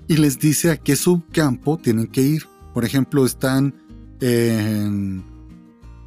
y 0.06 0.18
les 0.18 0.38
dice 0.38 0.72
a 0.72 0.76
qué 0.76 0.98
subcampo 0.98 1.78
tienen 1.78 2.08
que 2.08 2.24
ir. 2.24 2.44
Por 2.74 2.84
ejemplo, 2.84 3.26
están 3.26 3.74
en 4.20 5.24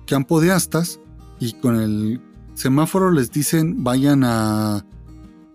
campo 0.06 0.42
de 0.42 0.52
astas 0.52 1.00
y 1.44 1.52
con 1.52 1.76
el 1.76 2.20
semáforo 2.54 3.10
les 3.10 3.30
dicen 3.30 3.84
vayan 3.84 4.24
a 4.24 4.84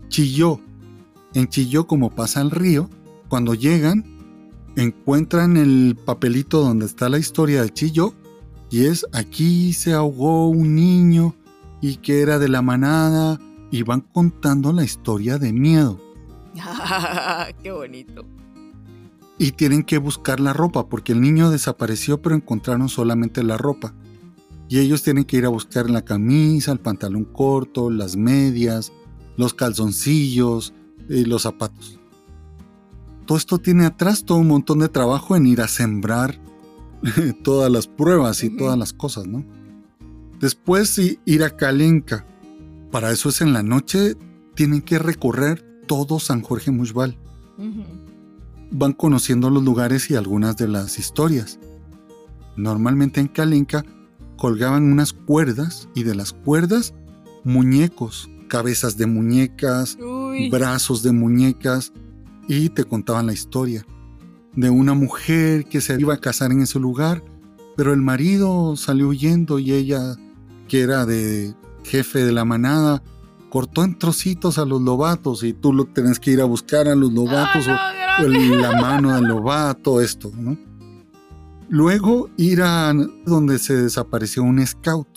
Chilló. 0.10 0.60
En 1.34 1.48
Chilló, 1.48 1.88
como 1.88 2.12
pasa 2.12 2.42
el 2.42 2.52
río, 2.52 2.90
cuando 3.28 3.56
llegan, 3.56 4.04
encuentran 4.76 5.58
el 5.58 5.98
papelito 6.06 6.62
donde 6.62 6.86
está 6.86 7.10
la 7.10 7.18
historia 7.18 7.64
de 7.64 7.74
Chilló 7.74 8.14
y 8.70 8.86
es 8.86 9.06
aquí 9.14 9.74
se 9.74 9.94
ahogó 9.94 10.50
un 10.50 10.76
niño 10.76 11.36
y 11.82 11.98
que 11.98 12.22
era 12.22 12.38
de 12.38 12.50
la 12.50 12.62
manada 12.62 13.40
y 13.72 13.82
van 13.84 14.02
contando 14.02 14.72
la 14.72 14.84
historia 14.84 15.40
de 15.40 15.54
miedo. 15.54 16.00
¡Qué 17.64 17.72
bonito! 17.72 18.26
Y 19.40 19.54
tienen 19.54 19.84
que 19.84 19.98
buscar 19.98 20.40
la 20.40 20.54
ropa 20.54 20.88
porque 20.88 21.14
el 21.14 21.22
niño 21.22 21.50
desapareció 21.50 22.22
pero 22.22 22.36
encontraron 22.36 22.90
solamente 22.90 23.42
la 23.44 23.58
ropa. 23.58 23.96
Y 24.70 24.78
ellos 24.78 25.02
tienen 25.02 25.26
que 25.26 25.38
ir 25.38 25.46
a 25.46 25.50
buscar 25.50 25.90
la 25.90 26.06
camisa, 26.06 26.72
el 26.72 26.80
pantalón 26.80 27.26
corto, 27.26 27.90
las 27.90 28.16
medias, 28.16 28.94
los 29.36 29.56
calzoncillos 29.56 30.74
y 31.10 31.26
los 31.26 31.42
zapatos. 31.42 32.00
Todo 33.26 33.38
esto 33.38 33.58
tiene 33.58 33.86
atrás 33.86 34.24
todo 34.24 34.38
un 34.38 34.48
montón 34.48 34.80
de 34.80 34.90
trabajo 34.90 35.36
en 35.36 35.48
ir 35.48 35.62
a 35.62 35.68
sembrar 35.68 36.40
todas 37.44 37.72
las 37.72 37.88
pruebas 37.88 38.44
y 38.44 38.56
todas 38.56 38.78
las 38.78 38.94
cosas, 38.94 39.26
¿no? 39.26 39.44
Después 40.40 41.00
ir 41.26 41.44
a 41.44 41.56
Calenca. 41.56 42.26
Para 42.92 43.12
eso 43.12 43.30
es 43.30 43.42
en 43.42 43.54
la 43.54 43.64
noche, 43.64 44.16
tienen 44.56 44.82
que 44.82 45.00
recorrer 45.00 45.82
todo 45.88 46.20
San 46.20 46.42
Jorge 46.42 46.70
Mushbal. 46.70 47.18
Van 48.72 48.94
conociendo 48.94 49.50
los 49.50 49.64
lugares 49.64 50.12
y 50.12 50.16
algunas 50.16 50.58
de 50.58 50.68
las 50.68 51.00
historias. 51.00 51.60
Normalmente 52.56 53.20
en 53.20 53.28
Calenca 53.28 53.84
colgaban 54.40 54.92
unas 54.92 55.12
cuerdas 55.14 55.90
y 55.94 56.04
de 56.04 56.16
las 56.16 56.34
cuerdas 56.34 56.94
muñecos, 57.44 58.30
cabezas 58.48 58.98
de 58.98 59.06
muñecas, 59.06 59.98
brazos 60.50 61.04
de 61.04 61.12
muñecas 61.12 61.92
y 62.48 62.70
te 62.70 62.86
contaban 62.86 63.28
la 63.28 63.34
historia 63.34 63.86
de 64.56 64.70
una 64.70 64.94
mujer 64.94 65.66
que 65.66 65.82
se 65.82 66.00
iba 66.00 66.14
a 66.14 66.20
casar 66.20 66.52
en 66.52 66.62
ese 66.62 66.80
lugar, 66.80 67.24
pero 67.76 67.94
el 67.94 68.02
marido 68.02 68.76
salió 68.76 69.10
huyendo 69.10 69.60
y 69.60 69.74
ella, 69.74 70.16
que 70.68 70.82
era 70.82 71.06
de 71.06 71.54
jefe 71.84 72.24
de 72.24 72.32
la 72.32 72.46
manada, 72.46 73.04
cortó 73.50 73.84
en 73.84 73.98
trocitos 73.98 74.58
a 74.58 74.66
los 74.66 74.82
lobatos 74.82 75.44
y 75.44 75.54
tú 75.54 75.74
lo 75.74 75.86
tenés 75.86 76.20
que 76.20 76.32
ir 76.32 76.42
a 76.42 76.46
buscar 76.46 76.88
a 76.88 76.96
los 76.96 77.12
lobatos 77.12 77.68
o, 77.68 78.28
la 78.28 78.82
mano 78.82 79.16
del 79.16 79.26
lobato, 79.26 80.02
esto, 80.02 80.32
¿no? 80.38 80.58
Luego 81.70 82.30
ir 82.36 82.64
a 82.64 82.92
donde 83.26 83.60
se 83.60 83.76
desapareció 83.76 84.44
un 84.44 84.66
scout. 84.66 85.08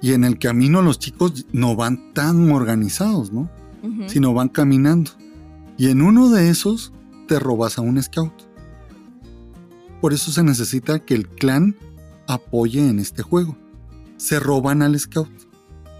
Y 0.00 0.12
en 0.12 0.24
el 0.24 0.38
camino 0.38 0.82
los 0.82 0.98
chicos 0.98 1.46
no 1.52 1.76
van 1.76 2.12
tan 2.14 2.50
organizados, 2.50 3.32
¿no? 3.32 3.50
Sino 4.06 4.32
van 4.34 4.48
caminando. 4.48 5.10
Y 5.76 5.88
en 5.88 6.02
uno 6.02 6.30
de 6.30 6.48
esos 6.48 6.92
te 7.26 7.38
robas 7.40 7.78
a 7.78 7.82
un 7.82 8.00
scout. 8.00 8.32
Por 10.00 10.12
eso 10.12 10.30
se 10.30 10.42
necesita 10.42 11.00
que 11.00 11.14
el 11.14 11.28
clan 11.28 11.76
apoye 12.26 12.88
en 12.88 12.98
este 12.98 13.22
juego. 13.22 13.56
Se 14.16 14.38
roban 14.38 14.82
al 14.82 14.98
scout. 14.98 15.30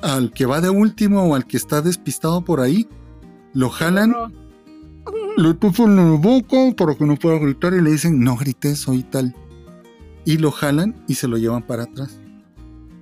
Al 0.02 0.32
que 0.32 0.46
va 0.46 0.60
de 0.60 0.70
último 0.70 1.24
o 1.24 1.34
al 1.34 1.46
que 1.46 1.56
está 1.56 1.82
despistado 1.82 2.44
por 2.44 2.60
ahí, 2.60 2.88
lo 3.54 3.70
jalan 3.70 4.14
le 5.36 5.48
en 5.50 5.96
la 5.96 6.18
boca 6.18 6.56
para 6.76 6.94
que 6.94 7.04
no 7.04 7.16
pueda 7.16 7.38
gritar 7.38 7.72
y 7.74 7.80
le 7.80 7.90
dicen, 7.90 8.20
no 8.20 8.36
grites, 8.36 8.78
soy 8.78 9.02
tal. 9.02 9.34
Y 10.24 10.38
lo 10.38 10.50
jalan 10.50 11.02
y 11.08 11.14
se 11.14 11.28
lo 11.28 11.36
llevan 11.36 11.66
para 11.66 11.84
atrás. 11.84 12.18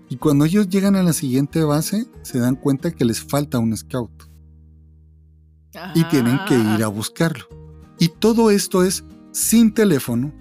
Y 0.08 0.16
cuando 0.16 0.44
ellos 0.44 0.68
llegan 0.68 0.96
a 0.96 1.02
la 1.02 1.12
siguiente 1.12 1.62
base, 1.62 2.06
se 2.22 2.38
dan 2.38 2.56
cuenta 2.56 2.90
que 2.90 3.04
les 3.04 3.20
falta 3.20 3.58
un 3.58 3.76
scout. 3.76 4.10
Y 5.94 6.04
tienen 6.04 6.38
que 6.48 6.58
ir 6.58 6.82
a 6.82 6.88
buscarlo. 6.88 7.46
Y 7.98 8.08
todo 8.08 8.50
esto 8.50 8.82
es 8.82 9.04
sin 9.32 9.72
teléfono 9.72 10.32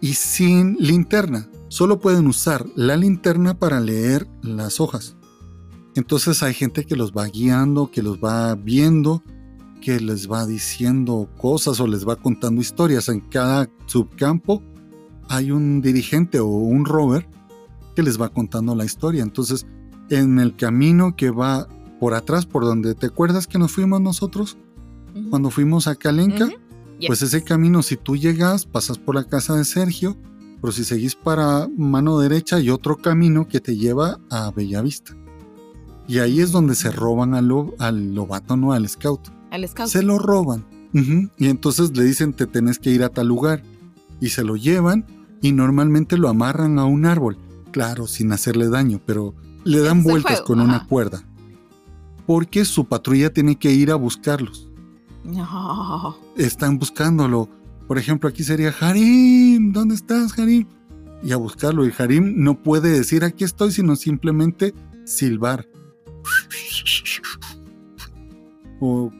y 0.00 0.14
sin 0.14 0.76
linterna. 0.80 1.48
Solo 1.68 2.00
pueden 2.00 2.26
usar 2.26 2.66
la 2.74 2.96
linterna 2.96 3.58
para 3.58 3.78
leer 3.78 4.26
las 4.42 4.80
hojas. 4.80 5.16
Entonces 5.94 6.42
hay 6.42 6.54
gente 6.54 6.84
que 6.84 6.96
los 6.96 7.12
va 7.12 7.26
guiando, 7.26 7.90
que 7.90 8.02
los 8.02 8.18
va 8.18 8.54
viendo 8.54 9.22
que 9.80 10.00
les 10.00 10.30
va 10.30 10.46
diciendo 10.46 11.28
cosas 11.36 11.80
o 11.80 11.86
les 11.86 12.06
va 12.06 12.16
contando 12.16 12.60
historias. 12.60 13.08
En 13.08 13.20
cada 13.20 13.68
subcampo 13.86 14.62
hay 15.28 15.50
un 15.50 15.80
dirigente 15.80 16.40
o 16.40 16.46
un 16.46 16.84
rover 16.84 17.28
que 17.94 18.02
les 18.02 18.20
va 18.20 18.28
contando 18.28 18.74
la 18.74 18.84
historia. 18.84 19.22
Entonces, 19.22 19.66
en 20.10 20.38
el 20.38 20.56
camino 20.56 21.16
que 21.16 21.30
va 21.30 21.68
por 22.00 22.14
atrás, 22.14 22.46
por 22.46 22.64
donde 22.64 22.94
te 22.94 23.06
acuerdas 23.06 23.46
que 23.46 23.58
nos 23.58 23.72
fuimos 23.72 24.00
nosotros, 24.00 24.56
cuando 25.30 25.50
fuimos 25.50 25.86
a 25.86 25.96
Calenca, 25.96 26.48
pues 27.06 27.22
ese 27.22 27.42
camino, 27.42 27.82
si 27.82 27.96
tú 27.96 28.16
llegas, 28.16 28.66
pasas 28.66 28.98
por 28.98 29.14
la 29.14 29.24
casa 29.24 29.56
de 29.56 29.64
Sergio, 29.64 30.16
pero 30.60 30.72
si 30.72 30.84
seguís 30.84 31.14
para 31.14 31.68
mano 31.76 32.18
derecha 32.18 32.56
hay 32.56 32.70
otro 32.70 32.96
camino 32.96 33.46
que 33.46 33.60
te 33.60 33.76
lleva 33.76 34.18
a 34.30 34.50
Bellavista. 34.50 35.16
Y 36.08 36.18
ahí 36.20 36.40
es 36.40 36.52
donde 36.52 36.74
se 36.74 36.90
roban 36.90 37.34
al, 37.34 37.50
al 37.78 38.14
lobato, 38.14 38.56
no 38.56 38.72
al 38.72 38.88
scout. 38.88 39.28
Se 39.86 40.02
lo 40.02 40.18
roban. 40.18 40.66
Y 41.36 41.48
entonces 41.48 41.96
le 41.96 42.04
dicen, 42.04 42.32
te 42.32 42.46
tenés 42.46 42.78
que 42.78 42.90
ir 42.90 43.02
a 43.02 43.08
tal 43.08 43.28
lugar. 43.28 43.62
Y 44.20 44.30
se 44.30 44.42
lo 44.42 44.56
llevan 44.56 45.06
y 45.40 45.52
normalmente 45.52 46.18
lo 46.18 46.28
amarran 46.28 46.78
a 46.78 46.84
un 46.84 47.06
árbol. 47.06 47.38
Claro, 47.70 48.06
sin 48.06 48.32
hacerle 48.32 48.68
daño, 48.68 49.00
pero 49.04 49.34
le 49.64 49.80
dan 49.80 50.02
vueltas 50.02 50.40
con 50.40 50.60
una 50.60 50.86
cuerda. 50.86 51.22
Porque 52.26 52.64
su 52.64 52.86
patrulla 52.86 53.32
tiene 53.32 53.56
que 53.56 53.72
ir 53.72 53.90
a 53.90 53.94
buscarlos. 53.94 54.68
No. 55.24 56.16
Están 56.36 56.78
buscándolo. 56.78 57.48
Por 57.86 57.98
ejemplo, 57.98 58.28
aquí 58.28 58.44
sería 58.44 58.74
Harim, 58.80 59.72
¿dónde 59.72 59.94
estás, 59.94 60.38
Harim? 60.38 60.66
Y 61.22 61.32
a 61.32 61.36
buscarlo. 61.36 61.86
Y 61.86 61.92
Harim 61.96 62.34
no 62.42 62.62
puede 62.62 62.90
decir 62.90 63.24
aquí 63.24 63.44
estoy, 63.44 63.72
sino 63.72 63.96
simplemente 63.96 64.74
silbar. 65.04 65.68
O 68.80 69.10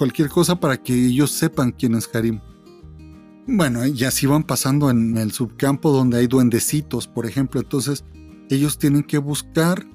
cualquier 0.00 0.30
cosa 0.30 0.58
para 0.58 0.82
que 0.82 0.94
ellos 0.94 1.30
sepan 1.30 1.72
quién 1.72 1.94
es 1.94 2.08
Harim. 2.14 2.40
Bueno, 3.46 3.84
y 3.84 4.02
así 4.04 4.26
van 4.26 4.44
pasando 4.44 4.88
en 4.88 5.18
el 5.18 5.30
subcampo 5.30 5.92
donde 5.92 6.16
hay 6.16 6.26
duendecitos, 6.26 7.06
por 7.06 7.26
ejemplo. 7.26 7.60
Entonces, 7.60 8.02
ellos 8.48 8.78
tienen 8.78 9.02
que 9.02 9.18
buscar 9.18 9.86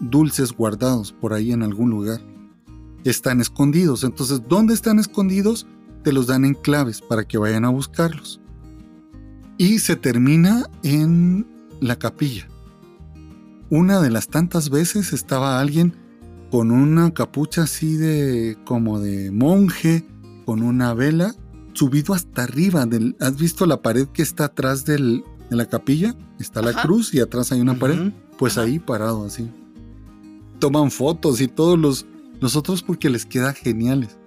dulces 0.00 0.52
guardados 0.52 1.12
por 1.12 1.34
ahí 1.34 1.52
en 1.52 1.62
algún 1.62 1.90
lugar. 1.90 2.22
están 3.04 3.42
escondidos. 3.42 4.04
Entonces, 4.04 4.40
¿dónde 4.48 4.72
están 4.72 4.98
escondidos? 4.98 5.66
Te 6.02 6.14
los 6.14 6.28
dan 6.28 6.46
en 6.46 6.54
claves 6.54 7.02
para 7.02 7.24
que 7.24 7.36
vayan 7.36 7.66
a 7.66 7.68
buscarlos. 7.68 8.40
Y 9.58 9.80
se 9.80 9.96
termina 9.96 10.64
en 10.82 11.46
la 11.78 11.96
capilla. 11.96 12.48
Una 13.68 14.00
de 14.00 14.08
las 14.08 14.28
tantas 14.28 14.70
veces 14.70 15.12
estaba 15.12 15.60
alguien 15.60 16.01
con 16.52 16.70
una 16.70 17.14
capucha 17.14 17.62
así 17.62 17.96
de 17.96 18.58
como 18.66 19.00
de 19.00 19.30
monje, 19.30 20.04
con 20.44 20.62
una 20.62 20.92
vela, 20.92 21.34
subido 21.72 22.12
hasta 22.12 22.42
arriba. 22.42 22.84
Del, 22.84 23.16
¿Has 23.20 23.38
visto 23.38 23.64
la 23.64 23.80
pared 23.80 24.06
que 24.08 24.20
está 24.20 24.44
atrás 24.44 24.84
del, 24.84 25.24
de 25.48 25.56
la 25.56 25.64
capilla? 25.64 26.14
Está 26.38 26.60
la 26.60 26.72
Ajá. 26.72 26.82
cruz 26.82 27.14
y 27.14 27.20
atrás 27.20 27.52
hay 27.52 27.62
una 27.62 27.78
pared. 27.78 28.12
Pues 28.36 28.58
Ajá. 28.58 28.66
ahí 28.66 28.78
parado 28.78 29.24
así. 29.24 29.50
Toman 30.58 30.90
fotos 30.90 31.40
y 31.40 31.48
todos 31.48 31.78
los, 31.78 32.04
los 32.38 32.54
otros 32.54 32.82
porque 32.82 33.08
les 33.08 33.24
queda 33.24 33.54
geniales. 33.54 34.18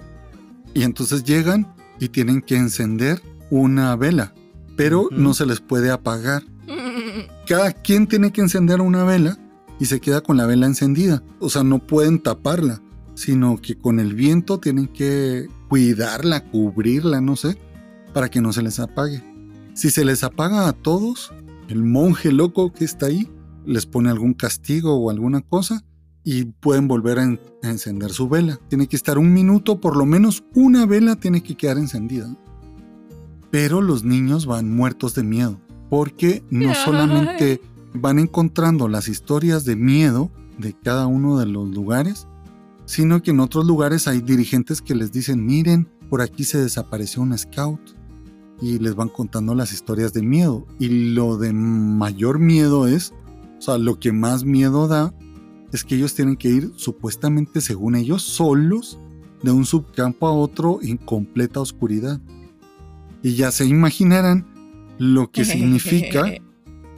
Y 0.73 0.81
entonces 0.81 1.25
llegan 1.25 1.75
y 1.99 2.09
tienen 2.09 2.41
que 2.41 2.57
encender 2.57 3.21
una 3.51 3.95
vela, 3.95 4.33
pero 4.75 5.09
no 5.11 5.35
se 5.35 5.45
les 5.45 5.59
puede 5.59 5.91
apagar. 5.91 6.41
Cada 7.47 7.71
quien 7.71 8.07
tiene 8.07 8.31
que 8.31 8.41
encender 8.41 8.81
una 8.81 9.03
vela 9.03 9.37
y 9.79 9.85
se 9.85 9.99
queda 9.99 10.21
con 10.21 10.37
la 10.37 10.45
vela 10.45 10.65
encendida. 10.67 11.23
O 11.39 11.49
sea, 11.49 11.63
no 11.63 11.79
pueden 11.79 12.19
taparla, 12.19 12.81
sino 13.13 13.57
que 13.61 13.77
con 13.77 13.99
el 13.99 14.13
viento 14.13 14.59
tienen 14.59 14.87
que 14.87 15.47
cuidarla, 15.69 16.43
cubrirla, 16.49 17.21
no 17.21 17.35
sé, 17.35 17.57
para 18.13 18.29
que 18.29 18.41
no 18.41 18.53
se 18.53 18.61
les 18.61 18.79
apague. 18.79 19.23
Si 19.73 19.89
se 19.89 20.05
les 20.05 20.23
apaga 20.23 20.67
a 20.67 20.73
todos, 20.73 21.33
el 21.67 21.83
monje 21.83 22.31
loco 22.31 22.71
que 22.71 22.85
está 22.85 23.07
ahí 23.07 23.29
les 23.65 23.85
pone 23.85 24.09
algún 24.09 24.33
castigo 24.33 24.95
o 24.95 25.09
alguna 25.09 25.41
cosa 25.41 25.83
y 26.23 26.45
pueden 26.45 26.87
volver 26.87 27.19
a, 27.19 27.23
en- 27.23 27.39
a 27.63 27.69
encender 27.69 28.11
su 28.11 28.29
vela. 28.29 28.59
Tiene 28.69 28.87
que 28.87 28.95
estar 28.95 29.17
un 29.17 29.33
minuto, 29.33 29.81
por 29.81 29.97
lo 29.97 30.05
menos 30.05 30.43
una 30.53 30.85
vela 30.85 31.15
tiene 31.17 31.41
que 31.43 31.55
quedar 31.55 31.77
encendida. 31.77 32.33
Pero 33.51 33.81
los 33.81 34.03
niños 34.03 34.45
van 34.45 34.73
muertos 34.73 35.15
de 35.15 35.23
miedo, 35.23 35.59
porque 35.89 36.43
no 36.49 36.73
solamente 36.85 37.61
van 37.95 38.19
encontrando 38.19 38.87
las 38.87 39.07
historias 39.07 39.65
de 39.65 39.75
miedo 39.75 40.31
de 40.57 40.73
cada 40.73 41.07
uno 41.07 41.37
de 41.37 41.45
los 41.45 41.69
lugares, 41.69 42.27
sino 42.85 43.21
que 43.21 43.31
en 43.31 43.39
otros 43.39 43.65
lugares 43.65 44.07
hay 44.07 44.21
dirigentes 44.21 44.81
que 44.81 44.95
les 44.95 45.11
dicen, 45.11 45.45
miren, 45.45 45.89
por 46.09 46.21
aquí 46.21 46.43
se 46.43 46.61
desapareció 46.61 47.21
un 47.21 47.37
scout 47.37 47.79
y 48.61 48.79
les 48.79 48.95
van 48.95 49.09
contando 49.09 49.55
las 49.55 49.73
historias 49.73 50.13
de 50.13 50.21
miedo. 50.21 50.65
Y 50.79 51.13
lo 51.13 51.37
de 51.37 51.51
mayor 51.53 52.39
miedo 52.39 52.87
es, 52.87 53.13
o 53.57 53.61
sea, 53.61 53.77
lo 53.77 53.99
que 53.99 54.11
más 54.11 54.45
miedo 54.45 54.87
da 54.87 55.13
es 55.71 55.83
que 55.83 55.95
ellos 55.95 56.13
tienen 56.13 56.37
que 56.37 56.49
ir 56.49 56.71
supuestamente, 56.75 57.59
según 57.59 57.95
ellos, 57.95 58.21
solos 58.21 58.99
de 59.43 59.51
un 59.51 59.65
subcampo 59.65 60.27
a 60.27 60.33
otro 60.33 60.79
en 60.81 60.97
completa 60.97 61.59
oscuridad. 61.59 62.21
Y 63.21 63.35
ya 63.35 63.51
se 63.51 63.65
imaginarán 63.65 64.45
lo 64.97 65.31
que 65.31 65.43
significa 65.45 66.25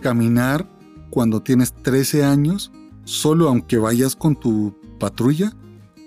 caminar 0.01 0.69
cuando 1.09 1.41
tienes 1.41 1.73
13 1.73 2.23
años, 2.23 2.71
solo 3.05 3.47
aunque 3.49 3.77
vayas 3.77 4.15
con 4.15 4.35
tu 4.35 4.75
patrulla, 4.99 5.53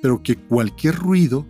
pero 0.02 0.22
que 0.22 0.36
cualquier 0.36 0.96
ruido, 0.96 1.46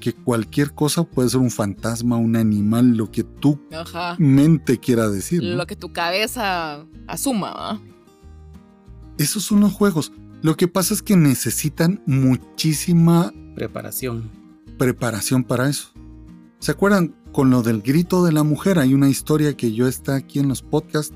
que 0.00 0.12
cualquier 0.12 0.74
cosa 0.74 1.04
puede 1.04 1.28
ser 1.30 1.40
un 1.40 1.50
fantasma, 1.50 2.16
un 2.16 2.36
animal, 2.36 2.96
lo 2.96 3.10
que 3.10 3.24
tu 3.24 3.58
Ajá. 3.72 4.16
mente 4.18 4.78
quiera 4.78 5.08
decir. 5.08 5.42
¿no? 5.42 5.56
Lo 5.56 5.66
que 5.66 5.76
tu 5.76 5.92
cabeza 5.92 6.84
asuma. 7.06 7.80
Esos 9.18 9.44
son 9.44 9.60
los 9.60 9.72
juegos. 9.72 10.12
Lo 10.42 10.56
que 10.56 10.68
pasa 10.68 10.92
es 10.92 11.02
que 11.02 11.16
necesitan 11.16 12.02
muchísima 12.06 13.32
Preparación. 13.54 14.30
preparación 14.76 15.44
para 15.44 15.68
eso. 15.68 15.88
¿Se 16.58 16.72
acuerdan 16.72 17.14
con 17.32 17.50
lo 17.50 17.62
del 17.62 17.80
grito 17.82 18.24
de 18.24 18.32
la 18.32 18.42
mujer? 18.42 18.78
Hay 18.78 18.92
una 18.94 19.08
historia 19.08 19.56
que 19.56 19.72
yo 19.72 19.86
está 19.88 20.16
aquí 20.16 20.38
en 20.40 20.48
los 20.48 20.62
podcasts. 20.62 21.14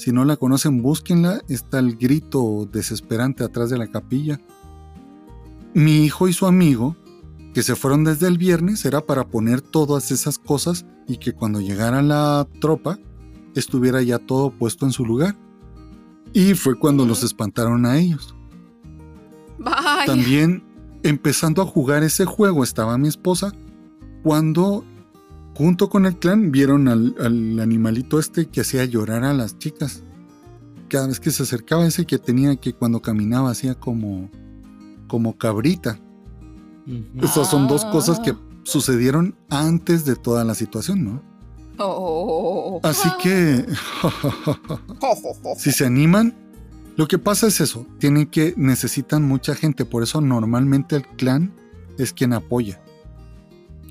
Si 0.00 0.12
no 0.12 0.24
la 0.24 0.38
conocen, 0.38 0.80
búsquenla. 0.80 1.42
Está 1.46 1.78
el 1.78 1.94
grito 1.94 2.66
desesperante 2.72 3.44
atrás 3.44 3.68
de 3.68 3.76
la 3.76 3.86
capilla. 3.86 4.40
Mi 5.74 6.06
hijo 6.06 6.26
y 6.26 6.32
su 6.32 6.46
amigo, 6.46 6.96
que 7.52 7.62
se 7.62 7.76
fueron 7.76 8.04
desde 8.04 8.26
el 8.26 8.38
viernes, 8.38 8.86
era 8.86 9.02
para 9.02 9.26
poner 9.26 9.60
todas 9.60 10.10
esas 10.10 10.38
cosas 10.38 10.86
y 11.06 11.18
que 11.18 11.34
cuando 11.34 11.60
llegara 11.60 12.00
la 12.00 12.48
tropa 12.62 12.98
estuviera 13.54 14.00
ya 14.00 14.18
todo 14.18 14.56
puesto 14.56 14.86
en 14.86 14.92
su 14.92 15.04
lugar. 15.04 15.36
Y 16.32 16.54
fue 16.54 16.78
cuando 16.78 17.04
los 17.04 17.22
espantaron 17.22 17.84
a 17.84 17.98
ellos. 17.98 18.34
Vaya. 19.58 20.06
También 20.06 20.64
empezando 21.02 21.60
a 21.60 21.66
jugar 21.66 22.04
ese 22.04 22.24
juego 22.24 22.64
estaba 22.64 22.96
mi 22.96 23.08
esposa 23.08 23.52
cuando 24.22 24.82
junto 25.60 25.90
con 25.90 26.06
el 26.06 26.16
clan 26.18 26.50
vieron 26.50 26.88
al, 26.88 27.14
al 27.20 27.60
animalito 27.60 28.18
este 28.18 28.46
que 28.46 28.62
hacía 28.62 28.84
llorar 28.86 29.24
a 29.24 29.34
las 29.34 29.58
chicas. 29.58 30.02
Cada 30.88 31.06
vez 31.06 31.20
que 31.20 31.30
se 31.30 31.42
acercaba 31.42 31.86
ese 31.86 32.06
que 32.06 32.18
tenía 32.18 32.56
que 32.56 32.72
cuando 32.72 33.02
caminaba 33.02 33.50
hacía 33.50 33.74
como 33.74 34.30
como 35.06 35.36
cabrita. 35.36 36.00
Ujú. 36.86 37.24
Estas 37.26 37.50
son 37.50 37.68
dos 37.68 37.84
cosas 37.84 38.20
que 38.20 38.30
Ah. 38.30 38.38
sucedieron 38.62 39.34
antes 39.50 40.06
de 40.06 40.16
toda 40.16 40.44
la 40.44 40.54
situación, 40.54 41.04
¿no? 41.04 41.22
Oh. 41.78 42.80
Así 42.82 43.08
que 43.22 43.66
si 45.58 45.72
se 45.72 45.84
animan, 45.84 46.34
lo 46.96 47.06
que 47.06 47.18
pasa 47.18 47.48
es 47.48 47.60
eso, 47.60 47.86
tienen 47.98 48.26
que 48.26 48.54
necesitan 48.56 49.22
mucha 49.28 49.54
gente, 49.54 49.84
por 49.84 50.02
eso 50.02 50.20
normalmente 50.22 50.96
el 50.96 51.06
clan 51.06 51.52
es 51.98 52.12
quien 52.14 52.32
apoya. 52.32 52.80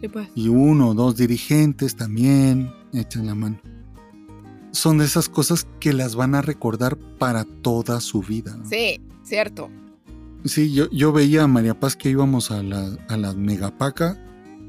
Pues. 0.07 0.29
y 0.35 0.47
uno 0.47 0.89
o 0.89 0.93
dos 0.93 1.17
dirigentes 1.17 1.95
también 1.95 2.71
echan 2.93 3.25
la 3.25 3.35
mano. 3.35 3.59
Son 4.71 4.99
de 4.99 5.05
esas 5.05 5.29
cosas 5.29 5.67
que 5.79 5.93
las 5.93 6.15
van 6.15 6.35
a 6.35 6.41
recordar 6.41 6.97
para 7.17 7.43
toda 7.43 7.99
su 8.01 8.21
vida. 8.21 8.57
Sí, 8.69 9.01
cierto. 9.23 9.69
Sí, 10.45 10.71
yo, 10.73 10.89
yo 10.91 11.11
veía 11.11 11.43
a 11.43 11.47
María 11.47 11.79
Paz 11.79 11.95
que 11.95 12.09
íbamos 12.09 12.51
a 12.51 12.63
la, 12.63 12.97
a 13.09 13.17
la 13.17 13.33
Megapaca 13.33 14.17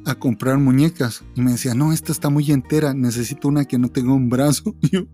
a 0.07 0.15
comprar 0.15 0.59
muñecas 0.59 1.23
y 1.35 1.43
me 1.43 1.53
decía, 1.53 1.75
no, 1.75 1.93
esta 1.93 2.13
está 2.13 2.31
muy 2.31 2.51
entera, 2.51 2.95
necesito 2.95 3.49
una 3.49 3.65
que 3.65 3.79
no 3.79 3.89
tenga 3.89 4.13
un 4.13 4.29
brazo. 4.29 4.75
Y 4.81 4.91
yo 4.93 5.07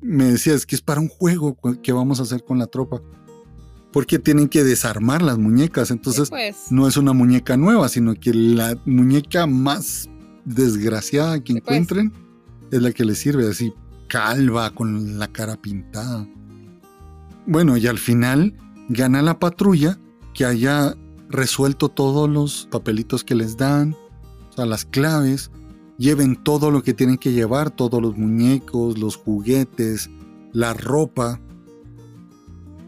me 0.00 0.24
decía, 0.24 0.54
es 0.54 0.66
que 0.66 0.74
es 0.74 0.82
para 0.82 1.00
un 1.00 1.08
juego 1.08 1.56
que 1.82 1.92
vamos 1.92 2.20
a 2.20 2.22
hacer 2.22 2.44
con 2.44 2.58
la 2.58 2.66
tropa. 2.66 3.02
Porque 3.92 4.18
tienen 4.18 4.48
que 4.48 4.62
desarmar 4.62 5.20
las 5.22 5.38
muñecas, 5.38 5.90
entonces 5.90 6.28
sí, 6.28 6.30
pues. 6.30 6.56
no 6.70 6.86
es 6.86 6.96
una 6.96 7.12
muñeca 7.12 7.56
nueva, 7.56 7.88
sino 7.88 8.14
que 8.14 8.32
la 8.32 8.78
muñeca 8.84 9.46
más 9.46 10.08
desgraciada 10.44 11.40
que 11.42 11.54
Sí, 11.54 11.60
pues. 11.60 11.76
encuentren 11.78 12.12
es 12.70 12.80
la 12.82 12.92
que 12.92 13.04
les 13.04 13.18
sirve, 13.18 13.48
así 13.48 13.72
calva, 14.08 14.70
con 14.70 15.18
la 15.18 15.28
cara 15.28 15.56
pintada. 15.56 16.26
Bueno, 17.46 17.76
y 17.76 17.86
al 17.86 17.98
final 17.98 18.54
gana 18.88 19.22
la 19.22 19.38
patrulla 19.38 19.98
que 20.34 20.44
haya 20.44 20.94
resuelto 21.28 21.88
todos 21.88 22.28
los 22.28 22.68
papelitos 22.70 23.24
que 23.24 23.34
les 23.34 23.56
dan, 23.56 23.94
o 24.50 24.52
sea, 24.52 24.66
las 24.66 24.84
claves, 24.84 25.50
lleven 25.98 26.36
todo 26.36 26.70
lo 26.70 26.82
que 26.82 26.94
tienen 26.94 27.18
que 27.18 27.32
llevar, 27.32 27.70
todos 27.70 28.00
los 28.02 28.16
muñecos, 28.16 28.98
los 28.98 29.16
juguetes, 29.16 30.10
la 30.52 30.74
ropa, 30.74 31.40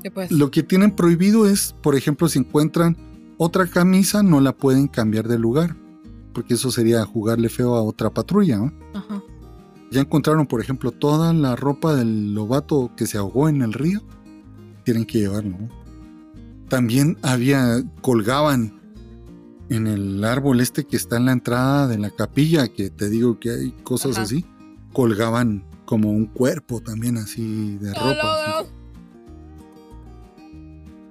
Sí, 0.02 0.10
pues. 0.10 0.30
lo 0.30 0.50
que 0.50 0.62
tienen 0.62 0.90
prohibido 0.94 1.46
es, 1.46 1.74
por 1.82 1.94
ejemplo, 1.94 2.28
si 2.28 2.38
encuentran 2.38 2.96
otra 3.38 3.66
camisa, 3.66 4.22
no 4.22 4.40
la 4.40 4.52
pueden 4.52 4.88
cambiar 4.88 5.28
de 5.28 5.38
lugar, 5.38 5.76
porque 6.32 6.54
eso 6.54 6.70
sería 6.70 7.04
jugarle 7.04 7.48
feo 7.48 7.74
a 7.74 7.82
otra 7.82 8.10
patrulla. 8.10 8.58
¿no? 8.58 8.72
Ajá. 8.94 9.22
Ya 9.90 10.00
encontraron, 10.00 10.46
por 10.46 10.60
ejemplo, 10.60 10.90
toda 10.90 11.32
la 11.32 11.56
ropa 11.56 11.94
del 11.94 12.34
lobato 12.34 12.90
que 12.96 13.06
se 13.06 13.18
ahogó 13.18 13.48
en 13.48 13.62
el 13.62 13.72
río, 13.72 14.00
tienen 14.84 15.04
que 15.04 15.18
llevarlo. 15.18 15.56
¿no? 15.58 15.68
También 16.68 17.18
había, 17.22 17.82
colgaban 18.00 18.80
en 19.68 19.86
el 19.86 20.24
árbol 20.24 20.60
este 20.60 20.84
que 20.84 20.96
está 20.96 21.16
en 21.16 21.26
la 21.26 21.32
entrada 21.32 21.86
de 21.88 21.98
la 21.98 22.10
capilla, 22.10 22.68
que 22.68 22.90
te 22.90 23.08
digo 23.08 23.38
que 23.38 23.50
hay 23.50 23.72
cosas 23.82 24.12
Ajá. 24.12 24.22
así, 24.22 24.44
colgaban 24.92 25.64
como 25.84 26.10
un 26.10 26.26
cuerpo 26.26 26.80
también 26.80 27.16
así 27.18 27.76
de 27.78 27.92
ropa. 27.92 28.60
así. 28.60 28.68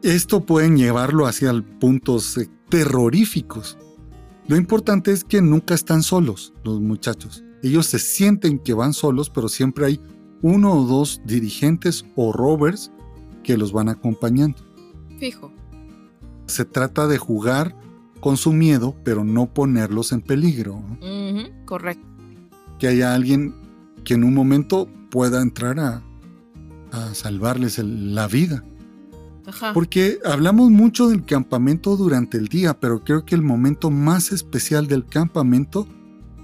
Esto 0.03 0.45
pueden 0.45 0.77
llevarlo 0.77 1.27
hacia 1.27 1.53
puntos 1.79 2.37
eh, 2.37 2.49
terroríficos. 2.69 3.77
Lo 4.47 4.55
importante 4.57 5.11
es 5.11 5.23
que 5.23 5.41
nunca 5.41 5.73
están 5.75 6.01
solos 6.03 6.53
los 6.63 6.81
muchachos. 6.81 7.43
Ellos 7.63 7.85
se 7.85 7.99
sienten 7.99 8.57
que 8.57 8.73
van 8.73 8.93
solos, 8.93 9.29
pero 9.29 9.47
siempre 9.47 9.85
hay 9.85 10.01
uno 10.41 10.73
o 10.73 10.85
dos 10.85 11.21
dirigentes 11.25 12.03
o 12.15 12.33
rovers 12.33 12.91
que 13.43 13.57
los 13.57 13.71
van 13.71 13.89
acompañando. 13.89 14.57
Fijo. 15.19 15.51
Se 16.47 16.65
trata 16.65 17.07
de 17.07 17.19
jugar 17.19 17.75
con 18.19 18.37
su 18.37 18.51
miedo, 18.51 18.95
pero 19.03 19.23
no 19.23 19.53
ponerlos 19.53 20.11
en 20.11 20.21
peligro. 20.21 20.81
Correcto. 21.65 22.05
Que 22.79 22.87
haya 22.87 23.13
alguien 23.13 23.53
que 24.03 24.15
en 24.15 24.23
un 24.23 24.33
momento 24.33 24.89
pueda 25.11 25.41
entrar 25.43 25.79
a, 25.79 26.01
a 26.91 27.13
salvarles 27.13 27.77
el- 27.77 28.15
la 28.15 28.27
vida. 28.27 28.63
Ajá. 29.51 29.73
Porque 29.73 30.19
hablamos 30.25 30.71
mucho 30.71 31.09
del 31.09 31.25
campamento 31.25 31.97
durante 31.97 32.37
el 32.37 32.47
día, 32.47 32.79
pero 32.79 33.03
creo 33.03 33.25
que 33.25 33.35
el 33.35 33.41
momento 33.41 33.91
más 33.91 34.31
especial 34.31 34.87
del 34.87 35.05
campamento 35.05 35.87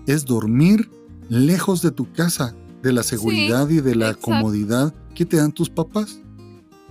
es 0.06 0.26
dormir 0.26 0.90
lejos 1.30 1.82
de 1.82 1.92
tu 1.92 2.12
casa, 2.12 2.56
de 2.82 2.94
la 2.94 3.04
seguridad 3.04 3.70
y 3.70 3.82
de 3.82 3.96
la 3.96 4.08
exacto. 4.10 4.32
comodidad 4.32 4.94
que 5.16 5.26
te 5.26 5.38
dan 5.38 5.52
tus 5.52 5.70
papás. 5.70 6.20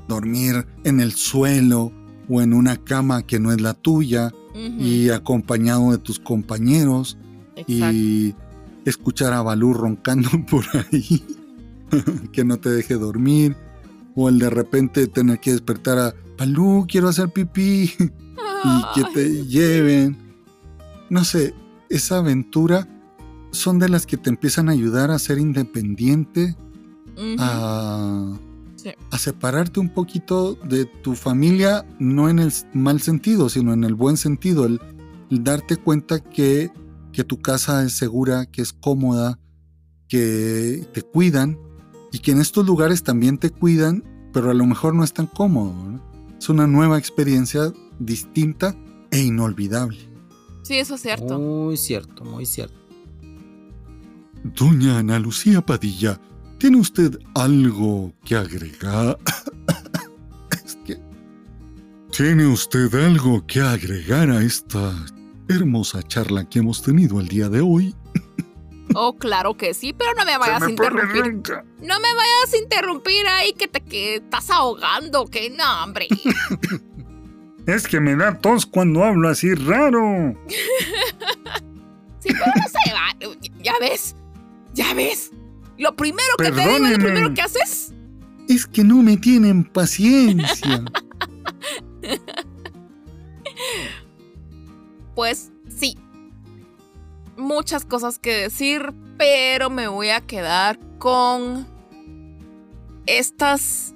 Dormir 0.08 0.66
en 0.84 1.00
el 1.00 1.12
suelo 1.12 1.92
o 2.28 2.40
en 2.40 2.54
una 2.54 2.76
cama 2.76 3.22
que 3.22 3.38
no 3.38 3.52
es 3.52 3.60
la 3.60 3.74
tuya 3.74 4.32
y 4.54 5.10
acompañado 5.10 5.90
de 5.90 5.98
tus 5.98 6.18
compañeros 6.18 7.18
exacto. 7.56 7.92
y 7.94 8.34
escuchar 8.86 9.34
a 9.34 9.42
Balú 9.42 9.74
roncando 9.74 10.30
por 10.50 10.64
ahí, 10.72 11.22
que 12.32 12.44
no 12.44 12.56
te 12.58 12.70
deje 12.70 12.94
dormir, 12.94 13.56
o 14.16 14.28
el 14.28 14.38
de 14.40 14.50
repente 14.50 15.06
tener 15.06 15.38
que 15.38 15.52
despertar 15.52 15.98
a 15.98 16.14
Balú, 16.38 16.86
quiero 16.88 17.08
hacer 17.08 17.28
pipí, 17.30 17.92
y 17.98 18.94
que 18.94 19.04
te 19.14 19.46
lleven. 19.46 20.16
No 21.10 21.24
sé, 21.24 21.54
esa 21.88 22.18
aventura 22.18 22.88
son 23.52 23.78
de 23.78 23.88
las 23.88 24.06
que 24.06 24.16
te 24.16 24.30
empiezan 24.30 24.68
a 24.68 24.72
ayudar 24.72 25.10
a 25.10 25.18
ser 25.18 25.38
independiente, 25.38 26.56
a, 27.38 28.36
Sí. 28.76 28.90
a 29.10 29.18
separarte 29.18 29.80
un 29.80 29.88
poquito 29.88 30.54
de 30.54 30.84
tu 30.84 31.14
familia, 31.14 31.86
no 31.98 32.28
en 32.28 32.38
el 32.38 32.52
mal 32.74 33.00
sentido, 33.00 33.48
sino 33.48 33.72
en 33.72 33.84
el 33.84 33.94
buen 33.94 34.16
sentido, 34.16 34.66
el, 34.66 34.80
el 35.30 35.44
darte 35.44 35.76
cuenta 35.76 36.20
que, 36.20 36.70
que 37.12 37.24
tu 37.24 37.40
casa 37.40 37.82
es 37.84 37.92
segura, 37.92 38.46
que 38.46 38.62
es 38.62 38.72
cómoda, 38.72 39.38
que 40.08 40.86
te 40.92 41.02
cuidan 41.02 41.58
y 42.16 42.18
que 42.18 42.30
en 42.30 42.40
estos 42.40 42.64
lugares 42.64 43.02
también 43.02 43.36
te 43.36 43.50
cuidan, 43.50 44.02
pero 44.32 44.50
a 44.50 44.54
lo 44.54 44.64
mejor 44.64 44.94
no 44.94 45.04
es 45.04 45.12
tan 45.12 45.26
cómodo. 45.26 45.74
¿no? 45.74 46.00
Es 46.38 46.48
una 46.48 46.66
nueva 46.66 46.96
experiencia 46.96 47.74
distinta 47.98 48.74
e 49.10 49.20
inolvidable. 49.20 49.98
Sí, 50.62 50.78
eso 50.78 50.94
es 50.94 51.02
cierto. 51.02 51.38
Muy 51.38 51.76
cierto, 51.76 52.24
muy 52.24 52.46
cierto. 52.46 52.74
Doña 54.44 55.00
Ana 55.00 55.18
Lucía 55.18 55.60
Padilla, 55.60 56.18
¿tiene 56.56 56.78
usted 56.78 57.18
algo 57.34 58.14
que 58.24 58.36
agregar? 58.36 59.18
es 60.64 60.78
que... 60.86 60.98
¿Tiene 62.16 62.46
usted 62.46 62.94
algo 62.94 63.46
que 63.46 63.60
agregar 63.60 64.30
a 64.30 64.42
esta 64.42 64.94
hermosa 65.48 66.02
charla 66.02 66.48
que 66.48 66.60
hemos 66.60 66.80
tenido 66.80 67.20
el 67.20 67.28
día 67.28 67.50
de 67.50 67.60
hoy? 67.60 67.94
Oh, 68.98 69.14
claro 69.14 69.54
que 69.58 69.74
sí, 69.74 69.92
pero 69.92 70.14
no 70.14 70.24
me 70.24 70.38
vayas 70.38 70.62
a 70.62 70.70
interrumpir. 70.70 71.22
No 71.82 72.00
me 72.00 72.14
vayas 72.14 72.54
a 72.54 72.56
interrumpir 72.56 73.26
ahí 73.28 73.52
que 73.52 73.68
te 73.68 73.82
que 73.82 74.16
estás 74.16 74.48
ahogando, 74.48 75.26
que 75.26 75.50
no, 75.50 75.84
hombre. 75.84 76.08
Es 77.66 77.88
que 77.88 77.98
me 77.98 78.14
da 78.14 78.38
tos 78.38 78.64
cuando 78.64 79.04
hablo 79.04 79.28
así 79.28 79.54
raro. 79.54 80.34
Sí, 82.20 82.32
pero 82.32 82.50
no 82.56 82.62
se 82.68 82.92
va. 82.92 83.36
Ya 83.62 83.74
ves, 83.78 84.16
ya 84.72 84.94
ves. 84.94 85.30
Lo 85.78 85.94
primero 85.94 86.34
que 86.38 86.50
te 86.50 86.60
digo 86.60 86.86
es 86.86 86.90
lo 86.90 86.98
primero 86.98 87.34
que 87.34 87.42
haces. 87.42 87.92
Es 88.48 88.66
que 88.66 88.82
no 88.82 88.96
me 88.96 89.16
tienen 89.16 89.62
paciencia. 89.64 90.84
Pues. 95.14 95.50
Muchas 97.36 97.84
cosas 97.84 98.18
que 98.18 98.34
decir, 98.34 98.94
pero 99.18 99.68
me 99.68 99.88
voy 99.88 100.08
a 100.08 100.20
quedar 100.20 100.78
con 100.98 101.66
estas 103.06 103.94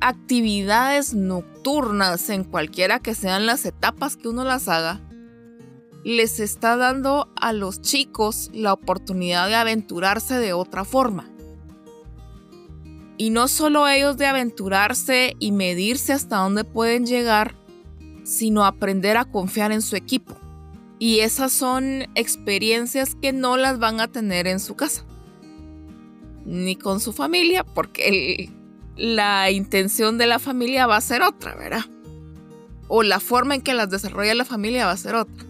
actividades 0.00 1.14
nocturnas 1.14 2.30
en 2.30 2.44
cualquiera 2.44 3.00
que 3.00 3.14
sean 3.14 3.46
las 3.46 3.66
etapas 3.66 4.16
que 4.16 4.28
uno 4.28 4.44
las 4.44 4.68
haga. 4.68 5.00
Les 6.04 6.38
está 6.38 6.76
dando 6.76 7.28
a 7.34 7.52
los 7.52 7.82
chicos 7.82 8.50
la 8.52 8.72
oportunidad 8.72 9.48
de 9.48 9.56
aventurarse 9.56 10.38
de 10.38 10.52
otra 10.52 10.84
forma. 10.84 11.28
Y 13.18 13.30
no 13.30 13.48
solo 13.48 13.88
ellos 13.88 14.16
de 14.18 14.26
aventurarse 14.26 15.34
y 15.40 15.50
medirse 15.50 16.12
hasta 16.12 16.36
dónde 16.36 16.62
pueden 16.62 17.06
llegar, 17.06 17.56
sino 18.22 18.64
aprender 18.64 19.16
a 19.16 19.24
confiar 19.24 19.72
en 19.72 19.82
su 19.82 19.96
equipo. 19.96 20.36
Y 20.98 21.20
esas 21.20 21.52
son 21.52 22.06
experiencias 22.14 23.14
que 23.14 23.32
no 23.32 23.56
las 23.56 23.78
van 23.78 24.00
a 24.00 24.08
tener 24.08 24.46
en 24.46 24.60
su 24.60 24.76
casa. 24.76 25.04
Ni 26.44 26.76
con 26.76 27.00
su 27.00 27.12
familia, 27.12 27.64
porque 27.64 28.50
la 28.96 29.50
intención 29.50 30.16
de 30.16 30.26
la 30.26 30.38
familia 30.38 30.86
va 30.86 30.96
a 30.96 31.00
ser 31.00 31.22
otra, 31.22 31.54
¿verdad? 31.54 31.84
O 32.88 33.02
la 33.02 33.20
forma 33.20 33.54
en 33.54 33.62
que 33.62 33.74
las 33.74 33.90
desarrolla 33.90 34.34
la 34.34 34.44
familia 34.44 34.86
va 34.86 34.92
a 34.92 34.96
ser 34.96 35.14
otra. 35.16 35.44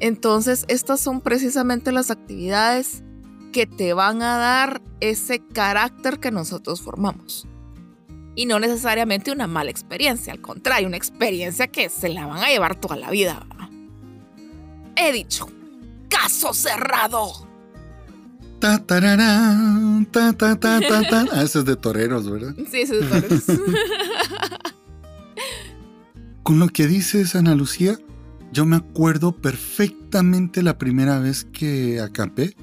Entonces, 0.00 0.64
estas 0.68 1.00
son 1.00 1.20
precisamente 1.20 1.92
las 1.92 2.10
actividades 2.10 3.02
que 3.52 3.66
te 3.66 3.92
van 3.92 4.22
a 4.22 4.38
dar 4.38 4.82
ese 5.00 5.40
carácter 5.40 6.18
que 6.18 6.30
nosotros 6.30 6.80
formamos. 6.80 7.46
Y 8.34 8.46
no 8.46 8.58
necesariamente 8.58 9.32
una 9.32 9.46
mala 9.46 9.70
experiencia, 9.70 10.32
al 10.32 10.40
contrario, 10.40 10.88
una 10.88 10.96
experiencia 10.96 11.66
que 11.66 11.90
se 11.90 12.08
la 12.08 12.26
van 12.26 12.42
a 12.42 12.48
llevar 12.48 12.76
toda 12.76 12.96
la 12.96 13.10
vida. 13.10 13.46
He 15.02 15.12
dicho, 15.12 15.48
caso 16.10 16.52
cerrado. 16.52 17.32
Ta, 18.58 18.84
tarará, 18.84 19.56
ta, 20.10 20.34
ta, 20.34 20.56
ta, 20.56 20.78
ta, 20.80 21.02
ta. 21.08 21.26
Ah, 21.32 21.42
ese 21.42 21.60
es 21.60 21.64
de 21.64 21.76
toreros, 21.76 22.30
¿verdad? 22.30 22.54
Sí, 22.70 22.86
sí, 22.86 22.96
doctores. 22.96 23.46
Con 26.42 26.58
lo 26.58 26.68
que 26.68 26.86
dices, 26.86 27.34
Ana 27.34 27.54
Lucía, 27.54 27.98
yo 28.52 28.66
me 28.66 28.76
acuerdo 28.76 29.32
perfectamente 29.36 30.62
la 30.62 30.76
primera 30.76 31.18
vez 31.18 31.44
que 31.44 32.00
acampé. 32.00 32.54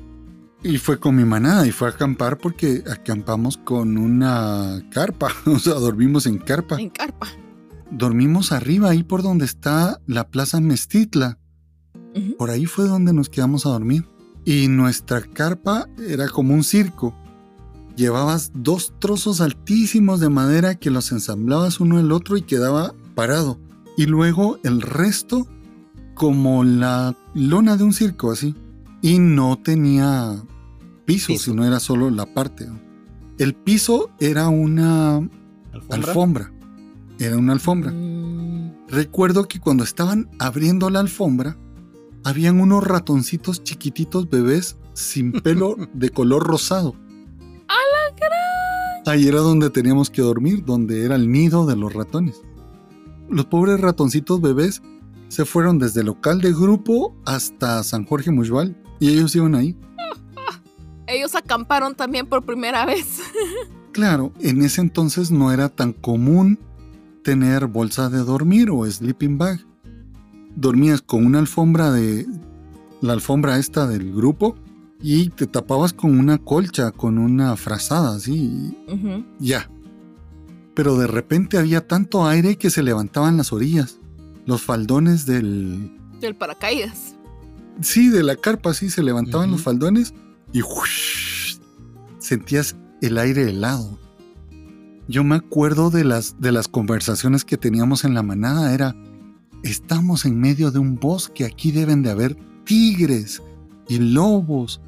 Y 0.64 0.78
fue 0.80 1.00
con 1.00 1.16
mi 1.16 1.24
manada, 1.24 1.66
y 1.68 1.72
fue 1.72 1.88
a 1.88 1.92
acampar 1.92 2.40
porque 2.40 2.84
acampamos 2.92 3.58
con 3.58 3.98
una 3.98 4.84
carpa, 4.92 5.32
o 5.46 5.60
sea, 5.60 5.74
dormimos 5.76 6.26
en 6.26 6.40
carpa. 6.40 6.80
en 6.80 6.90
carpa. 6.90 7.28
Dormimos 7.90 8.52
arriba, 8.52 8.90
ahí 8.90 9.04
por 9.04 9.24
donde 9.24 9.46
está 9.46 10.02
la 10.08 10.28
Plaza 10.30 10.60
Mestitla. 10.60 11.38
Por 12.38 12.50
ahí 12.50 12.66
fue 12.66 12.86
donde 12.88 13.14
nos 13.14 13.30
quedamos 13.30 13.66
a 13.66 13.70
dormir. 13.70 14.06
Y 14.46 14.68
nuestra 14.68 15.22
carpa 15.22 15.88
era 16.08 16.28
como 16.30 16.54
un 16.54 16.64
circo. 16.64 17.14
Llevabas 17.96 18.52
dos 18.54 18.94
trozos 19.00 19.42
altísimos 19.42 20.20
de 20.20 20.30
madera 20.30 20.76
que 20.76 20.92
los 20.92 21.12
ensamblabas 21.12 21.80
uno 21.80 22.00
el 22.00 22.12
otro 22.12 22.38
y 22.38 22.44
quedaba 22.44 22.94
parado. 23.16 23.60
Y 23.98 24.06
luego 24.06 24.60
el 24.64 24.82
resto 24.82 25.48
como 26.14 26.64
la 26.64 27.16
lona 27.34 27.76
de 27.78 27.84
un 27.84 27.94
circo 27.94 28.32
así. 28.32 28.56
Y 29.02 29.20
no 29.20 29.58
tenía 29.58 30.36
piso, 31.06 31.28
Piso. 31.28 31.46
sino 31.52 31.66
era 31.66 31.80
solo 31.80 32.10
la 32.10 32.26
parte. 32.34 32.68
El 33.38 33.54
piso 33.56 34.10
era 34.20 34.48
una 34.50 35.18
¿Alfombra? 35.18 35.98
alfombra. 36.10 36.54
Era 37.20 37.38
una 37.38 37.54
alfombra. 37.54 37.92
Mm, 37.92 38.88
Recuerdo 38.90 39.48
que 39.48 39.60
cuando 39.60 39.84
estaban 39.84 40.30
abriendo 40.40 40.90
la 40.90 41.00
alfombra, 41.02 41.58
habían 42.28 42.60
unos 42.60 42.84
ratoncitos 42.84 43.64
chiquititos 43.64 44.30
bebés 44.30 44.76
sin 44.94 45.32
pelo 45.32 45.78
de 45.94 46.10
color 46.10 46.46
rosado. 46.46 46.94
Ahí 49.06 49.30
era 49.30 49.40
donde 49.40 49.70
teníamos 49.70 50.10
que 50.10 50.22
dormir, 50.22 50.66
donde 50.66 51.06
era 51.06 51.16
el 51.16 51.32
nido 51.32 51.66
de 51.66 51.78
los 51.78 51.94
ratones. 51.94 52.42
Los 53.30 53.46
pobres 53.46 53.80
ratoncitos 53.80 54.42
bebés 54.42 54.82
se 55.30 55.46
fueron 55.46 55.80
desde 55.80 56.02
el 56.02 56.08
local 56.08 56.42
de 56.42 56.52
grupo 56.52 57.16
hasta 57.26 57.82
San 57.84 58.04
Jorge 58.04 58.32
Mushbal 58.32 58.76
y 59.00 59.08
ellos 59.08 59.34
iban 59.34 59.56
ahí. 59.56 59.78
Ellos 61.08 61.34
acamparon 61.36 61.96
también 61.96 62.28
por 62.28 62.44
primera 62.44 62.86
vez. 62.86 63.22
Claro, 63.94 64.32
en 64.42 64.62
ese 64.62 64.82
entonces 64.82 65.32
no 65.32 65.52
era 65.52 65.70
tan 65.70 65.92
común 65.92 66.60
tener 67.24 67.66
bolsa 67.66 68.10
de 68.10 68.20
dormir 68.20 68.70
o 68.70 68.86
sleeping 68.86 69.40
bag. 69.40 69.67
Dormías 70.58 71.04
con 71.04 71.24
una 71.24 71.38
alfombra 71.38 71.92
de 71.92 72.26
la 73.02 73.14
alfombra 73.14 73.60
esta 73.60 73.86
del 73.88 74.12
grupo 74.12 74.56
y 75.02 75.30
te 75.30 75.46
tapabas 75.46 75.94
con 75.94 76.18
una 76.18 76.40
colcha, 76.40 76.92
con 76.92 77.20
una 77.20 77.56
frazada 77.56 78.16
así, 78.16 78.76
ya. 79.38 79.70
Pero 80.74 80.98
de 80.98 81.06
repente 81.06 81.60
había 81.60 81.88
tanto 81.88 82.26
aire 82.26 82.58
que 82.58 82.72
se 82.72 82.82
levantaban 82.82 83.38
las 83.38 83.54
orillas, 83.54 84.00
los 84.48 84.64
faldones 84.64 85.28
del 85.28 85.96
Del 86.20 86.36
paracaídas. 86.36 87.16
Sí, 87.82 88.10
de 88.10 88.24
la 88.24 88.36
carpa, 88.36 88.74
sí, 88.74 88.90
se 88.90 89.04
levantaban 89.04 89.52
los 89.52 89.62
faldones 89.62 90.16
y 90.52 90.62
sentías 92.18 92.76
el 93.02 93.20
aire 93.20 93.50
helado. 93.50 94.00
Yo 95.08 95.24
me 95.24 95.36
acuerdo 95.36 95.92
de 95.92 96.04
las, 96.04 96.42
de 96.42 96.52
las 96.52 96.68
conversaciones 96.68 97.46
que 97.46 97.58
teníamos 97.58 98.04
en 98.04 98.16
la 98.16 98.24
manada, 98.24 98.74
era, 98.74 98.96
estamos 99.64 100.26
en 100.26 100.40
medio 100.40 100.72
de 100.72 100.80
un 100.80 100.96
bosque, 100.96 101.46
aquí 101.46 101.72
deben 101.72 102.04
de 102.04 102.12
haber 102.12 102.36
tigres 102.66 103.42
y 103.88 104.00
lobos. 104.00 104.82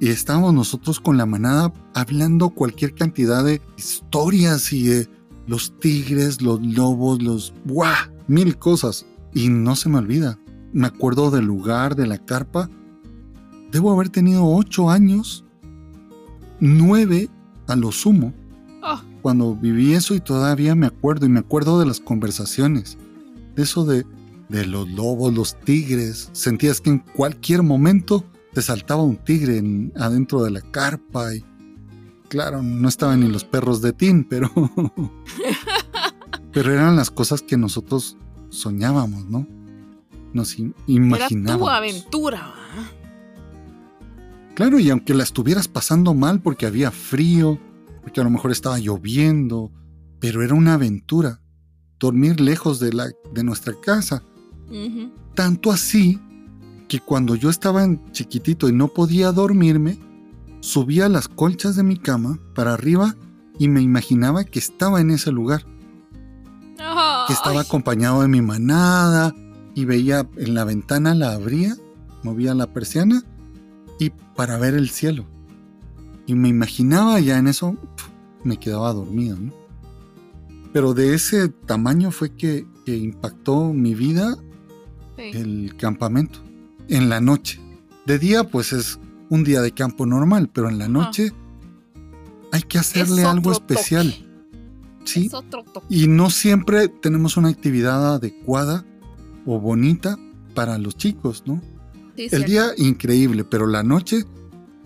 Y 0.00 0.08
estábamos 0.08 0.52
nosotros 0.54 1.00
con 1.00 1.16
la 1.16 1.26
manada 1.26 1.72
hablando 1.94 2.50
cualquier 2.50 2.94
cantidad 2.94 3.44
de 3.44 3.62
historias 3.76 4.72
y 4.72 4.84
de 4.84 5.08
los 5.46 5.78
tigres, 5.78 6.42
los 6.42 6.60
lobos, 6.64 7.22
los... 7.22 7.54
¡Buah! 7.64 8.10
Mil 8.26 8.58
cosas. 8.58 9.06
Y 9.32 9.48
no 9.48 9.76
se 9.76 9.88
me 9.88 9.98
olvida. 9.98 10.38
Me 10.72 10.86
acuerdo 10.86 11.30
del 11.30 11.44
lugar, 11.44 11.94
de 11.96 12.06
la 12.06 12.18
carpa. 12.18 12.68
Debo 13.70 13.92
haber 13.92 14.08
tenido 14.08 14.46
ocho 14.46 14.90
años, 14.90 15.44
nueve 16.60 17.28
a 17.66 17.76
lo 17.76 17.90
sumo, 17.90 18.32
Ah, 18.86 19.02
cuando 19.22 19.56
viví 19.56 19.94
eso 19.94 20.14
y 20.14 20.20
todavía 20.20 20.74
me 20.74 20.86
acuerdo. 20.86 21.24
Y 21.26 21.30
me 21.30 21.40
acuerdo 21.40 21.80
de 21.80 21.86
las 21.86 22.00
conversaciones. 22.00 22.98
Eso 23.56 23.84
de, 23.84 24.04
de 24.48 24.66
los 24.66 24.88
lobos, 24.90 25.32
los 25.34 25.58
tigres. 25.60 26.28
Sentías 26.32 26.80
que 26.80 26.90
en 26.90 26.98
cualquier 26.98 27.62
momento 27.62 28.24
te 28.52 28.62
saltaba 28.62 29.02
un 29.02 29.16
tigre 29.16 29.58
en- 29.58 29.92
adentro 29.96 30.42
de 30.42 30.50
la 30.50 30.60
carpa. 30.60 31.34
Y 31.34 31.44
claro, 32.28 32.62
no 32.62 32.88
estaban 32.88 33.20
ni 33.20 33.28
los 33.28 33.44
perros 33.44 33.80
de 33.82 33.92
Tin, 33.92 34.24
pero... 34.24 34.50
pero 36.52 36.72
eran 36.72 36.96
las 36.96 37.10
cosas 37.10 37.42
que 37.42 37.56
nosotros 37.56 38.16
soñábamos, 38.50 39.26
¿no? 39.28 39.46
Nos 40.32 40.58
im- 40.58 40.74
era 40.86 40.92
imaginábamos. 40.94 41.60
tu 41.66 41.68
aventura. 41.70 42.54
Claro, 44.54 44.78
y 44.78 44.88
aunque 44.90 45.14
la 45.14 45.24
estuvieras 45.24 45.66
pasando 45.66 46.14
mal 46.14 46.40
porque 46.40 46.66
había 46.66 46.90
frío, 46.92 47.58
porque 48.02 48.20
a 48.20 48.24
lo 48.24 48.30
mejor 48.30 48.52
estaba 48.52 48.78
lloviendo, 48.78 49.72
pero 50.20 50.42
era 50.42 50.54
una 50.54 50.74
aventura. 50.74 51.40
Dormir 51.98 52.40
lejos 52.40 52.80
de, 52.80 52.92
la, 52.92 53.08
de 53.32 53.44
nuestra 53.44 53.74
casa. 53.80 54.22
Tanto 55.34 55.70
así 55.70 56.20
que 56.88 57.00
cuando 57.00 57.34
yo 57.34 57.50
estaba 57.50 57.84
en 57.84 58.12
chiquitito 58.12 58.68
y 58.68 58.72
no 58.72 58.88
podía 58.88 59.32
dormirme, 59.32 59.98
subía 60.60 61.08
las 61.08 61.28
colchas 61.28 61.76
de 61.76 61.82
mi 61.82 61.96
cama 61.96 62.38
para 62.54 62.74
arriba 62.74 63.14
y 63.58 63.68
me 63.68 63.82
imaginaba 63.82 64.44
que 64.44 64.58
estaba 64.58 65.00
en 65.00 65.10
ese 65.10 65.30
lugar, 65.30 65.64
que 67.26 67.32
estaba 67.32 67.60
Ay, 67.60 67.66
acompañado 67.66 68.22
de 68.22 68.28
mi 68.28 68.42
manada 68.42 69.34
y 69.74 69.84
veía 69.84 70.28
en 70.36 70.54
la 70.54 70.64
ventana, 70.64 71.14
la 71.14 71.32
abría, 71.32 71.76
movía 72.22 72.54
la 72.54 72.72
persiana 72.72 73.22
y 73.98 74.10
para 74.34 74.58
ver 74.58 74.74
el 74.74 74.90
cielo. 74.90 75.26
Y 76.26 76.34
me 76.34 76.48
imaginaba 76.48 77.20
ya 77.20 77.38
en 77.38 77.48
eso, 77.48 77.76
pf, 77.96 78.10
me 78.44 78.58
quedaba 78.58 78.92
dormido, 78.92 79.36
¿no? 79.36 79.63
Pero 80.74 80.92
de 80.92 81.14
ese 81.14 81.48
tamaño 81.48 82.10
fue 82.10 82.34
que, 82.36 82.66
que 82.84 82.94
impactó 82.96 83.72
mi 83.72 83.94
vida 83.94 84.36
sí. 85.16 85.22
el 85.32 85.74
campamento 85.78 86.40
en 86.88 87.08
la 87.08 87.20
noche. 87.22 87.60
De 88.04 88.18
día, 88.18 88.44
pues 88.44 88.74
es 88.74 88.98
un 89.30 89.42
día 89.44 89.62
de 89.62 89.72
campo 89.72 90.04
normal, 90.04 90.50
pero 90.52 90.68
en 90.68 90.78
la 90.78 90.88
noche 90.88 91.32
hay 92.52 92.62
que 92.62 92.78
hacerle 92.78 93.22
Es 93.22 93.26
algo 93.28 93.52
especial. 93.52 94.10
toque. 94.12 94.24
Sí, 95.04 95.26
Es 95.26 95.34
otro 95.34 95.62
toque. 95.64 95.86
y 95.88 96.08
no 96.08 96.28
siempre 96.28 96.88
tenemos 96.88 97.36
una 97.38 97.48
actividad 97.48 98.14
adecuada 98.16 98.84
o 99.46 99.58
bonita 99.60 100.18
para 100.54 100.76
los 100.78 100.96
chicos, 100.96 101.44
¿no? 101.46 101.60
Sí, 102.16 102.24
El 102.24 102.28
cierto. 102.30 102.46
día 102.48 102.64
increíble, 102.78 103.44
pero 103.44 103.66
la 103.66 103.82
noche 103.82 104.24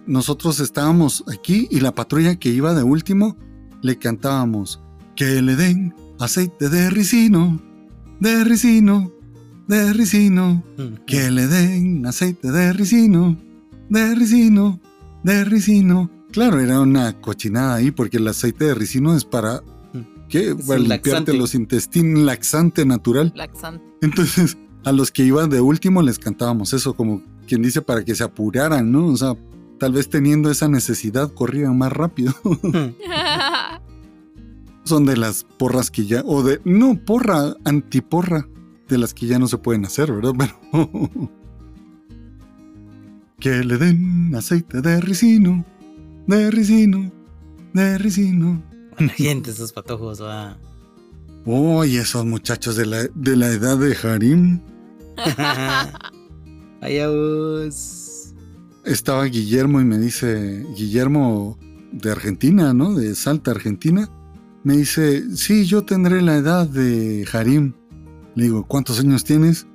Nosotros 0.08 0.60
estábamos 0.62 1.24
aquí 1.28 1.68
y 1.70 1.82
la 1.82 1.94
patrulla 1.94 2.38
que 2.38 2.50
iba 2.50 2.74
de 2.74 2.84
último 2.84 3.38
le 3.82 3.98
cantábamos 3.98 4.82
que 5.16 5.42
le 5.42 5.56
den 5.56 5.94
aceite 6.20 6.70
de 6.70 6.90
ricino, 6.90 7.62
de 8.20 8.44
ricino, 8.44 9.12
de 9.68 9.92
ricino, 9.94 10.64
que 11.06 11.30
le 11.30 11.48
den 11.48 12.06
aceite 12.06 12.52
de 12.52 12.72
ricino, 12.72 13.38
de 13.90 14.16
ricino, 14.16 14.80
de 15.24 15.44
ricino. 15.44 16.10
Claro, 16.32 16.60
era 16.60 16.80
una 16.80 17.20
cochinada 17.20 17.76
ahí 17.76 17.92
porque 17.92 18.18
el 18.18 18.28
aceite 18.28 18.66
de 18.66 18.76
ricino 18.76 19.16
es 19.16 19.26
para 19.26 19.62
¿qué? 20.30 20.52
Es 20.52 20.66
Para 20.66 20.80
limpiarte 20.80 21.10
laxante. 21.10 21.34
los 21.34 21.56
intestinos, 21.56 22.24
laxante 22.24 22.86
natural. 22.86 23.34
Laxante. 23.36 23.84
Entonces, 24.02 24.58
a 24.86 24.92
los 24.92 25.12
que 25.12 25.24
iban 25.24 25.50
de 25.50 25.60
último 25.62 26.02
les 26.02 26.20
cantábamos 26.20 26.74
eso, 26.74 26.96
como 26.96 27.22
quien 27.48 27.62
dice, 27.62 27.82
para 27.82 28.04
que 28.04 28.16
se 28.16 28.24
apuraran, 28.24 28.92
¿no? 28.92 29.08
O 29.08 29.18
sea, 29.18 29.34
tal 29.80 29.94
vez 29.94 30.10
teniendo 30.10 30.52
esa 30.52 30.68
necesidad 30.68 31.34
corrían 31.34 31.78
más 31.78 31.92
rápido. 31.92 32.34
Son 34.84 35.06
de 35.06 35.18
las 35.18 35.44
porras 35.44 35.92
que 35.92 36.06
ya, 36.06 36.24
o 36.26 36.44
de, 36.44 36.62
no, 36.64 37.00
porra, 37.04 37.56
antiporra, 37.66 38.48
de 38.88 38.98
las 38.98 39.14
que 39.14 39.28
ya 39.28 39.38
no 39.38 39.48
se 39.48 39.58
pueden 39.58 39.86
hacer, 39.86 40.12
¿verdad? 40.12 40.34
Pero... 40.38 40.60
que 43.40 43.64
le 43.64 43.78
den 43.78 44.34
aceite 44.36 44.82
de 44.82 45.00
ricino, 45.02 45.66
de 46.26 46.52
ricino, 46.52 47.12
de 47.74 47.98
ricino. 47.98 48.64
Buena 48.98 49.14
gente 49.14 49.52
esos 49.52 49.74
patojos, 49.74 50.22
va. 50.22 50.58
Uy, 51.46 51.98
esos 51.98 52.26
muchachos 52.26 52.76
de 52.76 52.86
la, 52.86 53.04
de 53.14 53.36
la 53.36 53.50
edad 53.50 53.78
de 53.78 53.96
Harim. 54.04 54.60
Allá 56.82 57.10
vos. 57.10 58.07
Estaba 58.88 59.26
Guillermo 59.26 59.82
y 59.82 59.86
me 59.86 59.98
dice, 59.98 60.66
Guillermo 60.76 61.58
de 61.92 62.12
Argentina, 62.12 62.74
¿no? 62.74 62.94
De 62.94 63.14
Salta, 63.16 63.52
Argentina. 63.52 64.10
Me 64.64 64.78
dice, 64.78 65.36
sí, 65.36 65.66
yo 65.66 65.84
tendré 65.84 66.22
la 66.22 66.38
edad 66.38 66.68
de 66.68 67.28
Harim. 67.32 67.74
Le 68.36 68.46
digo, 68.46 68.66
¿cuántos 68.66 69.00
años 69.00 69.24
tienes? 69.24 69.68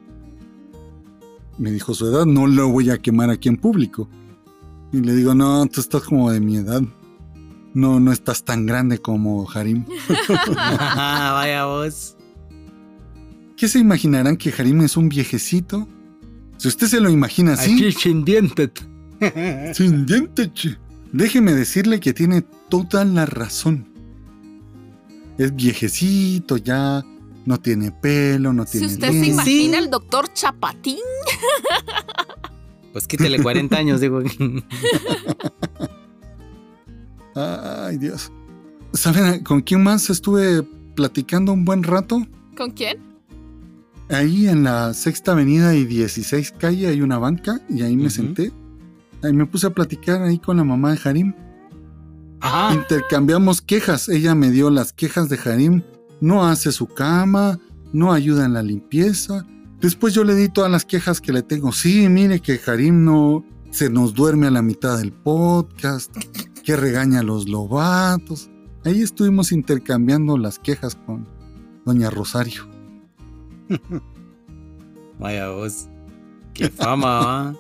Me 1.59 1.71
dijo 1.71 1.95
su 1.95 2.07
edad, 2.07 2.27
no 2.27 2.47
lo 2.47 2.69
voy 2.69 2.91
a 2.91 2.99
quemar 2.99 3.31
aquí 3.31 3.49
en 3.49 3.57
público. 3.57 4.09
Y 4.93 5.01
le 5.01 5.15
digo, 5.15 5.35
no, 5.35 5.65
tú 5.67 5.81
estás 5.81 6.03
como 6.03 6.31
de 6.31 6.41
mi 6.41 6.57
edad. 6.57 6.83
No, 7.75 8.01
no 8.01 8.13
estás 8.13 8.45
tan 8.45 8.67
grande 8.67 8.99
como 8.99 9.51
Harim. 9.51 9.85
Vaya 10.37 11.65
vos. 11.65 12.17
¿Qué 13.57 13.69
se 13.69 13.79
imaginarán 13.79 14.37
que 14.37 14.53
Harim 14.57 14.83
es 14.83 14.97
un 14.97 15.09
viejecito? 15.09 15.89
Si 16.59 16.69
usted 16.69 16.87
se 16.87 17.01
lo 17.01 17.11
imagina 17.11 17.55
así, 17.55 17.73
Aquí 17.73 17.93
sin 17.93 18.25
dientes. 18.25 18.71
sin 19.75 20.07
diente, 20.07 20.53
che. 20.53 20.77
déjeme 21.13 21.53
decirle 21.55 22.01
que 22.01 22.13
tiene 22.13 22.43
toda 22.69 23.05
la 23.05 23.27
razón. 23.27 23.87
Es 25.39 25.55
viejecito 25.55 26.57
ya, 26.57 27.05
no 27.47 27.59
tiene 27.59 27.91
pelo, 27.91 28.53
no 28.53 28.65
Si 28.67 28.73
tiene 28.73 28.87
usted 28.87 29.07
se 29.09 29.13
dientes. 29.13 29.33
imagina 29.35 29.79
el 29.79 29.91
doctor 29.91 30.33
Chapatín, 30.33 30.99
Pues 32.93 33.07
quítele 33.07 33.43
40 33.43 33.77
años, 33.77 34.01
digo. 34.03 34.21
Ay, 37.35 37.97
Dios. 37.97 38.31
¿Saben 38.93 39.43
con 39.43 39.63
quién 39.63 39.83
más 39.83 40.11
estuve 40.11 40.63
platicando 40.95 41.53
un 41.53 41.65
buen 41.65 41.83
rato? 41.83 42.27
¿con 42.55 42.71
quién? 42.73 42.99
Ahí 44.11 44.47
en 44.47 44.65
la 44.65 44.93
sexta 44.93 45.33
avenida 45.33 45.75
y 45.75 45.87
16 45.87 46.53
calle 46.59 46.89
hay 46.89 47.01
una 47.01 47.17
banca 47.17 47.63
y 47.71 47.81
ahí 47.81 47.97
me 47.97 48.11
senté. 48.11 48.53
Ahí 49.23 49.33
me 49.33 49.47
puse 49.47 49.67
a 49.67 49.71
platicar 49.71 50.23
ahí 50.23 50.39
con 50.39 50.57
la 50.57 50.65
mamá 50.65 50.93
de 50.93 51.01
Harim. 51.05 51.35
Ajá. 52.41 52.75
Intercambiamos 52.75 53.63
quejas. 53.63 54.09
Ella 54.09 54.35
me 54.35 54.51
dio 54.51 54.71
las 54.71 54.93
quejas 54.93 55.29
de 55.29 55.39
Harim. 55.45 55.83
No 56.21 56.47
hace 56.47 56.73
su 56.73 56.87
cama, 56.87 57.59
no 57.93 58.13
ayuda 58.13 58.45
en 58.45 58.55
la 58.55 58.63
limpieza. 58.63 59.47
Después 59.81 60.15
yo 60.15 60.23
le 60.25 60.35
di 60.35 60.49
todas 60.49 60.71
las 60.71 60.85
quejas 60.85 61.21
que 61.21 61.33
le 61.33 61.43
tengo. 61.43 61.73
Sí, 61.73 62.09
mire 62.09 62.41
que 62.41 62.61
Harim 62.67 63.05
no 63.05 63.45
se 63.71 63.91
nos 63.91 64.15
duerme 64.15 64.47
a 64.47 64.51
la 64.51 64.63
mitad 64.63 64.99
del 64.99 65.13
podcast, 65.13 66.15
que 66.63 66.77
regaña 66.77 67.21
a 67.21 67.25
los 67.25 67.49
lobatos. 67.49 68.51
Ahí 68.85 69.03
estuvimos 69.03 69.51
intercambiando 69.51 70.37
las 70.37 70.59
quejas 70.59 70.97
con 71.07 71.27
doña 71.85 72.11
Rosario. 72.11 72.69
Vaya 75.19 75.49
vos. 75.51 75.89
Qué 76.55 76.69
fama. 76.69 77.57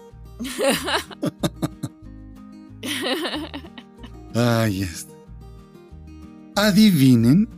Ay, 4.34 4.82
este. 4.82 5.12
Adivinen 6.56 7.48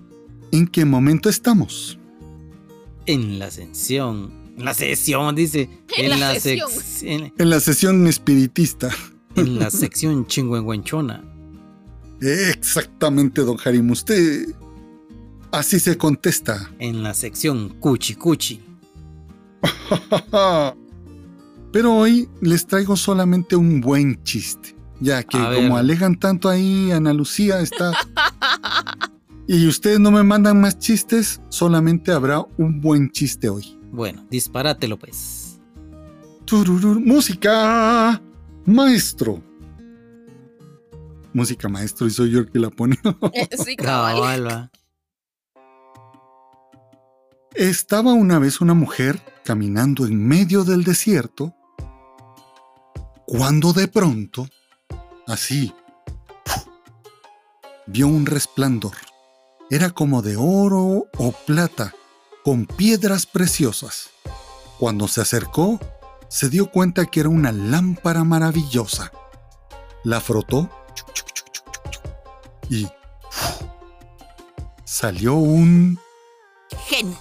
en 0.53 0.67
qué 0.69 0.85
momento 0.85 1.29
estamos. 1.29 1.99
En 3.07 3.39
la 3.39 3.47
ascensión. 3.47 4.33
En 4.57 4.65
la 4.65 4.75
sesión, 4.75 5.35
dice. 5.35 5.69
En 5.97 6.21
la 6.21 6.39
sesión. 6.39 7.33
En 7.37 7.51
la 7.51 7.61
sesión 7.61 8.07
espiritista. 8.07 8.91
en 9.37 9.59
la 9.59 9.71
sección 9.71 10.27
chingüengüenchona. 10.27 11.25
Exactamente, 12.21 13.43
don 13.43 13.59
Harim. 13.65 13.91
Usted 13.91 14.55
así 15.51 15.81
se 15.81 15.99
contesta. 15.99 16.71
En 16.79 17.03
la 17.03 17.15
sección 17.15 17.71
cuchi 17.81 18.15
cuchi. 18.15 18.61
Pero 21.75 21.93
hoy 21.93 22.29
les 22.41 22.69
traigo 22.69 22.97
solamente 22.97 23.57
un 23.57 23.81
buen 23.81 24.23
chiste. 24.23 24.77
Ya 25.01 25.25
que 25.25 25.37
A 25.37 25.49
ver. 25.49 25.59
como 25.65 25.77
alegan 25.77 26.17
tanto 26.17 26.49
ahí, 26.49 26.93
Ana 26.93 27.13
Lucía 27.13 27.59
está... 27.59 27.91
y 29.49 29.67
ustedes 29.67 29.99
no 29.99 30.13
me 30.13 30.23
mandan 30.23 30.61
más 30.61 30.79
chistes, 30.79 31.41
solamente 31.49 32.13
habrá 32.13 32.47
un 32.59 32.81
buen 32.81 33.11
chiste 33.11 33.49
hoy. 33.49 33.77
Bueno, 33.91 34.25
disparátelo 34.31 34.97
pues. 34.97 35.59
Tururur, 36.45 37.01
música 37.01 38.23
maestro. 38.67 39.43
Música 41.33 41.69
maestro 41.69 42.07
y 42.07 42.11
soy 42.11 42.31
yo 42.31 42.39
el 42.39 42.53
que 42.53 42.61
la 42.61 42.71
pone. 42.71 43.01
Eh, 43.33 43.49
sí, 43.65 43.75
cabal. 43.75 44.71
Estaba 47.53 48.13
una 48.13 48.39
vez 48.39 48.61
una 48.61 48.75
mujer 48.75 49.21
caminando 49.45 50.07
en 50.07 50.25
medio 50.25 50.63
del 50.63 50.85
desierto 50.85 51.53
cuando 53.27 53.73
de 53.73 53.89
pronto, 53.89 54.49
así, 55.27 55.75
vio 57.87 58.07
un 58.07 58.27
resplandor. 58.27 58.95
Era 59.71 59.91
como 59.91 60.23
de 60.23 60.37
oro 60.37 61.07
o 61.17 61.33
plata, 61.47 61.95
con 62.45 62.67
piedras 62.67 63.27
preciosas. 63.27 64.11
Cuando 64.79 65.09
se 65.09 65.23
acercó, 65.23 65.81
se 66.29 66.49
dio 66.49 66.71
cuenta 66.71 67.07
que 67.07 67.21
era 67.21 67.29
una 67.29 67.53
lámpara 67.53 68.25
maravillosa. 68.25 69.11
La 70.03 70.21
frotó 70.21 70.69
y 72.69 72.87
salió 74.85 75.35
un 75.35 75.99
Genio. 76.87 77.17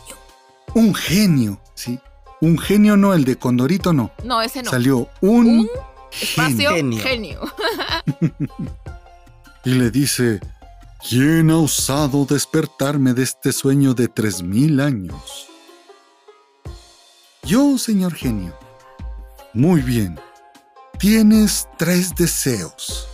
un 0.74 0.94
genio, 0.94 1.62
¿sí? 1.76 2.00
Un 2.42 2.58
genio 2.58 2.98
no, 2.98 3.14
el 3.14 3.24
de 3.24 3.38
Condorito 3.38 3.94
no. 3.94 4.12
No, 4.24 4.42
ese 4.42 4.64
no. 4.64 4.70
Salió 4.70 5.08
un, 5.22 5.48
Un 5.60 5.70
Espacio 6.22 6.72
Genio. 6.72 7.02
genio. 7.02 7.42
y 9.66 9.70
le 9.72 9.92
dice, 9.92 10.40
¿quién 11.08 11.50
ha 11.50 11.58
osado 11.58 12.26
despertarme 12.26 13.14
de 13.14 13.24
este 13.24 13.52
sueño 13.52 13.94
de 13.94 14.08
tres 14.08 14.42
mil 14.42 14.80
años? 14.80 15.48
Yo, 17.44 17.78
señor 17.78 18.14
genio. 18.14 18.58
Muy 19.54 19.82
bien. 19.82 20.20
Tienes 20.98 21.68
tres 21.78 22.16
deseos. 22.16 23.08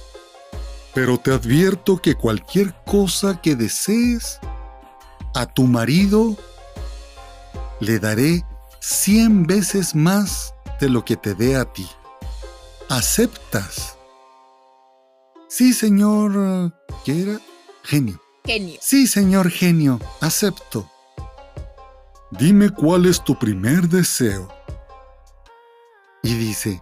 Pero 0.93 1.17
te 1.17 1.31
advierto 1.31 1.97
que 1.97 2.15
cualquier 2.15 2.73
cosa 2.85 3.41
que 3.41 3.55
desees, 3.55 4.39
a 5.35 5.45
tu 5.45 5.63
marido 5.63 6.35
le 7.79 7.99
daré 7.99 8.43
cien 8.79 9.45
veces 9.45 9.95
más 9.95 10.53
de 10.79 10.89
lo 10.89 11.05
que 11.05 11.15
te 11.15 11.33
dé 11.35 11.55
a 11.55 11.65
ti. 11.65 11.87
¿Aceptas? 12.89 13.95
Sí, 15.47 15.73
señor... 15.73 16.73
¿Qué 17.05 17.21
era? 17.21 17.39
Genio. 17.83 18.19
Genio. 18.43 18.79
Sí, 18.81 19.05
señor 19.05 19.51
genio, 19.51 19.99
acepto. 20.21 20.89
Dime 22.31 22.71
cuál 22.71 23.05
es 23.05 23.23
tu 23.23 23.37
primer 23.37 23.89
deseo. 23.89 24.49
Y 26.23 26.33
dice, 26.33 26.81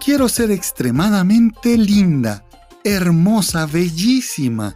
quiero 0.00 0.28
ser 0.28 0.50
extremadamente 0.50 1.78
linda, 1.78 2.44
hermosa, 2.82 3.66
bellísima. 3.66 4.74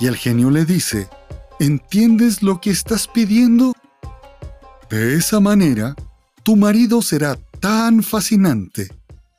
Y 0.00 0.06
el 0.06 0.16
genio 0.16 0.50
le 0.50 0.64
dice, 0.64 1.10
¿entiendes 1.60 2.42
lo 2.42 2.58
que 2.62 2.70
estás 2.70 3.06
pidiendo? 3.06 3.74
De 4.88 5.14
esa 5.14 5.40
manera, 5.40 5.94
tu 6.42 6.56
marido 6.56 7.02
será 7.02 7.36
tan 7.60 8.02
fascinante 8.02 8.88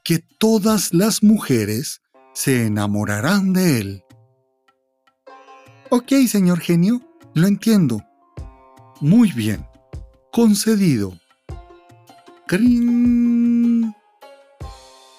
que 0.08 0.20
todas 0.20 0.94
las 0.94 1.22
mujeres 1.22 2.02
se 2.34 2.66
enamorarán 2.66 3.52
de 3.52 3.82
él. 3.82 4.04
Ok, 5.90 6.14
señor 6.30 6.62
genio, 6.62 7.02
lo 7.34 7.46
entiendo. 7.46 8.02
Muy 9.02 9.34
bien. 9.34 9.68
Concedido. 10.32 11.20
Crin. 12.48 13.94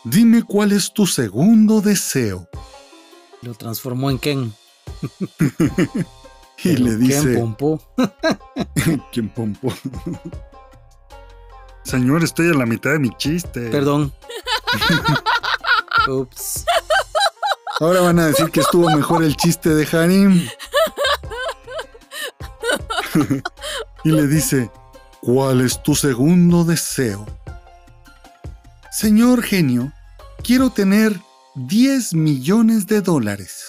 Dime 0.04 0.42
cuál 0.42 0.72
es 0.72 0.90
tu 0.94 1.06
segundo 1.06 1.82
deseo. 1.82 2.48
Lo 3.42 3.52
transformó 3.52 4.10
en 4.10 4.18
Ken. 4.18 4.54
Y 6.64 6.76
le 6.76 6.90
Ken 6.90 6.98
dice... 6.98 7.38
Pompó. 7.38 7.80
¿Quién 9.12 9.28
pompo? 9.28 9.72
Señor, 11.84 12.24
estoy 12.24 12.48
a 12.48 12.54
la 12.54 12.66
mitad 12.66 12.92
de 12.92 12.98
mi 12.98 13.10
chiste. 13.16 13.68
Perdón. 13.68 14.12
Ups. 16.08 16.64
Ahora 17.80 18.00
van 18.00 18.18
a 18.18 18.26
decir 18.26 18.50
que 18.50 18.60
estuvo 18.60 18.90
mejor 18.90 19.22
el 19.22 19.36
chiste 19.36 19.74
de 19.74 19.86
Harim. 19.96 20.48
y 24.04 24.10
le 24.10 24.26
dice, 24.26 24.70
¿cuál 25.20 25.60
es 25.60 25.82
tu 25.82 25.94
segundo 25.94 26.64
deseo? 26.64 27.26
Señor 28.90 29.42
genio, 29.42 29.92
quiero 30.42 30.70
tener 30.70 31.20
10 31.54 32.14
millones 32.14 32.86
de 32.86 33.00
dólares. 33.00 33.66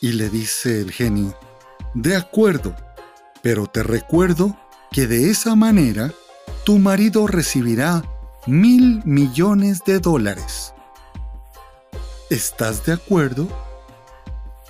Y 0.00 0.12
le 0.12 0.28
dice 0.28 0.80
el 0.80 0.92
genio, 0.92 1.36
de 1.94 2.14
acuerdo, 2.14 2.76
pero 3.42 3.66
te 3.66 3.82
recuerdo 3.82 4.56
que 4.92 5.08
de 5.08 5.30
esa 5.30 5.56
manera 5.56 6.12
tu 6.64 6.78
marido 6.78 7.26
recibirá 7.26 8.04
mil 8.46 9.02
millones 9.04 9.82
de 9.84 9.98
dólares. 9.98 10.72
¿Estás 12.30 12.84
de 12.84 12.92
acuerdo? 12.92 13.48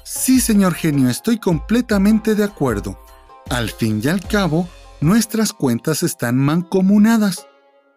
Sí, 0.05 0.41
señor 0.41 0.75
genio, 0.75 1.09
estoy 1.09 1.39
completamente 1.39 2.35
de 2.35 2.45
acuerdo. 2.45 2.99
Al 3.51 3.71
fin 3.71 4.01
y 4.03 4.09
al 4.09 4.21
cabo, 4.21 4.69
nuestras 5.01 5.53
cuentas 5.53 6.03
están 6.03 6.37
mancomunadas. 6.37 7.47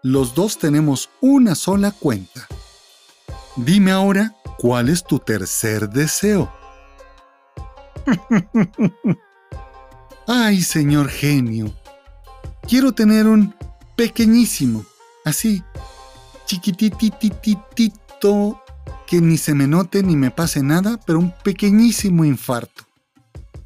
Los 0.03 0.33
dos 0.33 0.57
tenemos 0.57 1.09
una 1.21 1.55
sola 1.55 1.91
cuenta. 1.91 2.47
Dime 3.55 3.91
ahora, 3.91 4.35
¿cuál 4.57 4.89
es 4.89 5.03
tu 5.03 5.19
tercer 5.19 5.89
deseo? 5.89 6.51
Ay, 10.27 10.61
señor 10.61 11.09
genio, 11.09 11.73
quiero 12.67 12.93
tener 12.93 13.27
un 13.27 13.53
pequeñísimo, 13.95 14.85
Así, 15.23 15.63
chiquititititito, 16.45 18.59
que 19.05 19.21
ni 19.21 19.37
se 19.37 19.53
me 19.53 19.67
note 19.67 20.01
ni 20.03 20.15
me 20.15 20.31
pase 20.31 20.63
nada, 20.63 20.99
pero 21.05 21.19
un 21.19 21.31
pequeñísimo 21.43 22.25
infarto. 22.25 22.83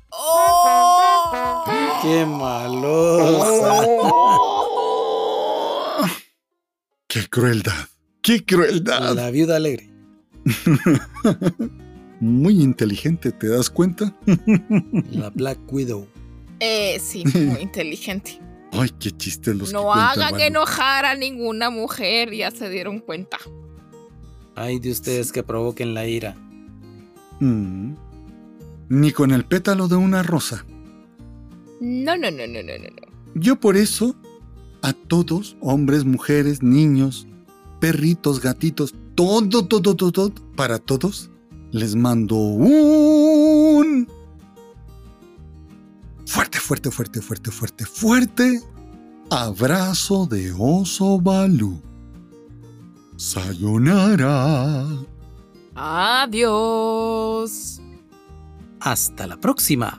¡Oh! 0.10 1.64
¡Qué 2.02 2.26
malosa! 2.26 3.86
¡Qué 7.08 7.26
crueldad! 7.30 7.88
¡Qué 8.22 8.44
crueldad! 8.46 9.16
La 9.16 9.30
viuda 9.30 9.56
alegre. 9.56 9.90
Muy 12.20 12.62
inteligente, 12.62 13.32
¿te 13.32 13.48
das 13.48 13.70
cuenta? 13.70 14.14
La 15.12 15.30
Black 15.30 15.60
Widow. 15.72 16.06
Eh, 16.60 17.00
sí, 17.00 17.24
muy 17.26 17.62
inteligente. 17.62 18.42
Ay, 18.78 18.90
qué 19.00 19.12
chiste 19.12 19.54
los 19.54 19.70
que 19.70 19.74
No 19.74 19.84
cuenta 19.84 20.12
hagan 20.12 20.32
Vale. 20.34 20.48
enojar 20.48 21.06
a 21.06 21.16
ninguna 21.16 21.70
mujer, 21.70 22.34
ya 22.34 22.52
se 22.52 22.70
dieron 22.70 23.00
cuenta. 23.00 23.38
Ay 24.56 24.80
de 24.80 24.92
ustedes 24.92 25.32
que 25.32 25.44
provoquen 25.44 25.94
la 25.94 26.08
ira. 26.08 26.36
Mm. 27.40 27.94
Ni 28.90 29.12
con 29.12 29.32
el 29.32 29.46
pétalo 29.46 29.88
de 29.88 29.96
una 29.96 30.24
rosa. 30.24 30.66
No, 31.82 32.16
no, 32.16 32.32
no, 32.32 32.48
no, 32.48 32.64
no, 32.64 32.78
no. 32.78 32.90
no. 32.90 33.16
Yo 33.36 33.58
por 33.58 33.76
eso, 33.76 34.16
a 34.82 34.94
todos, 34.94 35.58
hombres, 35.60 36.06
mujeres, 36.06 36.64
niños, 36.64 37.28
perritos, 37.82 38.42
gatitos, 38.42 38.94
todo, 39.16 39.68
todo, 39.68 39.96
todo, 39.96 40.12
todo, 40.12 40.32
para 40.56 40.80
todos, 40.80 41.30
les 41.72 41.96
mando 41.96 42.36
un 42.36 44.08
fuerte, 46.26 46.60
fuerte, 46.60 46.92
fuerte, 46.92 47.22
fuerte, 47.22 47.52
fuerte, 47.52 47.86
fuerte 47.86 48.62
abrazo 49.30 50.26
de 50.26 50.54
oso 50.58 51.20
Balú. 51.20 51.82
Sayonara. 53.18 54.86
Adiós. 55.76 57.82
Hasta 58.80 59.28
la 59.28 59.38
próxima. 59.38 59.98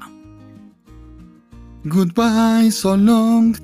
Goodbye, 1.84 2.70
so 2.70 2.96
long. 2.96 3.54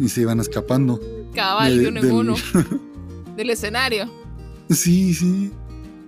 Y 0.00 0.08
se 0.08 0.20
iban 0.20 0.40
escapando. 0.40 1.00
Cabal, 1.34 1.78
de- 1.78 1.90
del-. 1.90 2.34
Del 3.36 3.50
escenario. 3.50 4.17
Sí, 4.70 5.14
sí. 5.14 5.50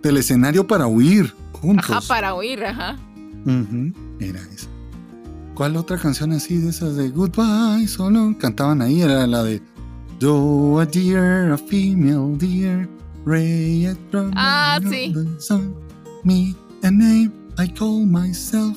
Del 0.02 0.16
escenario 0.16 0.66
para 0.66 0.86
huir, 0.86 1.34
juntos. 1.52 1.90
Ajá, 1.90 2.00
para 2.06 2.34
huir, 2.34 2.64
ajá. 2.64 2.96
Era 4.20 4.40
esa. 4.54 4.68
¿Cuál 5.54 5.76
otra 5.76 5.98
canción 5.98 6.32
así 6.32 6.56
de 6.58 6.70
esas 6.70 6.96
de 6.96 7.10
Goodbye, 7.10 7.86
so 7.86 8.10
long? 8.10 8.34
Cantaban 8.36 8.80
ahí, 8.82 9.02
era 9.02 9.26
la 9.26 9.42
de 9.42 9.60
Do 10.18 10.78
a 10.80 10.86
deer, 10.86 11.52
a 11.52 11.58
female 11.58 12.36
deer, 12.38 12.88
ray 13.24 13.86
at 13.86 13.96
dawn 14.12 14.32
Ah, 14.36 14.78
sí. 14.82 15.12
the 15.14 15.26
sun. 15.40 15.74
Me 16.24 16.54
a 16.82 16.90
name, 16.90 17.30
I 17.58 17.68
call 17.68 18.04
myself 18.06 18.76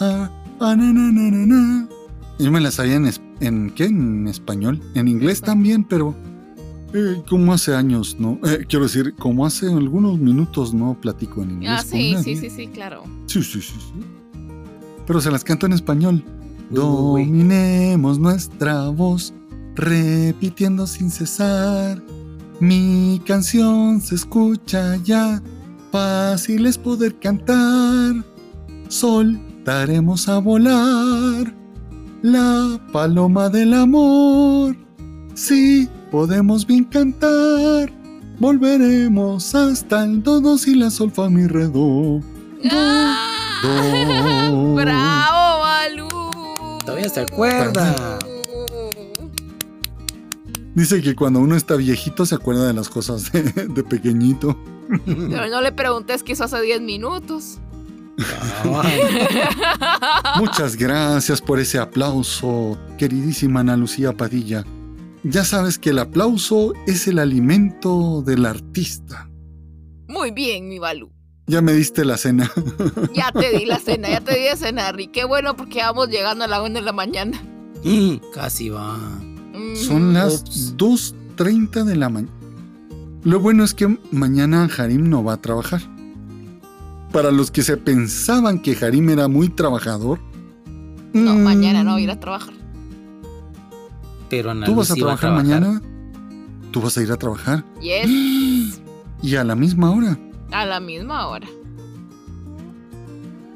a, 0.00 0.28
a 0.60 0.76
na, 0.76 0.92
na, 0.92 1.10
na, 1.12 1.30
na, 1.30 1.46
na. 1.46 1.88
Yo 2.38 2.50
me 2.50 2.60
la 2.60 2.70
sabía 2.70 2.94
en, 2.94 3.08
en 3.40 3.70
¿qué? 3.70 3.84
En 3.86 4.26
español. 4.28 4.80
En 4.94 5.08
inglés 5.08 5.40
también, 5.40 5.84
pero 5.84 6.14
eh, 6.92 7.22
como 7.28 7.52
hace 7.52 7.74
años, 7.74 8.16
¿no? 8.18 8.38
Eh, 8.44 8.64
quiero 8.68 8.84
decir, 8.84 9.14
como 9.14 9.46
hace 9.46 9.66
algunos 9.66 10.18
minutos 10.18 10.74
no 10.74 10.94
platico 11.00 11.42
en 11.42 11.52
inglés. 11.52 11.70
Ah, 11.72 11.82
con 11.82 11.90
sí, 11.90 12.12
nadie. 12.12 12.24
sí, 12.24 12.36
sí, 12.36 12.50
sí, 12.50 12.66
claro. 12.68 13.04
Sí, 13.26 13.42
sí, 13.42 13.60
sí, 13.60 13.74
sí. 13.78 14.04
Pero 15.06 15.20
se 15.20 15.30
las 15.30 15.44
canto 15.44 15.66
en 15.66 15.72
español. 15.72 16.24
Uy. 16.70 16.76
Dominemos 16.76 18.18
nuestra 18.18 18.88
voz, 18.88 19.32
repitiendo 19.74 20.86
sin 20.86 21.10
cesar. 21.10 22.02
Mi 22.60 23.20
canción 23.24 24.00
se 24.00 24.14
escucha 24.16 24.96
ya, 24.96 25.42
fácil 25.90 26.66
es 26.66 26.76
poder 26.76 27.18
cantar. 27.18 28.24
Soltaremos 28.88 30.28
a 30.28 30.38
volar 30.38 31.54
la 32.22 32.80
paloma 32.92 33.48
del 33.48 33.74
amor. 33.74 34.76
Sí, 35.40 35.88
podemos 36.10 36.66
bien 36.66 36.84
cantar. 36.84 37.90
Volveremos 38.38 39.54
hasta 39.54 40.04
el 40.04 40.22
do, 40.22 40.38
do, 40.38 40.58
si, 40.58 40.74
la, 40.74 40.90
sol, 40.90 41.10
fa, 41.10 41.30
mi, 41.30 41.46
re, 41.46 41.66
do. 41.66 42.20
¡Ah! 42.70 43.62
do. 43.62 44.74
¡Bravo, 44.74 45.60
Balú! 45.60 46.08
Todavía 46.84 47.08
se 47.08 47.20
acuerda. 47.20 48.18
Dice 50.74 51.00
que 51.00 51.16
cuando 51.16 51.40
uno 51.40 51.56
está 51.56 51.74
viejito 51.76 52.26
se 52.26 52.34
acuerda 52.34 52.66
de 52.66 52.74
las 52.74 52.90
cosas 52.90 53.32
de, 53.32 53.42
de 53.42 53.82
pequeñito. 53.82 54.62
Pero 55.06 55.48
no 55.48 55.62
le 55.62 55.72
preguntes 55.72 56.22
qué 56.22 56.32
hizo 56.32 56.44
hace 56.44 56.60
10 56.60 56.82
minutos. 56.82 57.60
Ah, 58.66 60.34
Muchas 60.38 60.76
gracias 60.76 61.40
por 61.40 61.58
ese 61.58 61.78
aplauso, 61.78 62.78
queridísima 62.98 63.60
Ana 63.60 63.78
Lucía 63.78 64.12
Padilla. 64.12 64.66
Ya 65.22 65.44
sabes 65.44 65.78
que 65.78 65.90
el 65.90 65.98
aplauso 65.98 66.72
es 66.86 67.06
el 67.06 67.18
alimento 67.18 68.22
del 68.22 68.46
artista. 68.46 69.28
Muy 70.08 70.30
bien, 70.30 70.68
mi 70.68 70.78
Balú. 70.78 71.10
Ya 71.46 71.60
me 71.62 71.72
diste 71.72 72.04
la 72.04 72.16
cena. 72.16 72.50
Ya 73.14 73.30
te 73.32 73.56
di 73.56 73.66
la 73.66 73.78
cena, 73.84 74.08
ya 74.08 74.20
te 74.20 74.36
di 74.38 74.44
de 74.44 74.56
cenar. 74.56 74.98
Y 75.00 75.08
qué 75.08 75.24
bueno 75.24 75.56
porque 75.56 75.80
vamos 75.80 76.08
llegando 76.08 76.44
a 76.44 76.48
la 76.48 76.62
1 76.62 76.74
de 76.74 76.82
la 76.82 76.92
mañana. 76.92 77.40
mm, 77.84 78.14
Casi 78.32 78.68
va. 78.70 78.96
Mm. 78.96 79.76
Son 79.76 80.12
las 80.14 80.40
Ups. 80.42 80.76
2.30 80.76 81.84
de 81.84 81.96
la 81.96 82.08
mañana. 82.08 82.32
Lo 83.22 83.40
bueno 83.40 83.64
es 83.64 83.74
que 83.74 83.98
mañana 84.12 84.68
Harim 84.78 85.10
no 85.10 85.22
va 85.22 85.34
a 85.34 85.40
trabajar. 85.42 85.82
Para 87.12 87.30
los 87.32 87.50
que 87.50 87.62
se 87.62 87.76
pensaban 87.76 88.60
que 88.62 88.76
Harim 88.80 89.10
era 89.10 89.28
muy 89.28 89.48
trabajador. 89.48 90.20
No, 91.12 91.34
mm, 91.34 91.42
mañana 91.42 91.82
no 91.84 91.92
voy 91.92 92.02
a 92.02 92.04
ir 92.04 92.10
a 92.12 92.20
trabajar. 92.20 92.54
Pero 94.30 94.50
Ana 94.52 94.66
¿Tú 94.66 94.74
vas 94.74 94.90
a 94.90 94.94
trabajar 94.94 95.32
mañana? 95.32 95.82
¿Tú 96.70 96.80
vas 96.80 96.96
a 96.96 97.02
ir 97.02 97.10
a 97.12 97.16
trabajar? 97.16 97.64
Yes, 97.80 98.08
Y 99.22 99.36
a 99.36 99.44
la 99.44 99.54
misma 99.54 99.90
hora. 99.90 100.18
a 100.52 100.64
la 100.64 100.80
misma 100.80 101.26
hora. 101.28 101.46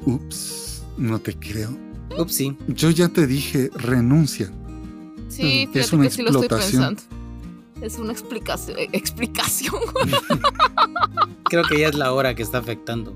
Ups, 0.05 0.83
no 0.97 1.17
te 1.19 1.33
creo. 1.37 1.75
Upsi. 2.17 2.55
Yo 2.67 2.89
ya 2.91 3.09
te 3.09 3.25
dije, 3.25 3.71
renuncia. 3.75 4.51
Sí, 5.29 5.65
Mm, 5.67 5.73
fíjate 5.73 5.79
es 5.79 5.93
una 5.93 6.03
que 6.03 6.09
sí 6.11 6.21
lo 6.21 6.27
estoy 6.29 6.43
explotación. 6.45 6.95
pensando. 6.95 7.85
Es 7.85 7.97
una 7.97 8.11
explicación. 8.13 8.77
eh, 8.79 8.89
Explicación. 8.93 9.73
Creo 11.45 11.63
que 11.63 11.79
ya 11.79 11.87
es 11.89 11.95
la 11.95 12.13
hora 12.13 12.35
que 12.35 12.43
está 12.43 12.59
afectando. 12.59 13.13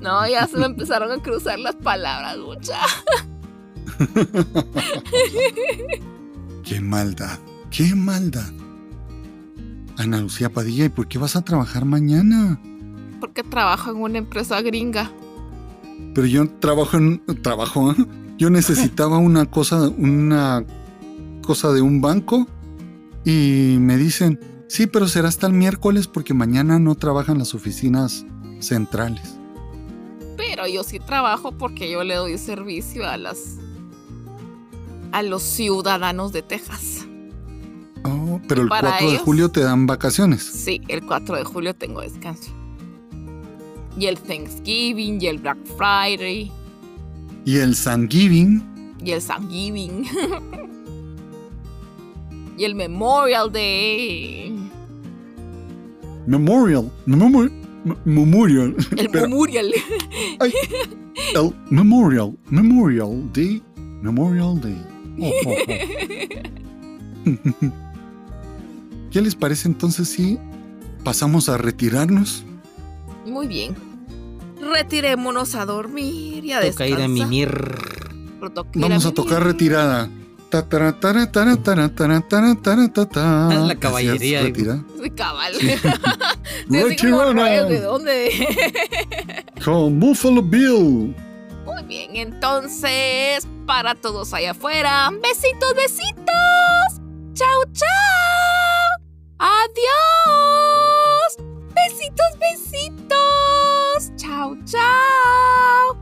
No, 0.00 0.26
ya 0.28 0.46
se 0.46 0.56
me 0.56 0.66
empezaron 0.66 1.10
a 1.12 1.20
cruzar 1.22 1.58
las 1.58 1.74
palabras, 1.74 2.38
mucha. 2.38 2.78
Qué 6.68 6.82
maldad, 6.82 7.38
qué 7.70 7.94
maldad. 7.94 8.52
Ana 9.96 10.20
Lucía 10.20 10.52
Padilla, 10.52 10.84
¿y 10.84 10.90
por 10.90 11.08
qué 11.08 11.16
vas 11.16 11.34
a 11.34 11.40
trabajar 11.40 11.86
mañana? 11.86 12.60
Porque 13.20 13.42
trabajo 13.42 13.90
en 13.90 13.96
una 13.96 14.18
empresa 14.18 14.60
gringa. 14.60 15.10
Pero 16.14 16.26
yo 16.26 16.46
trabajo 16.46 16.98
en 16.98 17.22
trabajo. 17.40 17.92
¿eh? 17.92 17.94
Yo 18.36 18.50
necesitaba 18.50 19.16
una 19.16 19.46
cosa, 19.46 19.88
una 19.88 20.62
cosa 21.42 21.72
de 21.72 21.80
un 21.80 22.02
banco 22.02 22.46
y 23.24 23.78
me 23.80 23.96
dicen, 23.96 24.38
sí, 24.68 24.86
pero 24.86 25.08
será 25.08 25.28
hasta 25.28 25.46
el 25.46 25.54
miércoles 25.54 26.06
porque 26.06 26.34
mañana 26.34 26.78
no 26.78 26.96
trabajan 26.96 27.38
las 27.38 27.54
oficinas 27.54 28.26
centrales. 28.60 29.38
Pero 30.36 30.66
yo 30.66 30.84
sí 30.84 31.00
trabajo 31.00 31.50
porque 31.52 31.90
yo 31.90 32.04
le 32.04 32.16
doy 32.16 32.36
servicio 32.36 33.08
a 33.08 33.16
las. 33.16 33.56
A 35.12 35.22
los 35.22 35.42
ciudadanos 35.42 36.32
de 36.32 36.42
Texas. 36.42 37.06
Oh, 38.04 38.40
pero 38.48 38.62
el 38.62 38.68
Para 38.68 38.90
4 38.90 39.06
de 39.06 39.12
ellos- 39.14 39.22
julio 39.24 39.50
te 39.50 39.60
dan 39.60 39.86
vacaciones. 39.86 40.42
Sí, 40.42 40.80
el 40.88 41.04
4 41.04 41.36
de 41.36 41.44
julio 41.44 41.74
tengo 41.74 42.00
descanso. 42.00 42.50
Y 43.98 44.06
el 44.06 44.18
Thanksgiving, 44.18 45.18
y 45.20 45.26
el 45.26 45.38
Black 45.38 45.58
Friday, 45.76 46.50
Y 47.44 47.56
el 47.58 47.76
Thanksgiving, 47.76 48.62
y 49.04 49.10
el 49.12 49.22
Thanksgiving. 49.22 50.04
y 52.58 52.64
el 52.64 52.74
Memorial 52.74 53.50
Day. 53.50 54.54
Memorial, 56.26 56.90
memorial, 57.06 57.50
memorial, 58.04 58.76
El 58.92 58.98
Espera. 59.06 59.28
Memorial. 59.28 59.72
el 60.40 61.54
Memorial, 61.70 62.36
Memorial 62.50 63.32
Day, 63.32 63.62
Memorial 64.02 64.60
Day. 64.60 64.76
¿Qué 69.10 69.20
les 69.20 69.34
parece 69.34 69.68
entonces 69.68 70.08
si 70.08 70.38
pasamos 71.04 71.48
a 71.48 71.58
retirarnos? 71.58 72.44
Muy 73.26 73.46
bien. 73.46 73.74
retirémonos 74.60 75.54
a 75.54 75.64
dormir 75.64 76.44
y 76.44 76.52
a 76.52 76.60
Toca 76.60 76.86
ir 76.86 76.94
a 76.94 76.98
descansar. 76.98 77.08
mimir. 77.08 77.50
Vamos 78.74 79.06
a 79.06 79.12
tocar 79.12 79.44
retirada. 79.44 80.10
Ah, 80.50 80.64
la 83.66 83.76
caballería, 83.76 84.40
es, 84.40 84.44
retirada. 84.44 84.84
Sí, 85.02 85.10
cabal. 85.10 85.52
¿De 87.68 87.80
dónde? 87.80 88.30
Con 89.64 90.00
Buffalo 90.00 90.42
Bill. 90.42 91.14
Bien, 91.88 92.14
entonces, 92.16 93.48
para 93.66 93.94
todos 93.94 94.34
allá 94.34 94.50
afuera, 94.50 95.10
besitos, 95.22 95.72
besitos. 95.74 97.00
Chao, 97.32 97.64
chao. 97.72 98.98
Adiós. 99.38 99.78
Besitos, 101.74 102.26
besitos. 102.38 104.12
Chao, 104.16 104.54
chao. 104.66 105.96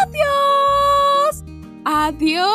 Adiós. 0.00 1.44
Adiós. 1.84 2.46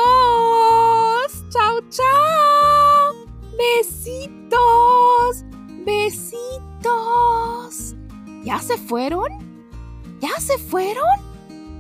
Chao, 1.51 1.81
chao. 1.91 3.13
Besitos. 3.59 5.45
Besitos. 5.85 6.33
¿Ya 8.43 8.57
se 8.57 8.75
fueron? 8.79 9.29
¿Ya 10.19 10.35
se 10.39 10.57
fueron? 10.57 11.30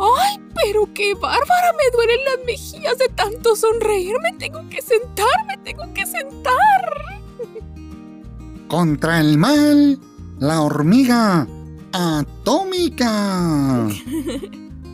¡Ay, 0.01 0.39
pero 0.55 0.91
qué 0.93 1.13
bárbara! 1.13 1.73
Me 1.77 1.95
duelen 1.95 2.25
las 2.25 2.45
mejillas 2.45 2.97
de 2.97 3.07
tanto 3.09 3.55
sonreír. 3.55 4.15
Me 4.23 4.33
tengo 4.33 4.67
que 4.69 4.81
sentar, 4.81 5.45
me 5.47 5.57
tengo 5.57 5.93
que 5.93 6.05
sentar. 6.07 7.21
Contra 8.67 9.19
el 9.19 9.37
mal, 9.37 9.99
la 10.39 10.61
hormiga 10.61 11.47
atómica. 11.93 13.87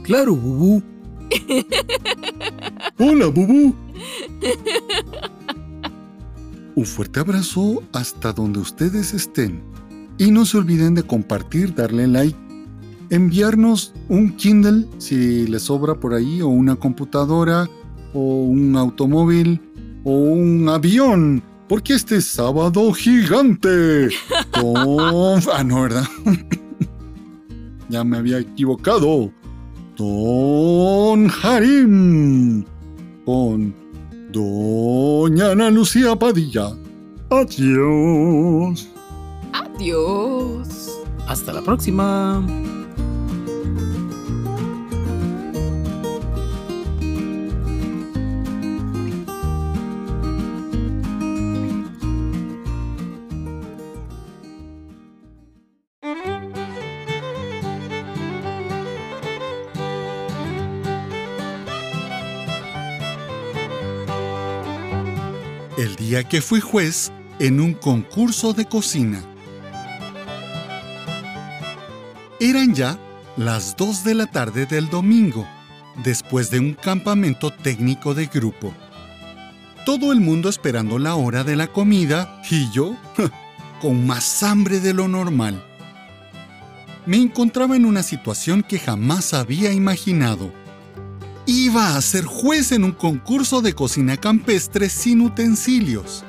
Claro, 0.03 0.35
Bubú. 0.37 0.81
Hola, 2.97 3.27
Bubu. 3.27 3.75
Un 6.75 6.85
fuerte 6.85 7.19
abrazo 7.19 7.83
hasta 7.91 8.31
donde 8.31 8.59
ustedes 8.59 9.13
estén. 9.13 9.61
Y 10.17 10.31
no 10.31 10.45
se 10.45 10.59
olviden 10.59 10.95
de 10.95 11.03
compartir, 11.03 11.75
darle 11.75 12.07
like, 12.07 12.37
enviarnos 13.09 13.93
un 14.09 14.35
Kindle 14.35 14.85
si 14.97 15.47
les 15.47 15.63
sobra 15.63 15.95
por 15.95 16.13
ahí, 16.13 16.41
o 16.41 16.47
una 16.47 16.75
computadora, 16.75 17.69
o 18.13 18.43
un 18.43 18.75
automóvil, 18.75 19.61
o 20.03 20.11
un 20.11 20.67
avión. 20.69 21.43
Porque 21.67 21.93
este 21.93 22.21
sábado 22.21 22.91
gigante. 22.93 24.09
con- 24.51 25.41
Ah, 25.53 25.63
no, 25.65 25.81
¿verdad? 25.81 26.05
ya 27.89 28.03
me 28.03 28.17
había 28.17 28.39
equivocado. 28.39 29.31
Don 29.97 31.29
Harim 31.41 32.63
con 33.25 33.73
Doña 34.31 35.51
Ana 35.51 35.69
Lucía 35.71 36.15
Padilla. 36.15 36.69
Adiós. 37.31 38.87
Adiós. 39.53 40.99
Hasta 41.27 41.51
la 41.51 41.61
próxima. 41.63 42.45
Que 66.23 66.41
fui 66.41 66.59
juez 66.59 67.11
en 67.39 67.59
un 67.59 67.73
concurso 67.73 68.53
de 68.53 68.65
cocina. 68.65 69.21
Eran 72.39 72.73
ya 72.73 72.97
las 73.37 73.75
2 73.77 74.03
de 74.03 74.15
la 74.15 74.25
tarde 74.25 74.65
del 74.65 74.89
domingo, 74.89 75.47
después 76.03 76.49
de 76.49 76.59
un 76.59 76.73
campamento 76.73 77.51
técnico 77.51 78.15
de 78.15 78.25
grupo. 78.25 78.73
Todo 79.85 80.11
el 80.11 80.19
mundo 80.19 80.49
esperando 80.49 80.97
la 80.97 81.15
hora 81.15 81.43
de 81.43 81.55
la 81.55 81.67
comida 81.67 82.41
y 82.49 82.69
yo, 82.71 82.95
con 83.81 84.07
más 84.07 84.43
hambre 84.43 84.79
de 84.79 84.93
lo 84.93 85.07
normal. 85.07 85.63
Me 87.05 87.17
encontraba 87.17 87.75
en 87.75 87.85
una 87.85 88.01
situación 88.03 88.63
que 88.63 88.79
jamás 88.79 89.33
había 89.33 89.71
imaginado. 89.71 90.51
Iba 91.49 91.95
a 91.95 92.01
ser 92.01 92.25
juez 92.25 92.73
en 92.73 92.83
un 92.83 92.91
concurso 92.91 93.61
de 93.61 93.71
cocina 93.71 94.17
campestre 94.17 94.89
sin 94.89 95.21
utensilios. 95.21 96.25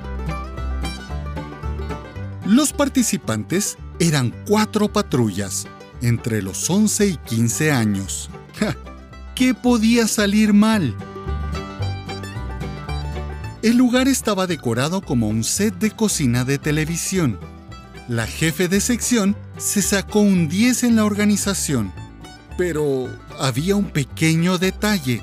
Los 2.47 2.73
participantes 2.73 3.77
eran 3.99 4.33
cuatro 4.47 4.93
patrullas, 4.93 5.67
entre 6.03 6.41
los 6.41 6.71
11 6.71 7.09
y 7.09 7.17
15 7.17 7.73
años. 7.73 8.31
¿Qué 9.35 9.55
podía 9.55 10.07
salir 10.07 10.53
mal? 10.53 10.95
El 13.63 13.77
lugar 13.77 14.07
estaba 14.07 14.47
decorado 14.47 15.01
como 15.01 15.29
un 15.29 15.43
set 15.43 15.75
de 15.81 15.91
cocina 15.91 16.45
de 16.45 16.59
televisión. 16.59 17.41
La 18.07 18.29
jefe 18.29 18.69
de 18.69 18.81
sección 18.81 19.37
se 19.57 19.83
sacó 19.83 20.21
un 20.21 20.49
10 20.49 20.85
en 20.85 20.95
la 20.95 21.05
organización, 21.05 21.93
pero 22.57 23.09
había 23.39 23.77
un 23.77 23.91
pequeño 23.91 24.59
detalle. 24.59 25.23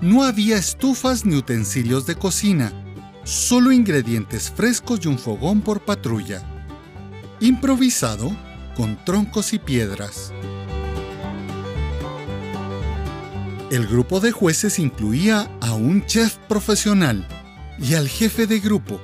No 0.00 0.24
había 0.24 0.56
estufas 0.56 1.24
ni 1.24 1.36
utensilios 1.36 2.06
de 2.06 2.16
cocina, 2.16 2.72
solo 3.24 3.72
ingredientes 3.72 4.50
frescos 4.50 5.00
y 5.04 5.08
un 5.08 5.18
fogón 5.18 5.60
por 5.60 5.80
patrulla. 5.80 6.42
Improvisado 7.40 8.30
con 8.76 9.02
troncos 9.04 9.52
y 9.52 9.58
piedras. 9.58 10.32
El 13.70 13.86
grupo 13.86 14.20
de 14.20 14.30
jueces 14.30 14.78
incluía 14.78 15.50
a 15.60 15.72
un 15.72 16.04
chef 16.06 16.36
profesional 16.48 17.26
y 17.78 17.94
al 17.94 18.08
jefe 18.08 18.46
de 18.46 18.60
grupo. 18.60 19.00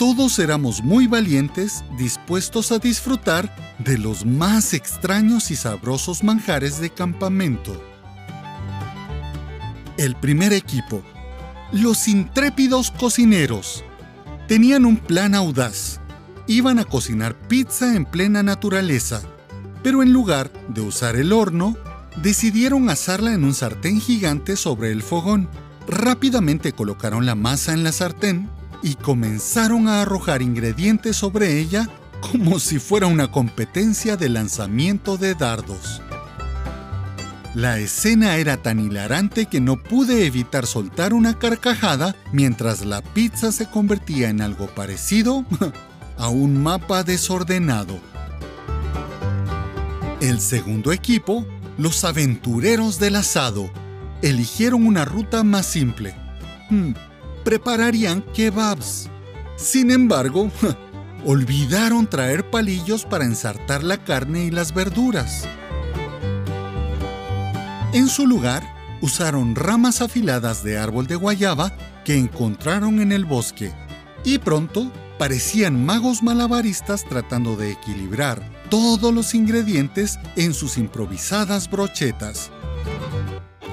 Todos 0.00 0.38
éramos 0.38 0.82
muy 0.82 1.06
valientes, 1.06 1.84
dispuestos 1.98 2.72
a 2.72 2.78
disfrutar 2.78 3.54
de 3.78 3.98
los 3.98 4.24
más 4.24 4.72
extraños 4.72 5.50
y 5.50 5.56
sabrosos 5.56 6.24
manjares 6.24 6.80
de 6.80 6.88
campamento. 6.88 7.78
El 9.98 10.16
primer 10.16 10.54
equipo, 10.54 11.02
los 11.70 12.08
intrépidos 12.08 12.90
cocineros, 12.92 13.84
tenían 14.48 14.86
un 14.86 14.96
plan 14.96 15.34
audaz. 15.34 16.00
Iban 16.46 16.78
a 16.78 16.86
cocinar 16.86 17.34
pizza 17.46 17.94
en 17.94 18.06
plena 18.06 18.42
naturaleza, 18.42 19.20
pero 19.82 20.02
en 20.02 20.14
lugar 20.14 20.50
de 20.68 20.80
usar 20.80 21.16
el 21.16 21.30
horno, 21.30 21.76
decidieron 22.22 22.88
asarla 22.88 23.34
en 23.34 23.44
un 23.44 23.52
sartén 23.52 24.00
gigante 24.00 24.56
sobre 24.56 24.92
el 24.92 25.02
fogón. 25.02 25.50
Rápidamente 25.86 26.72
colocaron 26.72 27.26
la 27.26 27.34
masa 27.34 27.74
en 27.74 27.84
la 27.84 27.92
sartén 27.92 28.48
y 28.82 28.94
comenzaron 28.94 29.88
a 29.88 30.02
arrojar 30.02 30.42
ingredientes 30.42 31.16
sobre 31.16 31.58
ella 31.58 31.88
como 32.20 32.58
si 32.58 32.78
fuera 32.78 33.06
una 33.06 33.30
competencia 33.30 34.16
de 34.16 34.28
lanzamiento 34.28 35.16
de 35.16 35.34
dardos. 35.34 36.02
La 37.54 37.78
escena 37.78 38.36
era 38.36 38.58
tan 38.58 38.78
hilarante 38.78 39.46
que 39.46 39.60
no 39.60 39.76
pude 39.76 40.24
evitar 40.26 40.66
soltar 40.66 41.12
una 41.12 41.36
carcajada 41.38 42.14
mientras 42.32 42.84
la 42.84 43.02
pizza 43.02 43.50
se 43.50 43.68
convertía 43.68 44.30
en 44.30 44.40
algo 44.40 44.68
parecido 44.68 45.44
a 46.16 46.28
un 46.28 46.62
mapa 46.62 47.02
desordenado. 47.02 47.98
El 50.20 50.40
segundo 50.40 50.92
equipo, 50.92 51.44
los 51.76 52.04
aventureros 52.04 53.00
del 53.00 53.16
asado, 53.16 53.70
eligieron 54.22 54.86
una 54.86 55.04
ruta 55.04 55.42
más 55.42 55.66
simple. 55.66 56.14
Prepararían 57.44 58.22
kebabs. 58.34 59.08
Sin 59.56 59.90
embargo, 59.90 60.50
olvidaron 61.26 62.08
traer 62.08 62.48
palillos 62.50 63.04
para 63.04 63.24
ensartar 63.24 63.82
la 63.82 64.02
carne 64.04 64.44
y 64.44 64.50
las 64.50 64.74
verduras. 64.74 65.46
En 67.92 68.08
su 68.08 68.26
lugar, 68.26 68.62
usaron 69.00 69.54
ramas 69.56 70.00
afiladas 70.00 70.62
de 70.62 70.78
árbol 70.78 71.06
de 71.06 71.16
guayaba 71.16 71.72
que 72.04 72.16
encontraron 72.16 73.00
en 73.00 73.12
el 73.12 73.24
bosque 73.24 73.72
y 74.24 74.38
pronto 74.38 74.90
parecían 75.18 75.84
magos 75.84 76.22
malabaristas 76.22 77.04
tratando 77.04 77.56
de 77.56 77.72
equilibrar 77.72 78.40
todos 78.70 79.12
los 79.12 79.34
ingredientes 79.34 80.18
en 80.36 80.54
sus 80.54 80.78
improvisadas 80.78 81.70
brochetas. 81.70 82.50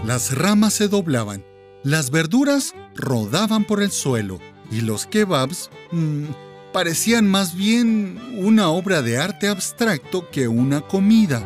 Las 0.06 0.36
ramas 0.36 0.74
se 0.74 0.88
doblaban, 0.88 1.46
las 1.88 2.12
verduras 2.12 2.76
rodaban 2.96 3.64
por 3.64 3.82
el 3.82 3.92
suelo 3.92 4.40
y 4.70 4.82
los 4.82 5.06
kebabs 5.06 5.70
mm, 5.94 6.26
parecían 6.74 7.26
más 7.26 7.56
bien 7.56 8.20
una 8.40 8.68
obra 8.68 9.02
de 9.02 9.18
arte 9.18 9.48
abstracto 9.48 10.30
que 10.30 10.50
una 10.50 10.82
comida. 10.82 11.42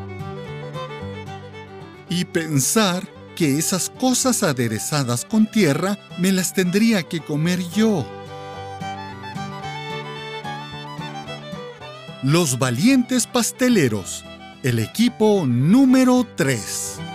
Y 2.10 2.26
pensar 2.26 3.08
que 3.36 3.60
esas 3.60 3.92
cosas 3.92 4.42
aderezadas 4.42 5.26
con 5.26 5.46
tierra 5.46 6.00
me 6.18 6.32
las 6.32 6.56
tendría 6.56 7.04
que 7.04 7.20
comer 7.20 7.60
yo. 7.76 8.04
Los 12.24 12.58
valientes 12.58 13.28
pasteleros, 13.28 14.26
el 14.64 14.80
equipo 14.80 15.46
número 15.46 16.26
3. 16.36 17.11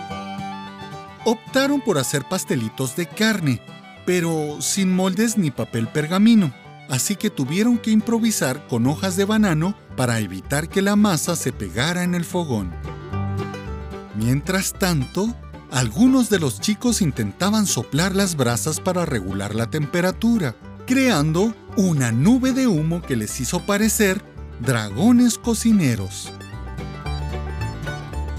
Optaron 1.29 1.81
por 1.81 1.99
hacer 1.99 2.23
pastelitos 2.23 2.95
de 2.95 3.09
carne, 3.09 3.61
pero 4.07 4.59
sin 4.61 4.95
moldes 4.95 5.37
ni 5.37 5.51
papel 5.51 5.89
pergamino, 5.89 6.55
así 6.89 7.17
que 7.17 7.31
tuvieron 7.31 7.79
que 7.79 7.91
improvisar 7.91 8.69
con 8.69 8.87
hojas 8.87 9.17
de 9.17 9.25
banano 9.25 9.77
para 9.97 10.21
evitar 10.21 10.69
que 10.69 10.83
la 10.83 10.95
masa 10.95 11.35
se 11.35 11.51
pegara 11.51 12.05
en 12.05 12.15
el 12.15 12.25
fogón. 12.25 12.73
Mientras 14.15 14.73
tanto, 14.73 15.35
algunos 15.73 16.31
de 16.31 16.39
los 16.39 16.61
chicos 16.61 17.03
intentaban 17.03 17.67
soplar 17.67 18.15
las 18.15 18.37
brasas 18.37 18.79
para 18.79 19.05
regular 19.05 19.57
la 19.57 19.69
temperatura, 19.69 20.55
creando 20.87 21.57
una 21.77 22.13
nube 22.13 22.53
de 22.53 22.69
humo 22.69 23.03
que 23.03 23.17
les 23.17 23.41
hizo 23.41 23.67
parecer 23.67 24.23
dragones 24.61 25.39
cocineros. 25.39 26.33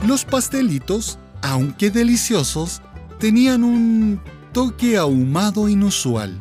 Los 0.06 0.24
pastelitos, 0.24 1.20
aunque 1.48 1.90
deliciosos, 1.90 2.82
tenían 3.20 3.64
un 3.64 4.20
toque 4.52 4.98
ahumado 4.98 5.70
inusual. 5.70 6.38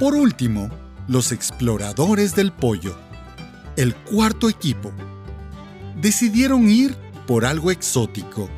Por 0.00 0.14
último, 0.14 0.70
los 1.06 1.32
exploradores 1.32 2.34
del 2.34 2.52
pollo, 2.52 2.96
el 3.76 3.94
cuarto 3.94 4.48
equipo, 4.48 4.90
decidieron 6.00 6.70
ir 6.70 6.96
por 7.26 7.44
algo 7.44 7.70
exótico. 7.70 8.48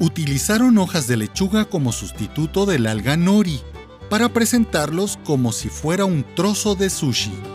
Utilizaron 0.00 0.76
hojas 0.78 1.06
de 1.06 1.16
lechuga 1.16 1.66
como 1.66 1.92
sustituto 1.92 2.66
del 2.66 2.88
alga 2.88 3.16
nori 3.16 3.60
para 4.08 4.28
presentarlos 4.30 5.20
como 5.24 5.52
si 5.52 5.68
fuera 5.68 6.04
un 6.04 6.24
trozo 6.34 6.74
de 6.74 6.90
sushi. 6.90 7.49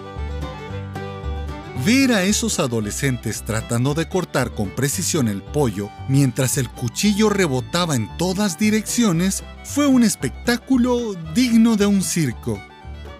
Ver 1.83 2.13
a 2.13 2.23
esos 2.23 2.59
adolescentes 2.59 3.43
tratando 3.43 3.93
de 3.93 4.07
cortar 4.07 4.51
con 4.51 4.69
precisión 4.69 5.27
el 5.27 5.43
pollo 5.43 5.89
mientras 6.07 6.57
el 6.57 6.69
cuchillo 6.69 7.29
rebotaba 7.29 7.95
en 7.95 8.09
todas 8.17 8.57
direcciones 8.57 9.43
fue 9.65 9.85
un 9.85 10.03
espectáculo 10.03 11.15
digno 11.33 11.75
de 11.75 11.85
un 11.85 12.01
circo. 12.01 12.61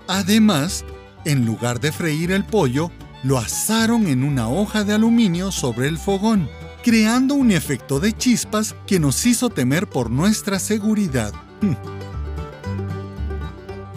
Además, 0.08 0.86
en 1.26 1.46
lugar 1.46 1.82
de 1.82 1.92
freír 1.92 2.32
el 2.32 2.46
pollo, 2.46 2.92
lo 3.24 3.40
asaron 3.40 4.08
en 4.08 4.24
una 4.24 4.48
hoja 4.48 4.84
de 4.84 4.94
aluminio 4.94 5.52
sobre 5.52 5.88
el 5.88 5.98
fogón, 5.98 6.50
creando 6.82 7.34
un 7.34 7.52
efecto 7.52 8.00
de 8.00 8.14
chispas 8.14 8.74
que 8.88 9.00
nos 9.00 9.26
hizo 9.26 9.50
temer 9.50 9.88
por 9.88 10.10
nuestra 10.10 10.60
seguridad. 10.60 11.34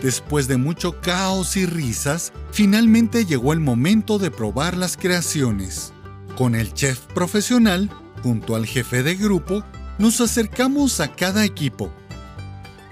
Después 0.02 0.46
de 0.46 0.58
mucho 0.58 1.00
caos 1.00 1.56
y 1.56 1.66
risas, 1.66 2.32
finalmente 2.52 3.26
llegó 3.26 3.52
el 3.52 3.58
momento 3.58 4.18
de 4.18 4.30
probar 4.30 4.76
las 4.76 4.96
creaciones. 4.96 5.92
Con 6.36 6.54
el 6.54 6.72
chef 6.72 7.00
profesional, 7.14 7.90
junto 8.22 8.54
al 8.54 8.64
jefe 8.64 9.02
de 9.02 9.16
grupo, 9.16 9.64
nos 9.98 10.20
acercamos 10.20 11.00
a 11.00 11.08
cada 11.08 11.44
equipo, 11.44 11.92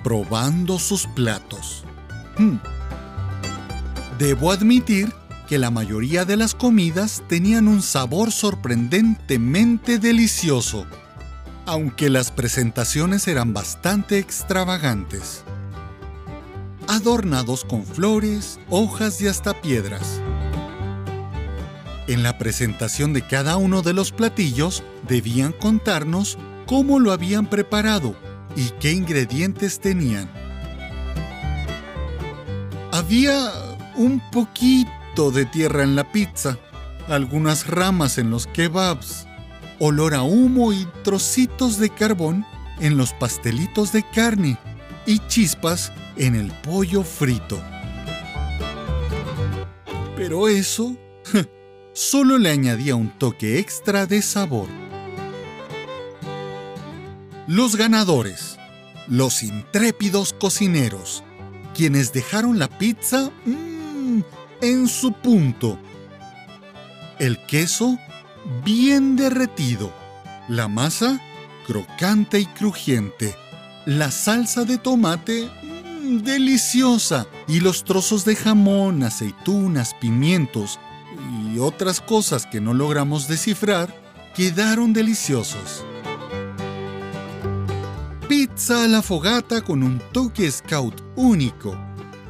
probando 0.02 0.80
sus 0.80 1.06
platos. 1.06 1.84
Hmm. 2.38 2.56
Debo 4.18 4.50
admitir 4.50 5.12
que 5.48 5.58
la 5.58 5.70
mayoría 5.70 6.24
de 6.24 6.36
las 6.36 6.56
comidas 6.56 7.22
tenían 7.28 7.68
un 7.68 7.82
sabor 7.82 8.32
sorprendentemente 8.32 10.00
delicioso, 10.00 10.86
aunque 11.66 12.10
las 12.10 12.32
presentaciones 12.32 13.28
eran 13.28 13.54
bastante 13.54 14.18
extravagantes 14.18 15.45
adornados 16.88 17.64
con 17.64 17.84
flores, 17.84 18.58
hojas 18.70 19.20
y 19.20 19.28
hasta 19.28 19.60
piedras. 19.60 20.20
En 22.08 22.22
la 22.22 22.38
presentación 22.38 23.12
de 23.12 23.22
cada 23.22 23.56
uno 23.56 23.82
de 23.82 23.92
los 23.92 24.12
platillos 24.12 24.84
debían 25.08 25.52
contarnos 25.52 26.38
cómo 26.66 27.00
lo 27.00 27.12
habían 27.12 27.46
preparado 27.46 28.14
y 28.54 28.70
qué 28.80 28.92
ingredientes 28.92 29.80
tenían. 29.80 30.30
Había 32.92 33.50
un 33.96 34.22
poquito 34.30 35.30
de 35.32 35.46
tierra 35.46 35.82
en 35.82 35.96
la 35.96 36.12
pizza, 36.12 36.58
algunas 37.08 37.66
ramas 37.66 38.18
en 38.18 38.30
los 38.30 38.46
kebabs, 38.46 39.26
olor 39.80 40.14
a 40.14 40.22
humo 40.22 40.72
y 40.72 40.86
trocitos 41.02 41.78
de 41.78 41.90
carbón 41.90 42.46
en 42.78 42.96
los 42.96 43.12
pastelitos 43.12 43.92
de 43.92 44.02
carne 44.10 44.58
y 45.06 45.20
chispas 45.28 45.92
en 46.16 46.34
el 46.34 46.50
pollo 46.50 47.02
frito. 47.02 47.60
Pero 50.16 50.48
eso 50.48 50.96
solo 51.92 52.38
le 52.38 52.50
añadía 52.50 52.96
un 52.96 53.10
toque 53.10 53.58
extra 53.58 54.06
de 54.06 54.20
sabor. 54.20 54.68
Los 57.46 57.76
ganadores, 57.76 58.58
los 59.06 59.42
intrépidos 59.42 60.32
cocineros, 60.32 61.22
quienes 61.74 62.12
dejaron 62.12 62.58
la 62.58 62.68
pizza 62.68 63.30
mmm, 63.44 64.20
en 64.60 64.88
su 64.88 65.12
punto. 65.12 65.78
El 67.18 67.38
queso 67.46 67.98
bien 68.64 69.16
derretido, 69.16 69.92
la 70.48 70.66
masa 70.66 71.20
crocante 71.66 72.40
y 72.40 72.46
crujiente 72.46 73.34
la 73.86 74.10
salsa 74.10 74.64
de 74.64 74.78
tomate 74.78 75.48
mmm, 75.62 76.18
deliciosa 76.18 77.26
y 77.46 77.60
los 77.60 77.84
trozos 77.84 78.24
de 78.24 78.34
jamón, 78.34 79.04
aceitunas, 79.04 79.94
pimientos 79.94 80.80
y 81.54 81.60
otras 81.60 82.00
cosas 82.00 82.46
que 82.46 82.60
no 82.60 82.74
logramos 82.74 83.28
descifrar 83.28 83.94
quedaron 84.34 84.92
deliciosos. 84.92 85.84
Pizza 88.28 88.84
a 88.84 88.88
la 88.88 89.02
fogata 89.02 89.62
con 89.62 89.84
un 89.84 90.02
toque 90.12 90.50
scout 90.50 91.00
único. 91.14 91.78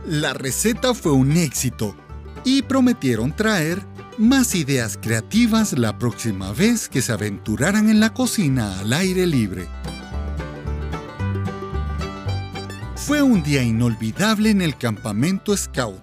La 0.06 0.34
receta 0.34 0.94
fue 0.94 1.12
un 1.12 1.32
éxito 1.32 1.96
y 2.44 2.62
prometieron 2.62 3.34
traer 3.34 3.82
más 4.18 4.54
ideas 4.54 4.98
creativas 5.00 5.72
la 5.72 5.98
próxima 5.98 6.52
vez 6.52 6.88
que 6.88 7.00
se 7.00 7.12
aventuraran 7.12 7.88
en 7.88 7.98
la 7.98 8.12
cocina 8.12 8.78
al 8.78 8.92
aire 8.92 9.26
libre. 9.26 9.66
Fue 13.06 13.22
un 13.22 13.44
día 13.44 13.62
inolvidable 13.62 14.50
en 14.50 14.60
el 14.60 14.76
campamento 14.76 15.56
Scout. 15.56 16.02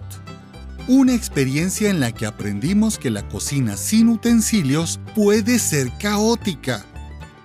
Una 0.88 1.12
experiencia 1.12 1.90
en 1.90 2.00
la 2.00 2.12
que 2.12 2.24
aprendimos 2.24 2.96
que 2.96 3.10
la 3.10 3.28
cocina 3.28 3.76
sin 3.76 4.08
utensilios 4.08 4.98
puede 5.14 5.58
ser 5.58 5.92
caótica, 6.00 6.82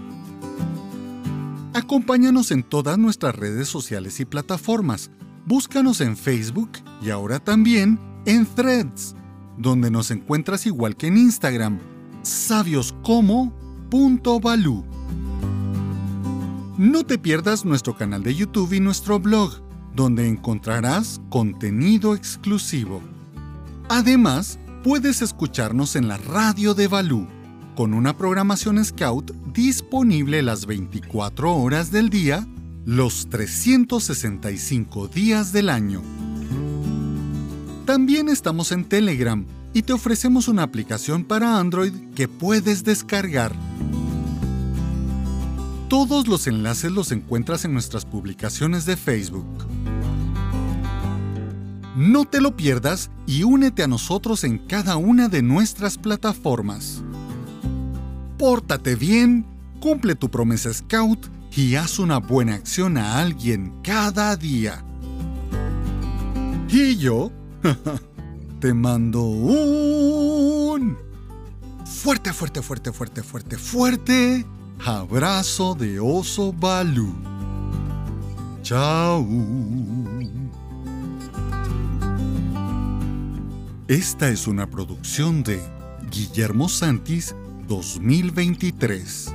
Acompáñanos 1.73 2.51
en 2.51 2.61
todas 2.61 2.99
nuestras 2.99 3.35
redes 3.35 3.67
sociales 3.67 4.19
y 4.19 4.25
plataformas. 4.25 5.09
Búscanos 5.47 6.01
en 6.01 6.15
Facebook 6.15 6.69
y 7.01 7.09
ahora 7.09 7.39
también 7.39 7.99
en 8.27 8.45
Threads, 8.45 9.15
donde 9.57 9.89
nos 9.89 10.11
encuentras 10.11 10.67
igual 10.67 10.95
que 10.95 11.07
en 11.07 11.17
Instagram, 11.17 11.79
sabioscomo.balú. 12.21 14.85
No 16.77 17.05
te 17.07 17.17
pierdas 17.17 17.65
nuestro 17.65 17.97
canal 17.97 18.21
de 18.21 18.35
YouTube 18.35 18.73
y 18.73 18.79
nuestro 18.79 19.19
blog 19.19 19.64
donde 19.95 20.27
encontrarás 20.27 21.21
contenido 21.29 22.15
exclusivo. 22.15 23.01
Además, 23.89 24.59
puedes 24.83 25.21
escucharnos 25.21 25.95
en 25.95 26.07
la 26.07 26.17
radio 26.17 26.73
de 26.73 26.87
Balú, 26.87 27.27
con 27.75 27.93
una 27.93 28.17
programación 28.17 28.83
Scout 28.83 29.31
disponible 29.53 30.41
las 30.41 30.65
24 30.65 31.55
horas 31.55 31.91
del 31.91 32.09
día 32.09 32.45
los 32.85 33.27
365 33.29 35.07
días 35.07 35.51
del 35.51 35.69
año. 35.69 36.01
También 37.85 38.29
estamos 38.29 38.71
en 38.71 38.85
Telegram 38.85 39.45
y 39.73 39.81
te 39.81 39.93
ofrecemos 39.93 40.47
una 40.47 40.63
aplicación 40.63 41.23
para 41.23 41.59
Android 41.59 41.93
que 42.15 42.27
puedes 42.27 42.83
descargar. 42.83 43.53
Todos 45.97 46.27
los 46.27 46.45
enlaces 46.45 46.91
los 46.91 47.13
encuentras 47.13 47.63
en 47.63 47.71
nuestras 47.71 48.03
publicaciones 48.03 48.85
de 48.85 48.97
Facebook. 48.97 49.65
No 51.95 52.25
te 52.25 52.41
lo 52.41 52.57
pierdas 52.57 53.09
y 53.25 53.43
únete 53.43 53.81
a 53.81 53.87
nosotros 53.87 54.43
en 54.43 54.57
cada 54.57 54.97
una 54.97 55.29
de 55.29 55.41
nuestras 55.41 55.97
plataformas. 55.97 57.01
Pórtate 58.37 58.95
bien, 58.95 59.45
cumple 59.79 60.15
tu 60.15 60.29
promesa 60.29 60.73
Scout 60.73 61.27
y 61.55 61.75
haz 61.75 61.97
una 61.97 62.17
buena 62.17 62.55
acción 62.55 62.97
a 62.97 63.17
alguien 63.19 63.73
cada 63.81 64.35
día. 64.35 64.83
Y 66.67 66.97
yo 66.97 67.31
te 68.59 68.73
mando 68.73 69.21
un 69.21 70.97
fuerte, 71.85 72.33
fuerte, 72.33 72.61
fuerte, 72.61 72.91
fuerte, 72.91 73.23
fuerte, 73.23 73.57
fuerte 73.57 74.45
abrazo 74.83 75.75
de 75.75 75.99
oso 75.99 76.51
Balú. 76.53 77.13
Chao. 78.61 79.27
Esta 83.87 84.29
es 84.29 84.47
una 84.47 84.67
producción 84.67 85.43
de 85.43 85.61
Guillermo 86.09 86.67
Santis 86.69 87.35
2023. 87.67 89.33